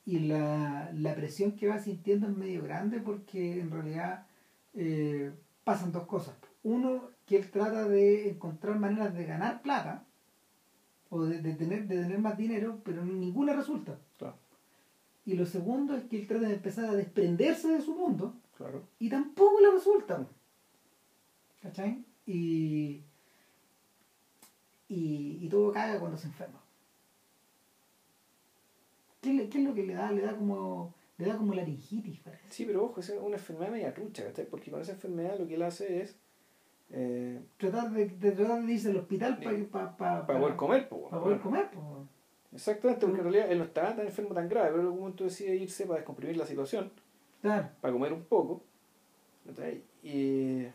[0.04, 4.26] y la, la, presión que va sintiendo es medio grande porque en realidad
[4.74, 5.30] eh,
[5.62, 6.34] pasan dos cosas.
[6.62, 10.04] Uno, que él trata de encontrar maneras de ganar plata
[11.10, 13.98] o de, tener, de tener más dinero, pero ninguna resulta.
[15.24, 18.82] Y lo segundo es que él trata de empezar a desprenderse de su mundo claro.
[18.98, 20.26] y tampoco le resulta.
[21.62, 22.04] ¿Cachai?
[22.26, 23.02] Y,
[24.88, 26.60] y, todo caga cuando se enferma.
[29.20, 30.10] ¿Qué, ¿Qué, es lo que le da?
[30.12, 32.44] Le da como le da como laringitis, parece.
[32.48, 34.46] Sí, pero ojo, es una enfermedad media trucha, ¿cachai?
[34.46, 36.16] Porque con esa enfermedad lo que él hace es
[36.92, 40.88] eh, tratar de, de, tratar de irse al hospital para pa, pa, poder comer.
[40.88, 41.68] para poder comer.
[42.52, 45.24] Exactamente, porque en realidad él no estaba tan enfermo tan grave, pero en algún momento
[45.24, 46.90] decide irse para descomprimir la situación,
[47.42, 48.62] para comer un poco.
[50.02, 50.66] Y,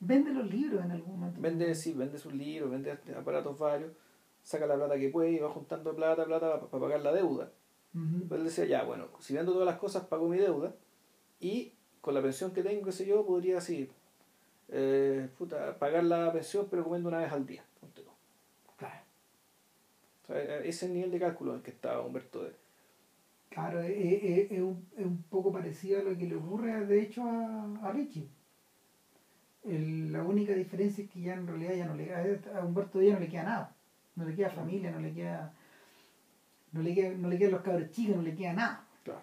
[0.00, 1.40] vende los libros en algún momento.
[1.40, 3.92] Vende, sí, vende sus libros, vende aparatos varios,
[4.42, 7.50] saca la plata que puede y va juntando plata, plata para, pagar la deuda.
[7.94, 10.74] Entonces él decía, ya, bueno, si vendo todas las cosas, pago mi deuda
[11.40, 13.90] y con la pensión que tengo, qué sé yo, podría así
[14.68, 15.28] eh,
[15.78, 17.64] pagar la pensión pero comiendo una vez al día.
[18.76, 19.02] Claro.
[20.22, 22.52] O sea, e-, ese nivel de cálculo en el que estaba Humberto de
[23.50, 27.02] Claro, es, es, es, un, es, un, poco parecido a lo que le ocurre de
[27.02, 28.28] hecho a, a Richie.
[29.64, 33.14] El, la única diferencia es que ya en realidad ya no le a Humberto ya
[33.14, 33.76] no le queda nada.
[34.16, 35.54] No le queda familia, no le queda
[36.72, 38.86] no le, queda, no le quedan los cabros chicos, no le queda nada.
[39.02, 39.22] Claro.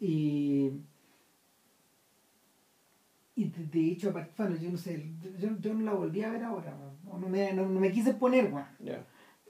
[0.00, 0.72] Y
[3.34, 6.44] y de, de hecho, bueno, yo no sé, yo, yo, no la volví a ver
[6.44, 8.66] ahora, no, no, me, no, me quise poner, bueno.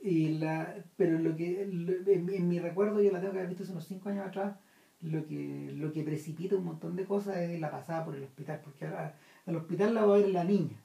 [0.02, 3.72] Y la, pero lo que en, mi recuerdo yo la tengo que haber visto hace
[3.72, 4.56] unos 5 años atrás,
[5.00, 8.60] lo que, lo que precipita un montón de cosas es la pasada por el hospital,
[8.64, 9.16] porque ahora
[9.46, 10.76] al hospital la va a ver la niña.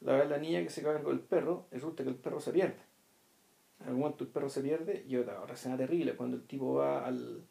[0.00, 2.16] La va a ver la niña que se cae con el perro, resulta que el
[2.16, 2.76] perro se pierde.
[3.80, 7.06] En algún momento el perro se pierde y otra, escena terrible, cuando el tipo va
[7.06, 7.44] al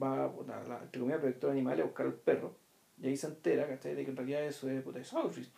[0.00, 2.56] va a la, entre comillas, protector animal a buscar al perro
[3.00, 3.94] y ahí se entera, ¿cachai?
[3.94, 5.50] De que en realidad eso es puta, es pues,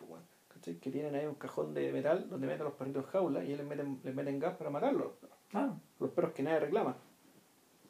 [0.65, 0.79] ¿cachai?
[0.79, 3.55] Que tienen ahí un cajón de metal donde meten a los perritos en jaula y
[3.55, 5.13] les meten, les meten gas para matarlos.
[5.99, 6.97] Los perros que nadie reclama.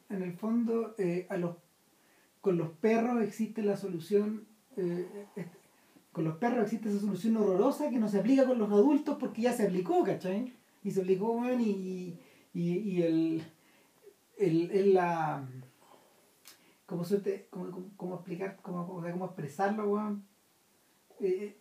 [0.08, 1.56] En el fondo, eh, a los,
[2.40, 4.46] con los perros existe la solución,
[4.76, 5.26] eh,
[6.12, 9.42] con los perros existe esa solución horrorosa que no se aplica con los adultos porque
[9.42, 10.54] ya se aplicó, ¿cachai?
[10.84, 12.20] Y se aplicó, y,
[12.54, 13.42] y, y el,
[14.38, 15.44] el, el, la
[16.86, 20.24] ¿Cómo, suerte, cómo, cómo, explicar, cómo, cómo expresarlo, weón?
[21.18, 21.58] Eh,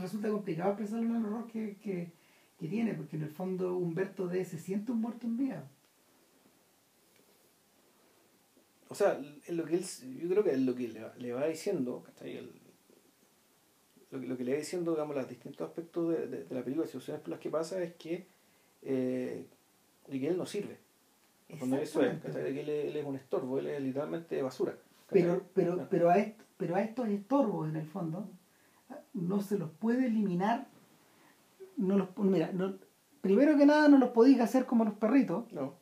[0.00, 2.12] resulta complicado expresarlo en el horror que, que,
[2.58, 5.70] que, tiene, porque en el fondo Humberto D se siente un muerto en vida.
[8.88, 9.18] O sea,
[9.48, 9.84] lo que él,
[10.20, 12.50] yo creo que lo que le, va diciendo, el,
[14.10, 16.62] lo, que, lo que le va diciendo, digamos, los distintos aspectos de, de, de la
[16.62, 18.26] película, situaciones por las que pasa, es que,
[18.82, 19.46] eh,
[20.10, 20.76] que él no sirve.
[21.58, 24.76] Cuando eso es, que él, es un estorbo, él es literalmente basura.
[25.08, 26.16] Pero, pero, pero, a
[26.56, 28.30] pero a estos estorbos, en el fondo,
[29.14, 30.68] no se los puede eliminar.
[31.76, 32.74] No los, mira, no,
[33.20, 35.50] primero que nada, no los podéis hacer como los perritos.
[35.52, 35.74] No.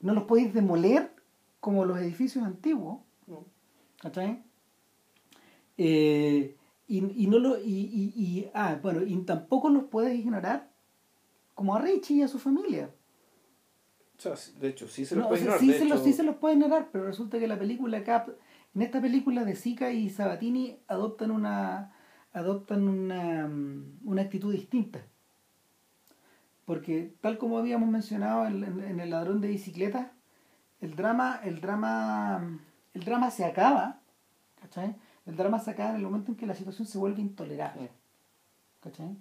[0.00, 1.12] No los podéis demoler
[1.60, 3.00] como los edificios antiguos.
[3.26, 3.44] No.
[4.00, 4.42] ¿Cachai?
[5.76, 10.70] Eh, y, y, no lo, y, y, y, ah, bueno, y tampoco los puedes ignorar
[11.54, 12.90] como a Richie y a su familia
[14.60, 15.60] de hecho, sí se los puede ignorar.
[15.60, 18.28] Sí, se los, sí se los puede ignorar, pero resulta que la película Cap,
[18.74, 21.92] en esta película de Zika y Sabatini adoptan una
[22.38, 25.00] adoptan una, mm, una actitud distinta.
[26.64, 30.12] Porque tal como habíamos mencionado en, en, el ladrón de bicicleta,
[30.80, 32.60] el drama, el drama,
[32.94, 34.00] el drama se acaba,
[34.60, 34.96] ¿cachai?
[35.26, 37.90] El drama se acaba en el momento en que la situación se vuelve intolerable.
[38.80, 39.16] ¿Cachai?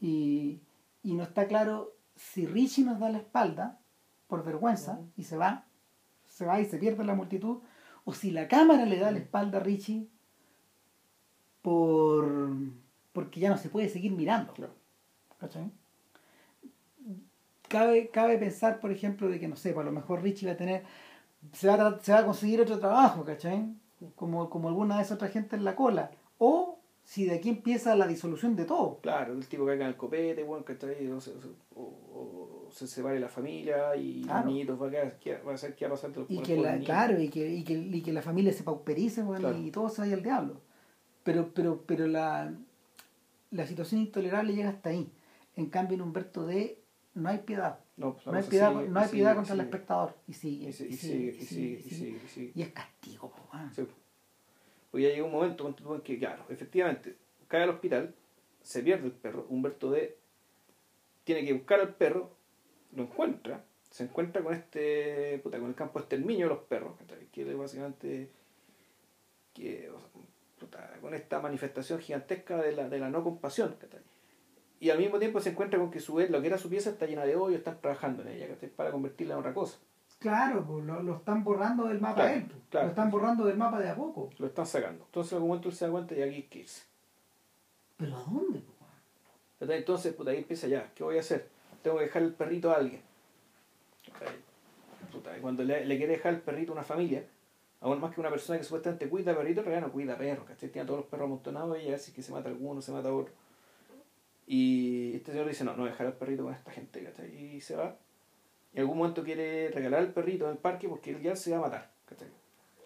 [0.00, 0.60] Y,
[1.02, 3.78] y no está claro si Richie nos da la espalda
[4.26, 5.64] por vergüenza y se va,
[6.26, 7.58] se va y se pierde la multitud,
[8.04, 10.08] o si la cámara le da la espalda a Richie
[11.68, 12.26] por
[13.12, 14.54] porque ya no se puede seguir mirando.
[17.68, 20.54] Cabe, cabe pensar, por ejemplo, de que, no sé, pues a lo mejor Richie va
[20.54, 20.84] a tener,
[21.52, 23.74] se va a, se va a conseguir otro trabajo, ¿cachai?
[24.14, 26.10] Como, como alguna de esas otras gente en la cola.
[26.38, 29.00] O si de aquí empieza la disolución de todo.
[29.02, 31.10] Claro, el tipo que caiga en el copete, bueno, ¿cachai?
[31.10, 31.18] O,
[31.74, 35.86] o, se separe la familia y los niñitos va a, quedar, va a ser que
[35.86, 38.52] va a pasar y que la, Claro, y que, y, que, y que la familia
[38.52, 40.67] se pauperice bueno, y todo se vaya al diablo.
[41.28, 42.54] Pero, pero, pero la,
[43.50, 45.12] la situación intolerable llega hasta ahí.
[45.56, 46.78] En cambio, en Humberto D
[47.12, 47.80] no hay piedad.
[47.98, 50.14] No, pues, no hay piedad, no hay piedad contra el espectador.
[50.26, 50.70] Y sigue.
[50.70, 52.20] Y sigue, y sigue, y sigue.
[52.24, 53.88] Y, sigue, y es castigo, pues,
[54.90, 57.14] Pues ya llega un momento en que, claro, efectivamente,
[57.46, 58.14] cae al hospital,
[58.62, 60.16] se pierde el perro, Humberto D
[61.24, 62.30] tiene que buscar al perro,
[62.96, 66.94] lo encuentra, se encuentra con este, puta, con el campo exterminio de los perros,
[67.30, 68.30] que es básicamente
[69.52, 69.90] que,
[71.00, 73.76] con esta manifestación gigantesca de la, de la no compasión,
[74.80, 77.06] y al mismo tiempo se encuentra con que su lo que era su pieza está
[77.06, 79.78] llena de hoyo, están trabajando en ella, para convertirla en otra cosa.
[80.20, 83.88] Claro, pues lo, lo, están borrando del mapa él, lo están borrando del mapa de
[83.88, 84.30] a poco.
[84.38, 85.04] Lo están sacando.
[85.04, 86.82] Entonces en algún momento él se da cuenta y aquí hay que irse.
[87.96, 88.62] ¿Pero a dónde?
[89.60, 91.48] Entonces, puta, ahí empieza ya, ¿qué voy a hacer?
[91.82, 93.00] tengo que dejar el perrito a alguien.
[95.40, 97.24] cuando le, quiere dejar el perrito a una familia,
[97.80, 100.70] aún más que una persona que supuestamente cuida perrito, pero ya no cuida perros, ¿cachai?
[100.70, 102.92] Tiene a todos los perros amontonados y a ver si que se mata alguno, se
[102.92, 103.32] mata otro.
[104.46, 107.34] Y este señor dice, no, no dejar el perrito con esta gente, ¿cachai?
[107.34, 107.96] Y se va.
[108.72, 111.50] Y en algún momento quiere regalar el perrito en el parque porque él ya se
[111.52, 112.28] va a matar, ¿cachai?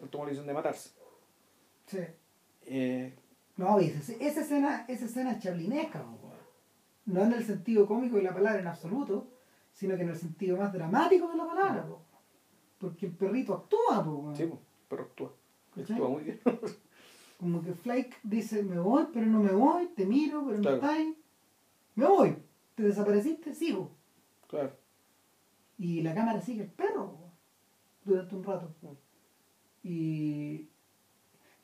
[0.01, 0.91] Él toma la decisión de matarse.
[1.87, 1.99] Sí.
[2.67, 3.15] Eh,
[3.57, 6.05] no, esa, esa escena, esa escena es chablinesca,
[7.05, 9.29] no en el sentido cómico de la palabra en absoluto,
[9.73, 11.87] sino que en el sentido más dramático de la palabra,
[12.79, 14.05] porque el perrito actúa.
[14.05, 14.51] Po, sí,
[14.93, 15.33] perro actúa.
[15.77, 16.41] Actúa muy bien.
[17.41, 20.91] Como que Flake dice, me voy, pero no me voy, te miro, pero no estás
[20.91, 21.17] ahí.
[21.95, 22.37] Me voy,
[22.75, 23.91] te desapareciste, sigo.
[24.49, 24.73] Claro.
[25.79, 27.17] Y la cámara sigue el perro
[28.05, 28.73] durante un rato.
[29.83, 30.69] Y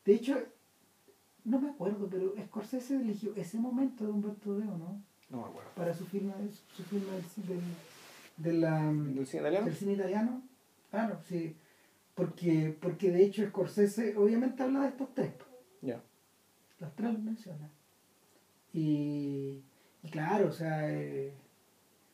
[0.05, 0.37] de hecho,
[1.45, 5.01] no me acuerdo, pero Scorsese eligió ese momento de Humberto Deo, ¿no?
[5.31, 5.71] No me acuerdo.
[5.77, 6.35] Para su firma,
[6.75, 7.61] su firma del,
[8.61, 9.67] del, ¿Del cine italiano?
[9.67, 10.43] Del cine italiano.
[10.91, 11.57] Claro, sí.
[12.19, 15.31] Porque, porque de hecho Scorsese obviamente habla de estos tres.
[15.81, 16.03] Ya.
[16.81, 17.71] Los tres los menciona.
[18.73, 19.63] Y,
[20.03, 21.33] y claro, o sea, eh,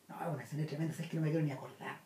[0.07, 1.97] no, una escena tremenda, es que no me quiero ni acordar.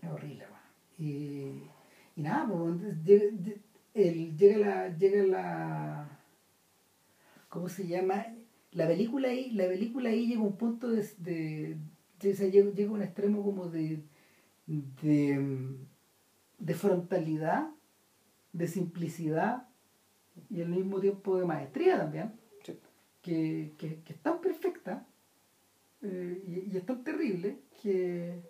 [0.00, 0.62] Es horrible, man.
[0.96, 1.62] Y,
[2.16, 4.88] y nada, pues llega la.
[4.96, 6.18] llega la.
[7.50, 8.24] ¿Cómo se llama?
[8.72, 11.76] La película ahí, la película ahí llega a un punto de, de,
[12.22, 14.02] llega, llega, a un extremo como de,
[14.66, 15.76] de,
[16.58, 17.70] de frontalidad,
[18.52, 19.68] de simplicidad
[20.50, 22.32] y al mismo tiempo de maestría también,
[23.22, 25.04] que, que, que, es tan perfecta
[26.02, 28.40] eh, y, y, es tan terrible que,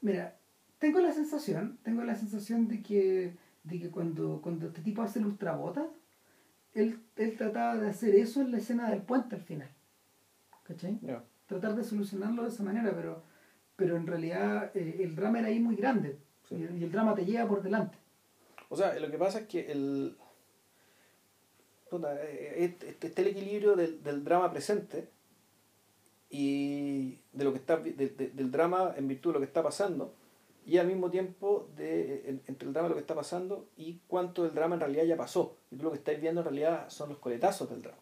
[0.00, 0.38] mira,
[0.78, 5.18] tengo la sensación, tengo la sensación de que, de que cuando, cuando este tipo hace
[5.18, 5.88] el ultrabota,
[6.74, 9.70] él, él trataba de hacer eso en la escena del puente al final.
[10.64, 10.98] ¿Cachai?
[11.46, 13.22] Tratar de solucionarlo de esa manera, pero,
[13.76, 16.18] pero en realidad eh, el drama era ahí muy grande
[16.50, 17.96] y, el drama te llega por delante.
[18.68, 20.16] O sea, lo que pasa es que el.
[22.56, 25.08] Este, este el equilibrio del, del, drama presente
[26.28, 30.12] y de lo que está del drama en virtud de lo que está pasando
[30.66, 34.54] y al mismo tiempo de, entre el drama lo que está pasando y cuánto del
[34.54, 35.56] drama en realidad ya pasó.
[35.70, 37.98] Y tú lo que estáis viendo en realidad son los coletazos del drama.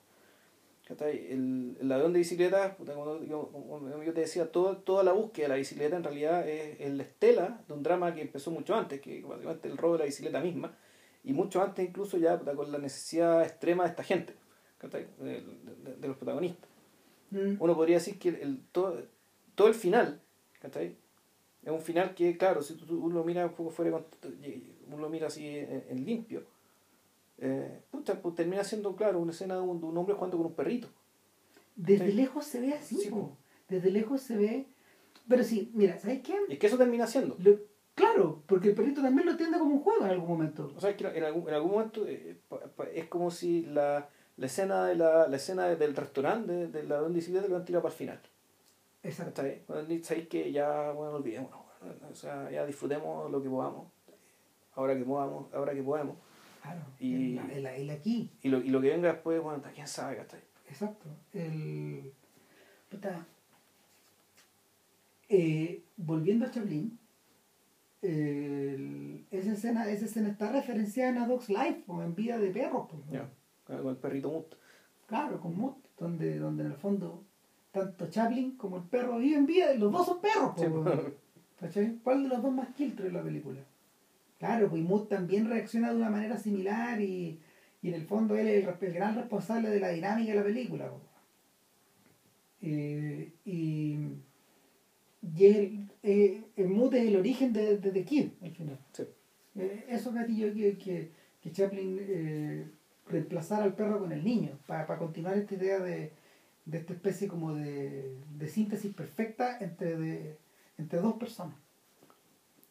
[0.89, 5.57] El, el ladrón de bicicleta, como yo, te decía, todo, toda la búsqueda de la
[5.57, 9.69] bicicleta en realidad es, la estela de un drama que empezó mucho antes, que básicamente
[9.69, 10.77] el robo de la bicicleta misma,
[11.25, 14.35] y mucho antes incluso ya con la necesidad extrema de esta gente,
[15.21, 15.43] de,
[15.99, 16.69] de, los protagonistas.
[17.31, 17.57] Mm.
[17.61, 19.01] Uno podría decir que el, todo,
[19.55, 20.21] todo el final,
[20.61, 20.97] ¿cachai?
[21.63, 25.09] Es un final que, claro, si tú, uno lo mira un poco fuera, uno lo
[25.09, 26.43] mira así en, limpio,
[27.39, 28.05] eh, pues
[28.35, 30.89] termina siendo, claro, una escena de un, hombre jugando con un perrito.
[31.77, 33.11] Desde lejos se ve así,
[33.69, 34.67] desde lejos se ve...
[35.29, 36.35] Pero sí, mira, ¿sabes qué?
[36.49, 37.37] Es que eso termina siendo.
[37.95, 40.73] claro, porque el perrito también lo entiende como un juego en algún momento.
[40.77, 42.39] O sea, es que en algún, en algún momento eh,
[42.93, 46.97] es como si la, la escena de la, la escena del restaurante de, de la
[46.99, 48.21] donde lo han tirado para el final.
[49.03, 49.43] Exacto.
[49.67, 51.51] Cuando sabéis que ya, bueno, olvidemos,
[52.11, 53.89] o sea, ya disfrutemos lo que podamos,
[54.75, 56.17] ahora que podamos, ahora que podemos.
[56.63, 58.31] Claro, y, el, el, aquí.
[58.41, 60.41] Y lo, y lo que venga después, bueno, quién sabe, ¿cachai?
[60.69, 61.09] Exacto.
[61.33, 62.13] El,
[62.89, 63.27] puta,
[65.29, 66.99] eh, volviendo a Chaplin,
[68.01, 72.51] el, esa, escena, esa escena está referenciada en A Dog's Life, o en Vida de
[72.51, 72.89] Perros.
[72.89, 73.29] Pues, ya,
[73.67, 74.55] con el perrito Mut.
[75.07, 77.25] Claro, con Mut, donde, donde en el fondo
[77.73, 80.55] tanto Chaplin como el perro viven vida, los dos son perros,
[82.03, 83.61] ¿Cuál de los dos más quiltro en la película?
[84.43, 87.39] Claro, pues Mood también reacciona de una manera similar y,
[87.81, 90.91] y en el fondo él es el, gran responsable de la dinámica de la película.
[92.61, 93.99] Eh, y
[95.23, 98.81] y el, eh, el Mood es el origen de, de The Kid, al final.
[98.93, 99.05] Sí.
[99.55, 102.67] Eh, eso gatillo que, que, que Chaplin eh,
[103.07, 106.11] reemplazara al perro con el niño, para continuar esta idea de,
[106.65, 110.37] de esta especie como de, de síntesis perfecta entre, de,
[110.79, 111.62] entre dos personas.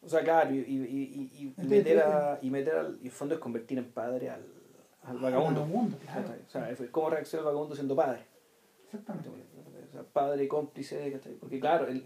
[0.04, 3.78] O sea, claro, y, y, y, meter, a, y meter al y fondo es convertir
[3.78, 4.44] en padre al,
[5.04, 5.62] al vagabundo.
[5.62, 8.20] O sea, es cómo reacciona el vagabundo siendo padre.
[8.92, 9.46] Exactamente.
[9.88, 12.02] O sea, padre cómplice, porque claro, el,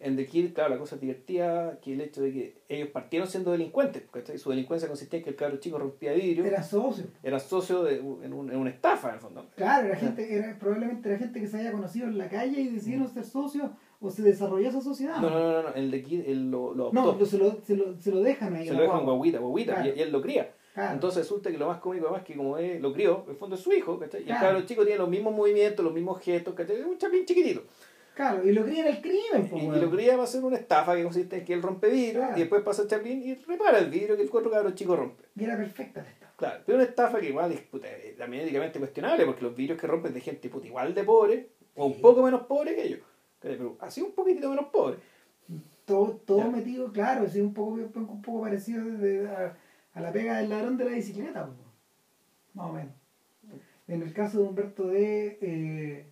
[0.00, 3.52] en The Kid, claro, la cosa divertida que el hecho de que ellos partieron siendo
[3.52, 4.38] delincuentes, ¿cachai?
[4.38, 6.44] Su delincuencia consistía en que el cabro chico rompía vidrio.
[6.44, 7.04] Era socio.
[7.22, 9.46] Era socio de, en, un, en una estafa, en el fondo.
[9.54, 12.68] Claro, era gente, era, probablemente era gente que se haya conocido en la calle y
[12.68, 13.70] decidieron ser socios
[14.00, 15.18] o se desarrolló esa sociedad.
[15.20, 18.00] No, no, no, no, el de Kid él lo, lo No, se lo, se, lo,
[18.00, 18.68] se lo dejan ahí.
[18.68, 20.52] Se lo dejan guaguita, guaguita, y, él lo cría.
[20.76, 23.56] Entonces resulta que lo más cómico además que como es, lo crió, en el fondo
[23.56, 24.24] es su hijo, ¿cachai?
[24.26, 26.76] Y el cabro chico tiene los mismos movimientos, los mismos gestos, ¿cachai?
[26.76, 27.62] Es un chapín chiquitito.
[28.14, 29.50] Claro, y lo cría en el crimen.
[29.54, 32.40] y, lo cría para hacer una estafa que consiste en que él rompe vidrio y
[32.40, 35.24] después pasa a Chaplin y repara el vidrio que el cuatro cabros chico rompe.
[35.34, 36.32] Y era perfecta la estafa.
[36.36, 39.86] Claro, pero una estafa que igual es puta, también éticamente cuestionable porque los vidrios que
[39.86, 43.00] rompen de gente puta, igual de pobre o un poco menos pobre que ellos.
[43.46, 44.98] Pero así un poquitito menos pobre.
[45.84, 48.82] Todo, todo metido, claro, así un poco, un poco parecido
[49.94, 51.48] a, la pega del ladrón de la bicicleta.
[52.54, 52.92] Más o menos.
[53.86, 55.38] En el caso de Humberto D.
[55.40, 56.10] Eh,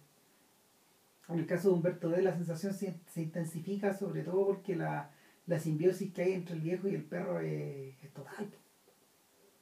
[1.29, 5.11] en el caso de Humberto D, la sensación se, intensifica sobre todo porque la,
[5.59, 8.49] simbiosis que hay entre el viejo y el perro es, total.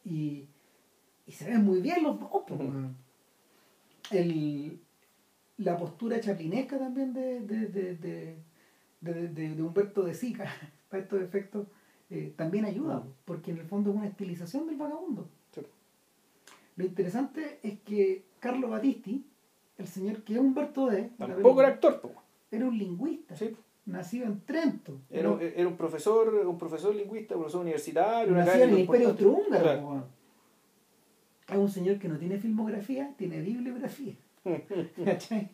[0.04, 0.48] Y,
[1.26, 2.42] se ven muy bien los dos.
[4.10, 4.78] el,
[5.62, 7.40] la postura chaplinesca también de,
[9.00, 10.50] de, Humberto de Sica
[10.88, 11.66] para estos efectos
[12.10, 15.28] eh, también ayuda, porque en el fondo es una estilización del vagabundo.
[16.76, 19.26] Lo interesante es que Carlo Battisti,
[19.76, 21.10] el señor que es Humberto D.
[21.18, 22.00] Tampoco era actor,
[22.50, 23.36] Era un lingüista.
[23.36, 23.54] Sí.
[23.84, 25.00] Nacido en Trento.
[25.10, 28.32] Era, era, un profesor, un profesor lingüista, profesor universitario.
[28.32, 30.04] Nacido en el Imperio Austrohúngaro.
[31.48, 34.14] Es un señor que no tiene filmografía, tiene bibliografía.
[35.04, 35.50] ¿Cachai?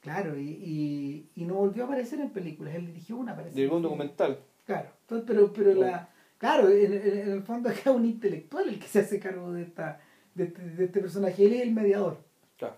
[0.00, 3.54] Claro, y, y, no volvió a aparecer en películas, él dirigió una parece.
[3.54, 4.38] Dirigió un documental.
[4.66, 9.00] Claro, entonces, pero, pero la, claro, en, el fondo es un intelectual el que se
[9.00, 10.00] hace cargo de esta
[10.34, 12.18] de, de este personaje, él es el mediador.
[12.58, 12.76] Claro.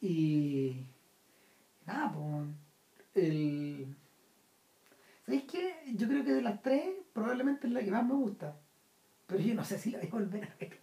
[0.00, 0.76] Y
[1.86, 3.94] nada, pues el
[5.24, 5.74] ¿Sabéis qué?
[5.94, 8.56] Yo creo que de las tres probablemente es la que más me gusta.
[9.26, 10.78] Pero yo no sé si la voy a volver a ver.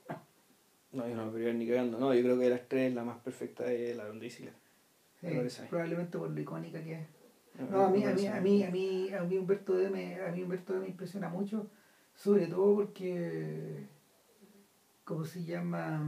[0.92, 2.00] No, yo no me ni cagando.
[2.00, 4.48] No, yo creo que de las tres la más perfecta es la donde Sí,
[5.70, 7.08] probablemente por lo icónica que es.
[7.70, 10.32] No, a mí, a mí, a mí, a mí, a mí Humberto D me, a
[10.32, 11.70] mí Humberto D me impresiona mucho,
[12.16, 13.86] sobre todo porque,
[15.04, 16.02] ¿cómo se llama?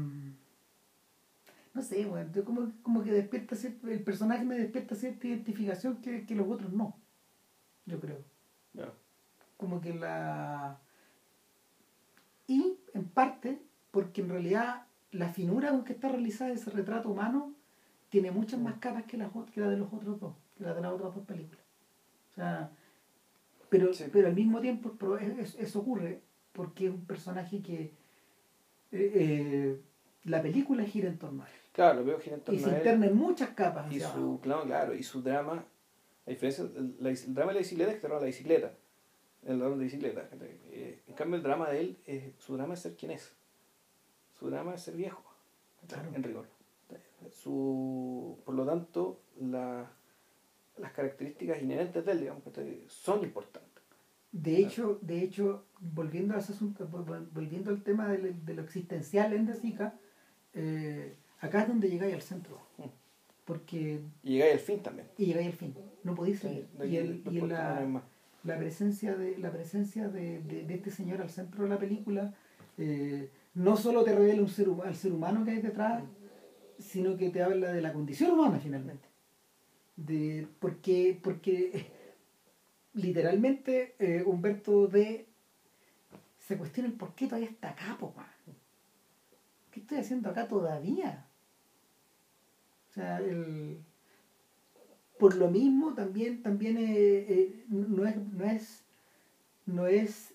[1.74, 6.36] No sé, bueno, como, como que despierta el personaje me despierta cierta identificación que, que
[6.36, 6.98] los otros no,
[7.86, 8.24] yo creo.
[9.58, 10.80] Como que la...
[12.48, 17.54] Y, en parte, porque en realidad la finura con que está realizada ese retrato humano
[18.10, 20.82] tiene muchas más capas que la, que la de los otros dos, que la de
[20.82, 21.64] las otras dos películas.
[22.32, 22.72] O sea,
[23.70, 27.92] pero, pero al mismo tiempo eso ocurre porque es un personaje que eh,
[28.92, 29.82] eh,
[30.26, 31.56] la película gira en torno a él.
[31.72, 32.68] Claro, veo gira en torno a él.
[32.68, 33.92] Y se interna en muchas capas.
[33.92, 35.64] Y su, claro, claro, y su drama,
[36.26, 38.74] a diferencia, el, drama de la bicicleta es que la bicicleta,
[39.46, 40.30] el drama de bicicleta.
[40.72, 43.34] Eh, en cambio el drama de él, su drama es ser quien es.
[44.42, 45.24] Su drama es ser viejo,
[46.16, 46.48] en rigor.
[47.30, 52.42] Su, por lo tanto, las características inherentes de él, digamos,
[52.88, 53.84] son importantes.
[54.32, 59.46] De hecho, de hecho, volviendo a ese asunto, volviendo al tema de, lo existencial en
[59.46, 59.94] Desica,
[60.56, 62.58] eh, acá es donde llegáis al centro.
[62.80, 62.86] Mm.
[63.46, 64.02] Porque.
[64.24, 65.08] Y llegáis al fin también.
[65.20, 65.76] Y llegáis al fin.
[66.04, 66.68] No podéis seguir.
[66.84, 68.02] y, el, y la,
[68.44, 72.34] la, presencia de la presencia de, de, este señor al centro de la película
[72.80, 76.04] eh, no solo te revela un ser, al ser humano que hay detrás,
[76.80, 79.08] sino que te habla de la condición humana finalmente.
[79.96, 81.92] De, porque, porque
[82.94, 85.28] literalmente eh, Humberto D
[86.40, 88.14] se cuestiona el por qué todavía está acá, po,
[89.72, 91.26] ¿Qué estoy haciendo acá todavía?
[92.90, 93.78] O sea, el,
[95.18, 98.84] por lo mismo también, también eh, eh, no es, no es,
[99.66, 100.34] no es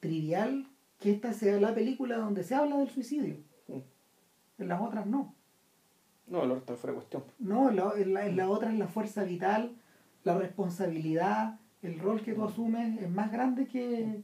[0.00, 0.66] trivial
[0.98, 3.36] que esta sea la película donde se habla del suicidio.
[3.68, 4.62] Mm.
[4.62, 5.34] En las otras no.
[6.26, 7.24] No, la otra fuera cuestión.
[7.38, 9.76] No, en la, en la, otra es la fuerza vital,
[10.24, 14.22] la responsabilidad, el rol que tú asumes es más grande que,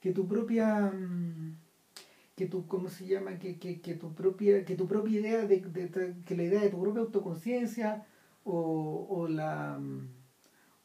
[0.00, 1.56] que tu propia mm,
[2.34, 5.60] que tu cómo se llama que, que, que tu propia que tu propia idea de,
[5.60, 8.04] de, que la idea de tu propia autoconciencia
[8.44, 10.08] o, o la mm,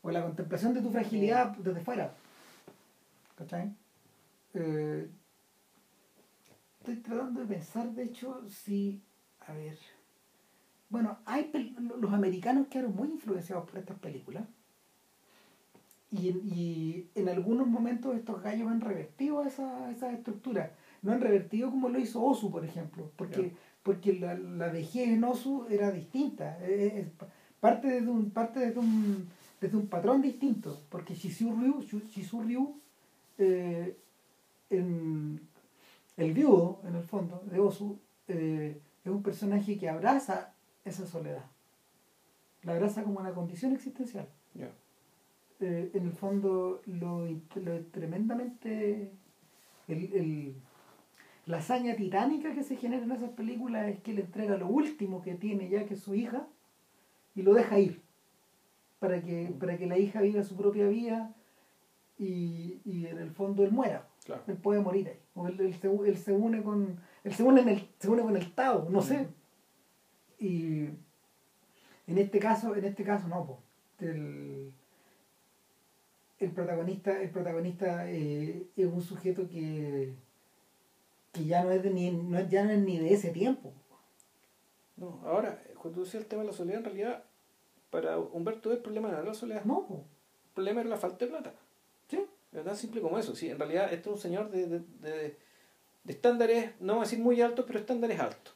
[0.03, 2.15] o la contemplación de tu fragilidad desde fuera
[3.35, 3.75] ¿cachai?
[4.53, 5.09] Eh,
[6.81, 9.01] estoy tratando de pensar de hecho si
[9.47, 9.77] a ver
[10.91, 11.49] bueno, hay
[12.01, 14.43] los americanos quedaron muy influenciados por estas películas.
[16.11, 20.73] Y, y en algunos momentos estos gallos han revertido esa, esa estructura.
[21.01, 23.53] No han revertido como lo hizo Osu, por ejemplo, porque,
[23.83, 26.59] porque la, la, vejez en Osu era distinta.
[26.59, 27.07] Es,
[27.61, 29.29] parte desde un, parte desde un,
[29.61, 32.75] desde un patrón distinto, porque Shizu Ryu, Shizu Ryu
[33.37, 33.95] eh,
[34.69, 35.39] en
[36.21, 40.53] el viudo, en el fondo, de Osu, eh, es un personaje que abraza
[40.85, 41.45] esa soledad.
[42.63, 44.27] La abraza como una condición existencial.
[45.59, 47.27] Eh, en el fondo, lo,
[47.91, 49.11] tremendamente.
[49.87, 50.55] El,
[51.45, 55.21] la hazaña titánica que se genera en esas películas es que le entrega lo último
[55.21, 56.47] que tiene ya, que es su hija,
[57.35, 58.01] y lo deja ir.
[58.99, 59.59] Para que, mm.
[59.59, 61.33] para que la hija viva su propia vida
[62.17, 64.07] y, en el fondo él muera.
[64.47, 65.19] Él puede morir ahí.
[65.33, 65.87] O él, se,
[66.31, 66.99] une con.
[67.23, 69.19] Él se une, en el, se une con el Tao, no sé.
[69.19, 69.41] Mm.
[70.43, 70.89] Y
[72.07, 73.59] en este caso, en este caso no,
[73.99, 74.73] el,
[76.53, 80.13] protagonista, el protagonista eh, es un sujeto que,
[81.31, 83.71] que ya no es de ni, no, ya no es ni de ese tiempo.
[84.97, 87.23] No, ahora, cuando tú decías el tema de la soledad, en realidad,
[87.91, 89.63] para Humberto el problema no era la soledad.
[89.63, 91.53] No, el problema era la falta de plata.
[92.53, 93.35] Es tan simple como eso.
[93.35, 95.37] Sí, en realidad, este es un señor de, de, de,
[96.03, 98.55] de estándares, no voy a decir muy altos, pero estándares altos.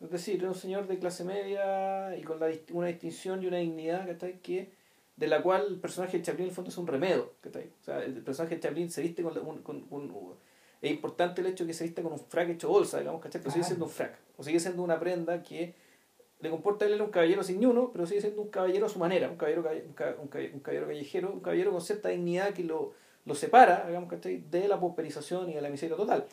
[0.00, 3.58] Es decir, es un señor de clase media y con la, una distinción y una
[3.58, 4.06] dignidad
[4.42, 4.70] que
[5.16, 7.32] de la cual el personaje de Chaplin en el fondo es un remedio.
[7.42, 10.36] O sea, el personaje de Chaplin se viste con, con,
[10.82, 13.40] es importante el hecho de que se vista con un frac hecho bolsa, digamos, ¿cachai?
[13.40, 14.18] Pero sigue siendo un frac.
[14.36, 15.74] O sigue siendo una prenda que
[16.40, 18.88] le comporta a él un caballero sin ni uno, pero sigue siendo un caballero a
[18.90, 22.92] su manera, un caballero, un caballero, callejero, un caballero con cierta dignidad que lo,
[23.26, 24.38] lo separa, digamos, ¿cachai?
[24.50, 26.24] De la pauperización y de la miseria total.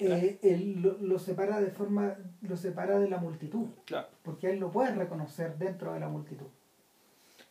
[0.00, 4.08] eh, él lo, lo separa de forma, lo separa de la multitud, Claro.
[4.22, 6.46] porque él lo puede reconocer dentro de la multitud.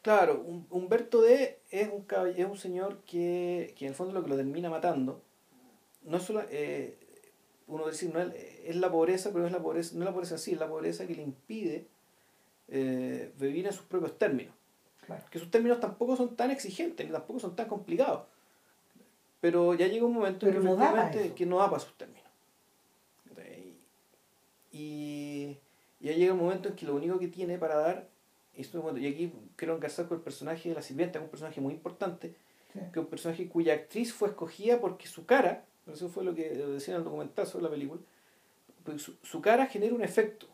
[0.02, 2.06] Claro, Hum- Humberto D es un,
[2.36, 5.22] es un señor que, que en el fondo lo que lo termina matando,
[6.04, 6.98] no solo, eh,
[7.68, 8.34] uno decir, no es,
[8.66, 10.60] es la pobreza, pero no es la pobreza, no es la pobreza en sí, es
[10.60, 11.88] la pobreza que le impide
[12.70, 14.54] eh, vivir en sus propios términos.
[15.06, 15.24] Claro.
[15.30, 18.22] Que sus términos tampoco son tan exigentes, ni tampoco son tan complicados.
[19.48, 22.24] Pero ya llega un momento en que no efectivamente que no da para sus términos.
[24.72, 25.58] Y
[26.02, 28.08] ya llega un momento en que lo único que tiene para dar,
[28.74, 31.62] bueno, y aquí quiero encarzar con el personaje de la sirvienta, que es un personaje
[31.62, 32.36] muy importante,
[32.74, 32.80] Sí.
[32.80, 36.50] que es un personaje cuya actriz fue escogida porque su cara, eso fue lo que
[36.50, 38.02] decía en el documental sobre la película,
[38.84, 40.48] porque su, su cara genera un efecto.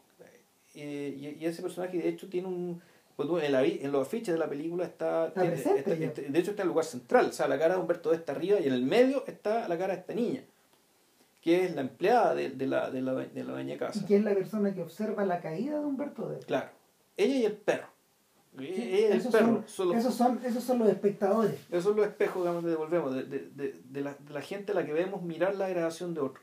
[0.75, 2.81] Eh, y, y ese personaje de hecho tiene un...
[3.15, 6.05] pues en, la en los afiches de la película está, Está tiene- presente está- ya.
[6.07, 8.15] está- de hecho está en el lugar central, o sea, la cara de Humberto D
[8.17, 10.41] está arriba y en el medio está la cara de esta niña,
[11.41, 13.99] que es la empleada de, de la, de, la, de la dueña casa.
[14.01, 16.39] Y que es la persona que observa la caída de Humberto D.
[16.45, 16.69] Claro,
[17.17, 17.87] ella y el perro.
[18.57, 21.59] Sí, ella y el perro son, son los esos, son, esos son los espectadores.
[21.69, 24.71] Esos son los espejos, digamos, que devolvemos, de, de, de, de la, de la gente
[24.71, 26.41] a la que vemos mirar la degradación de otro.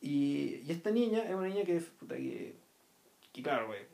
[0.00, 2.56] Y, y esta niña es una niña que, que,
[3.32, 3.88] que claro, eh,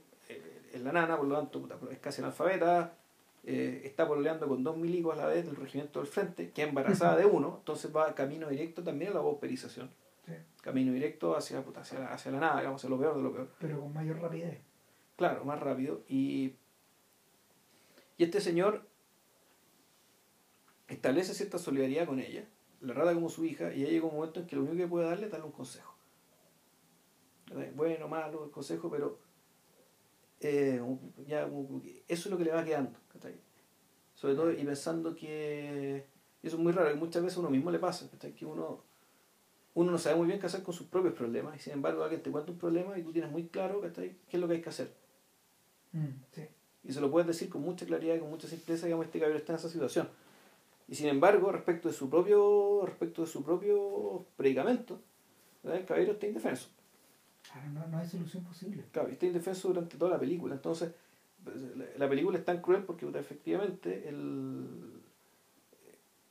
[0.75, 2.97] es la nana, por lo tanto, puta, es casi analfabeta,
[3.45, 6.69] eh, está pololeando con dos milicos a la vez del regimiento del frente, que es
[6.69, 9.91] embarazada de uno, entonces va camino directo también a la pauperización,
[10.27, 10.33] Sí,
[10.63, 13.33] camino directo hacia, puta, hacia, la, hacia la nada, digamos, hacia lo peor de lo
[13.33, 13.49] peor.
[13.59, 14.59] pero con mayor rapidez.
[15.17, 16.03] Claro, más rápido.
[16.09, 16.55] Y,
[18.17, 18.87] y este señor
[20.89, 22.45] establece cierta solidaridad con ella,
[22.81, 24.87] la trata como su hija, y ella llega un momento en que lo único que
[24.89, 25.95] puede darle es darle un consejo.
[27.77, 29.19] Bueno, malo, el consejo, pero
[30.47, 30.81] eh,
[31.27, 31.49] ya,
[32.07, 32.99] eso es lo que le va quedando.
[33.13, 33.35] ¿cachai?
[34.15, 36.07] Sobre todo, y pensando que
[36.43, 38.35] y eso es muy raro, que muchas veces a uno mismo le pasa, ¿cachai?
[38.35, 38.85] que uno,
[39.73, 42.23] uno no sabe muy bien qué hacer con sus propios problemas, y sin embargo alguien
[42.23, 44.19] te cuenta un problema y tú tienes muy claro ¿cachai?
[44.29, 44.93] qué es lo que hay que hacer.
[45.93, 46.43] Mm, sí.
[46.85, 49.39] Y se lo puedes decir con mucha claridad y con mucha simpleza, digamos, este caballero
[49.39, 50.07] está en esa situación.
[50.87, 55.01] Y sin embargo, respecto de su propio, respecto de su propio predicamento,
[55.63, 55.81] ¿verdad?
[55.81, 56.69] el caballero está indefenso.
[57.55, 58.85] Claro, no, no hay solución posible.
[58.91, 60.57] Claro, y está indefenso durante toda la película.
[60.57, 60.93] Entonces,
[61.77, 65.01] la, la película es tan cruel porque efectivamente el,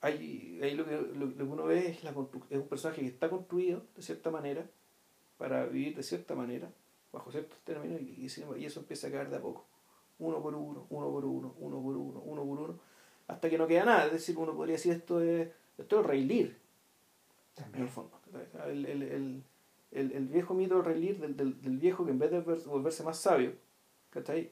[0.02, 3.08] hay, ahí lo que, lo, lo que uno ve es, la es un personaje que
[3.08, 4.66] está construido de cierta manera
[5.38, 6.70] para vivir de cierta manera,
[7.14, 9.66] bajo ciertos términos, y, eso empieza a caer de a poco.
[10.20, 12.80] Uno por uno, uno por uno, uno por uno, uno por uno,
[13.28, 14.08] hasta que no queda nada.
[14.08, 15.48] Es decir, uno podría decir esto es,
[15.78, 16.56] esto es el rey Lear, en
[17.56, 17.84] También.
[17.86, 18.20] el fondo.
[18.68, 19.44] El, el, el,
[19.96, 22.42] el, el viejo mito del rey Lear, del, del, del viejo que en vez de
[22.42, 23.54] ver- volverse más sabio,
[24.10, 24.52] ¿cachai?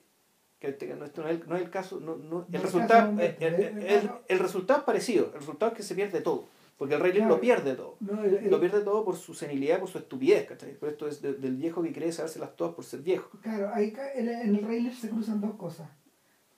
[0.60, 2.62] Que este- no, esto no, es el, no es el caso, no, no, el, es
[2.62, 6.46] resultado, el, el- eh, el- resultado es parecido, el resultado es que se pierde todo,
[6.78, 7.30] porque el rey Claro.
[7.30, 7.96] lo pierde todo.
[8.00, 10.74] No, el- el- Lo pierde todo por su senilidad, por su estupidez, ¿cachai?
[10.76, 13.30] Por esto es de- del viejo que cree sabérselas todas por ser viejo.
[13.42, 15.90] Claro, ahí en, en el Rey se cruzan dos cosas.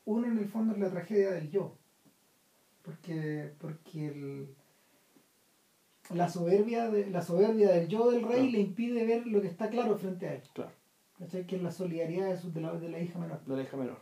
[0.05, 1.77] Uno en el fondo es la tragedia del yo.
[2.81, 4.55] Porque, porque el,
[6.13, 8.51] la soberbia de, la soberbia del yo del rey Claro.
[8.51, 10.41] le impide ver lo que está claro frente a él.
[10.53, 10.71] Claro.
[11.19, 11.45] ¿Cachai?
[11.45, 13.43] Que es la solidaridad de, su- de, la, de la hija menor.
[13.45, 13.99] De la hija menor.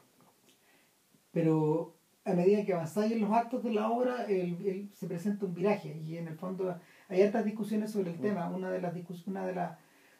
[1.32, 1.95] Pero
[2.26, 5.98] a medida que avanzáis en los actos de la obra, el- se presenta un viraje
[6.06, 6.76] y en el fondo
[7.10, 8.22] hay hartas discusiones sobre el Mm.
[8.22, 8.49] tema.
[8.49, 8.94] Una de las
[9.28, 9.78] una de las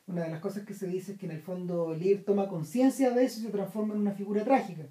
[0.08, 3.12] una de las cosas que se dice es que en el fondo Lear toma conciencia
[3.12, 4.84] de eso y se transforma en una figura trágica.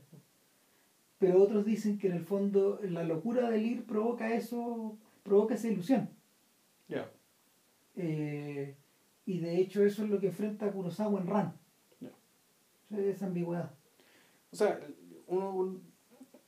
[1.19, 5.69] Pero otros dicen que en el fondo la locura de Lear provoca eso, provoca esa
[5.69, 6.09] ilusión.
[6.91, 7.11] Ya.
[7.97, 8.75] Eh,
[9.27, 11.55] y de hecho eso es lo que enfrenta Kurosawa en Ran.
[12.01, 12.11] Ya.
[12.99, 13.71] Esa ambigüedad.
[14.53, 14.81] O sea,
[15.29, 15.83] uno un-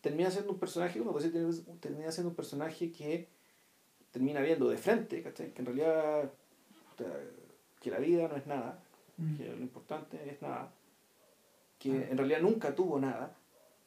[0.00, 3.28] termina siendo un personaje, uno puede decir, termina- siendo un personaje que
[4.10, 5.52] termina viendo de frente, ¿cachai?
[5.52, 6.30] Que en realidad
[7.80, 8.82] que la vida no es nada,
[9.16, 9.36] Mm.
[9.36, 10.72] que lo importante es nada,
[11.78, 13.36] que en realidad nunca tuvo nada,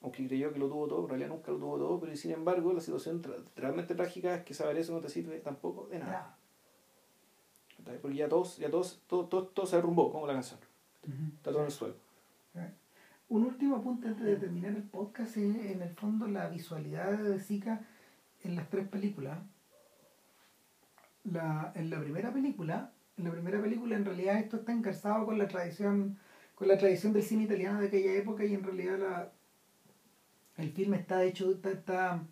[0.02, 2.74] aunque creyó que lo tuvo todo, en realidad nunca lo tuvo todo, pero sin embargo
[2.74, 6.38] la situación tra- realmente trágica es que saber eso no te sirve tampoco de nada.
[8.02, 10.60] Porque ya todos, ya todos, todo, todo, todo se derrumbó, como la canción,
[11.38, 11.96] está todo en el suelo.
[13.28, 17.40] Un último apunte antes de terminar el podcast es en el fondo la visualidad de
[17.40, 17.82] Zika
[18.44, 19.40] en las tres películas.
[21.24, 25.40] La, en la primera película, en la primera película en realidad esto está encarzado con
[25.40, 26.20] la tradición,
[26.54, 29.32] con la tradición del cine italiano de aquella época y en realidad la,
[30.58, 32.24] el filme está hecho, está, está,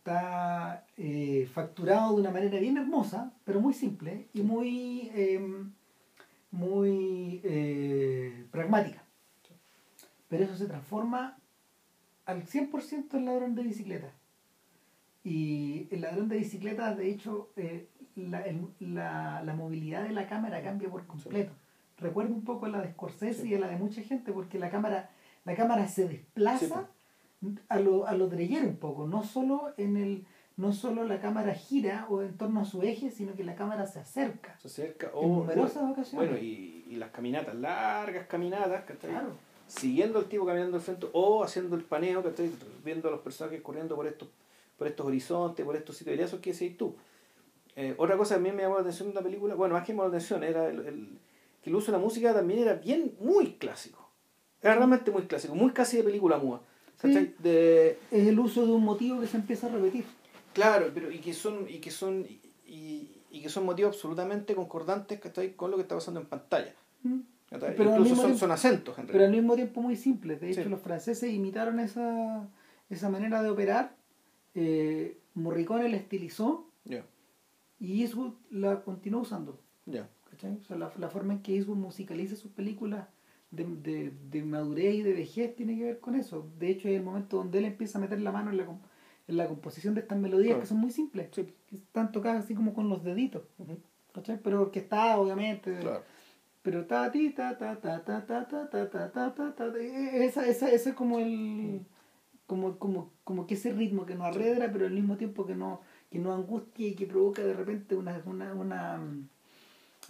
[0.00, 5.64] está, eh, facturado de una manera bien hermosa, pero muy simple y muy, eh,
[6.50, 9.04] muy eh, pragmática.
[10.28, 11.36] Pero eso se transforma
[12.24, 14.10] al 100% en ladrón de bicicleta.
[15.22, 18.42] Y el ladrón de bicicletas, de hecho, eh, la,
[18.78, 21.52] la, la, movilidad de la cámara cambia por completo.
[21.98, 24.70] Recuerda un poco a la de Scorsese y a la de mucha gente, porque la
[24.70, 25.10] cámara,
[25.44, 26.88] la cámara se desplaza
[27.68, 30.26] a lo, a lo un poco, no solo en el
[30.60, 33.86] no solo la cámara gira o en torno a su eje, sino que la cámara
[33.86, 34.58] se acerca.
[34.60, 35.10] Se acerca.
[35.14, 36.12] O, en numerosas ocasiones.
[36.12, 39.32] Bueno, y, y, las caminatas, largas caminatas, que claro.
[39.66, 42.50] siguiendo al tipo caminando al frente o haciendo el paneo, que
[42.84, 44.28] viendo a los personajes corriendo por estos,
[44.76, 46.18] por estos horizontes, por estos sitios.
[46.18, 46.94] Y eso que decís tú.
[47.74, 49.86] Eh, otra cosa que a mí me llamó la atención de la película, bueno, más
[49.86, 51.18] que me llamó la atención, era el,
[51.62, 54.10] que el uso de la música también era bien, muy clásico.
[54.60, 56.60] Era realmente muy clásico, muy casi de película muda.
[57.02, 57.98] De...
[58.10, 60.04] Es el uso de un motivo que se empieza a repetir.
[60.52, 62.26] Claro, pero y que son, y que son,
[62.66, 65.20] y, y que son motivos absolutamente concordantes
[65.56, 66.74] con lo que está pasando en pantalla.
[67.02, 67.20] Mm.
[67.50, 70.40] Pero Incluso son, son, acentos en Pero al mismo tiempo muy simples.
[70.40, 72.48] De hecho, los franceses imitaron esa,
[72.88, 73.96] esa manera de operar.
[74.54, 76.68] Eh, Morricone la estilizó
[77.80, 79.58] y Eastwood la continuó usando.
[79.88, 83.08] O sea, la, la, forma en que Eastwood musicaliza sus películas
[83.50, 86.48] de, de, de, madurez y de vejez tiene que ver con eso.
[86.58, 88.66] De hecho, es el momento donde él empieza a meter la mano en la,
[89.28, 92.74] en la composición de estas melodías que son muy simples, que están tocadas así como
[92.74, 93.42] con los deditos,
[94.42, 95.78] Pero que está obviamente.
[96.62, 100.46] Pero ta ti ta ta ta ta ta ta ta ta ta ta ta esa
[100.46, 101.80] esa ese es como el
[102.46, 105.80] como como como que ese ritmo que no arredra, pero al mismo tiempo que no
[106.10, 109.00] que no angustia y que provoca de repente una una, una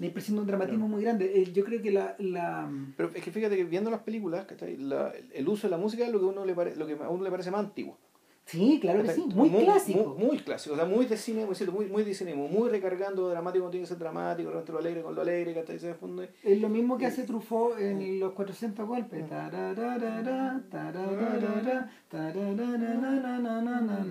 [0.07, 1.45] impresión de un dramatismo muy grande.
[1.53, 2.71] Yo creo que la, la...
[2.97, 4.47] Pero es que fíjate que viendo las películas,
[4.79, 7.09] la, el uso de la música es lo que, uno le pare, lo que a
[7.09, 7.99] uno le parece más antiguo.
[8.47, 10.17] Sí, claro que sí, muy, clásico.
[10.19, 13.85] Muy, clásico, o sea, muy de cine, muy, muy, de cine, muy recargando dramático tiene
[13.85, 16.25] que ser dramático, lo alegre con lo alegre, que hasta fondo.
[16.43, 19.23] Es lo mismo que hace Truffaut en los 400 golpes.
[19.23, 19.37] Es lo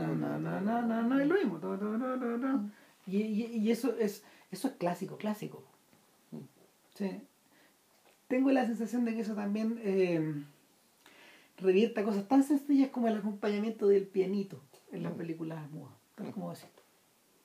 [0.08, 1.60] mismo.
[3.08, 5.64] Y, y, y eso es eso es clásico, clásico.
[7.00, 7.22] Sí.
[8.28, 10.44] Tengo la sensación de que eso también eh,
[11.58, 14.62] revierta cosas tan sencillas como el acompañamiento del pianito
[14.92, 15.18] en las mm.
[15.18, 16.32] películas mudas, tal mm.
[16.32, 16.68] como decís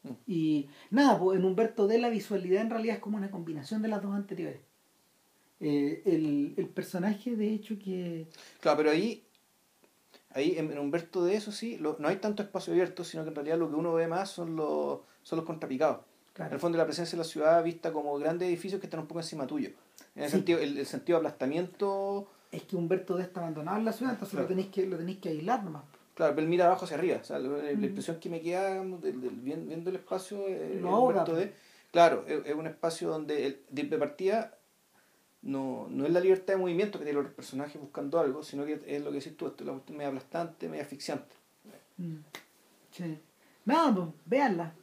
[0.02, 0.10] mm.
[0.26, 3.88] Y nada, pues en Humberto D la visualidad en realidad es como una combinación de
[3.88, 4.60] las dos anteriores.
[5.60, 8.26] Eh, el, el, personaje, de hecho, que...
[8.60, 9.24] Claro, pero ahí,
[10.30, 13.58] ahí en, Humberto D eso sí, no hay tanto espacio abierto, sino que en realidad
[13.58, 16.00] lo que uno ve más son los, son los contrapicados.
[16.36, 19.06] En el fondo la presencia de la ciudad vista como grandes edificios que están un
[19.06, 19.70] poco encima tuyo.
[20.16, 22.28] En el, sentido, el, sentido de aplastamiento...
[22.50, 25.18] Es que Humberto D está abandonado en la ciudad, entonces lo, tenéis que, lo tenéis
[25.18, 25.84] que aislar nomás.
[26.14, 27.18] Claro, pero él mira abajo hacia arriba.
[27.20, 31.52] O sea, la, impresión que me queda viendo el espacio eh, Humberto D,
[31.90, 34.56] claro, es, un espacio donde el, de partida
[35.42, 38.80] no, no es la libertad de movimiento que tienen los personajes buscando algo, sino que
[38.86, 41.34] es lo que decís tú, esto es la cuestión medio aplastante, medio asfixiante.
[41.96, 42.16] Mm.
[42.92, 43.18] Sí.
[43.64, 44.74] Nada, pues, véanla.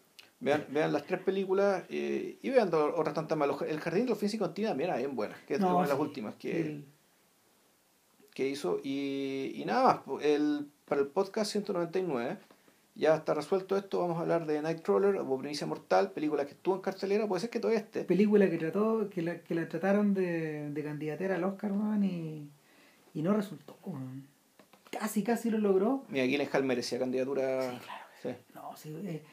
[0.41, 3.49] Vean, vean las tres películas eh, y vean otras tantas más.
[3.61, 6.35] El Jardín de los Físicos Continua también bien buena, que es una de las últimas
[6.35, 6.81] que,
[8.33, 8.79] que hizo.
[8.83, 12.37] Y, y nada más, el, para el podcast 199
[12.95, 13.99] ya está resuelto esto.
[13.99, 17.59] Vamos a hablar de Nightcrawler Primicia Mortal, película que estuvo en cartelera, puede ser que
[17.59, 18.03] todavía esté.
[18.03, 22.49] Película que trató que la, que la trataron de, de candidatera al Oscar, y,
[23.13, 23.77] y no resultó.
[24.89, 26.03] Casi, casi lo logró.
[26.09, 27.71] Mira, Hall merecía candidatura.
[27.71, 28.01] Sí, claro.
[28.21, 28.29] Sí.
[28.53, 29.23] No, sí, eh,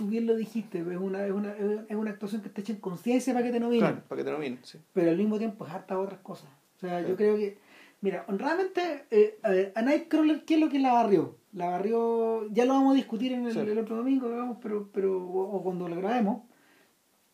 [0.00, 1.52] tú bien lo dijiste, es una, es una,
[1.86, 3.80] es una actuación que te echa en conciencia para que te nominen.
[3.80, 4.78] Claro, para que te nominen, sí.
[4.94, 6.48] Pero al mismo tiempo es harta otras cosas.
[6.76, 7.58] O sea, yo creo que,
[8.00, 11.36] mira, honradamente, eh, a, Nightcrawler, ¿qué es lo que la barrió?
[11.52, 15.62] La barrió, ya lo vamos a discutir en el, otro domingo, digamos, pero, pero, o,
[15.62, 16.44] cuando lo grabemos,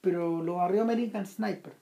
[0.00, 1.74] pero lo barrió American Sniper.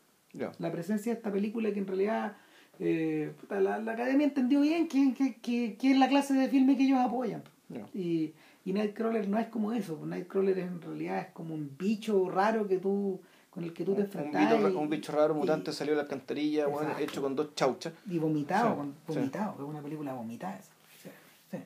[0.58, 2.36] La presencia de esta película que en realidad
[2.78, 6.76] eh, la, la, academia entendió bien que, que, que, que, es la clase de filme
[6.76, 7.42] que ellos apoyan.
[7.94, 12.30] Y y Nightcrawler no es como eso, pues Nightcrawler en realidad es como un bicho
[12.30, 13.20] raro que tú
[13.50, 14.52] con el que tú te enfrentas.
[14.74, 16.66] Un, bicho, raro mutante salió de la alcantarilla,
[16.98, 17.92] hecho con dos chauchas.
[18.10, 20.72] Y vomitado, vomitado, es una película vomitada esa.
[21.52, 21.60] Sí,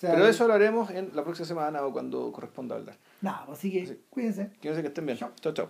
[0.00, 2.96] Pero de eso hablaremos en la próxima semana o cuando corresponda hablar.
[3.20, 4.50] Nada, así que cuídense.
[4.60, 5.18] Cuídense que estén bien.
[5.18, 5.68] Chao, chao.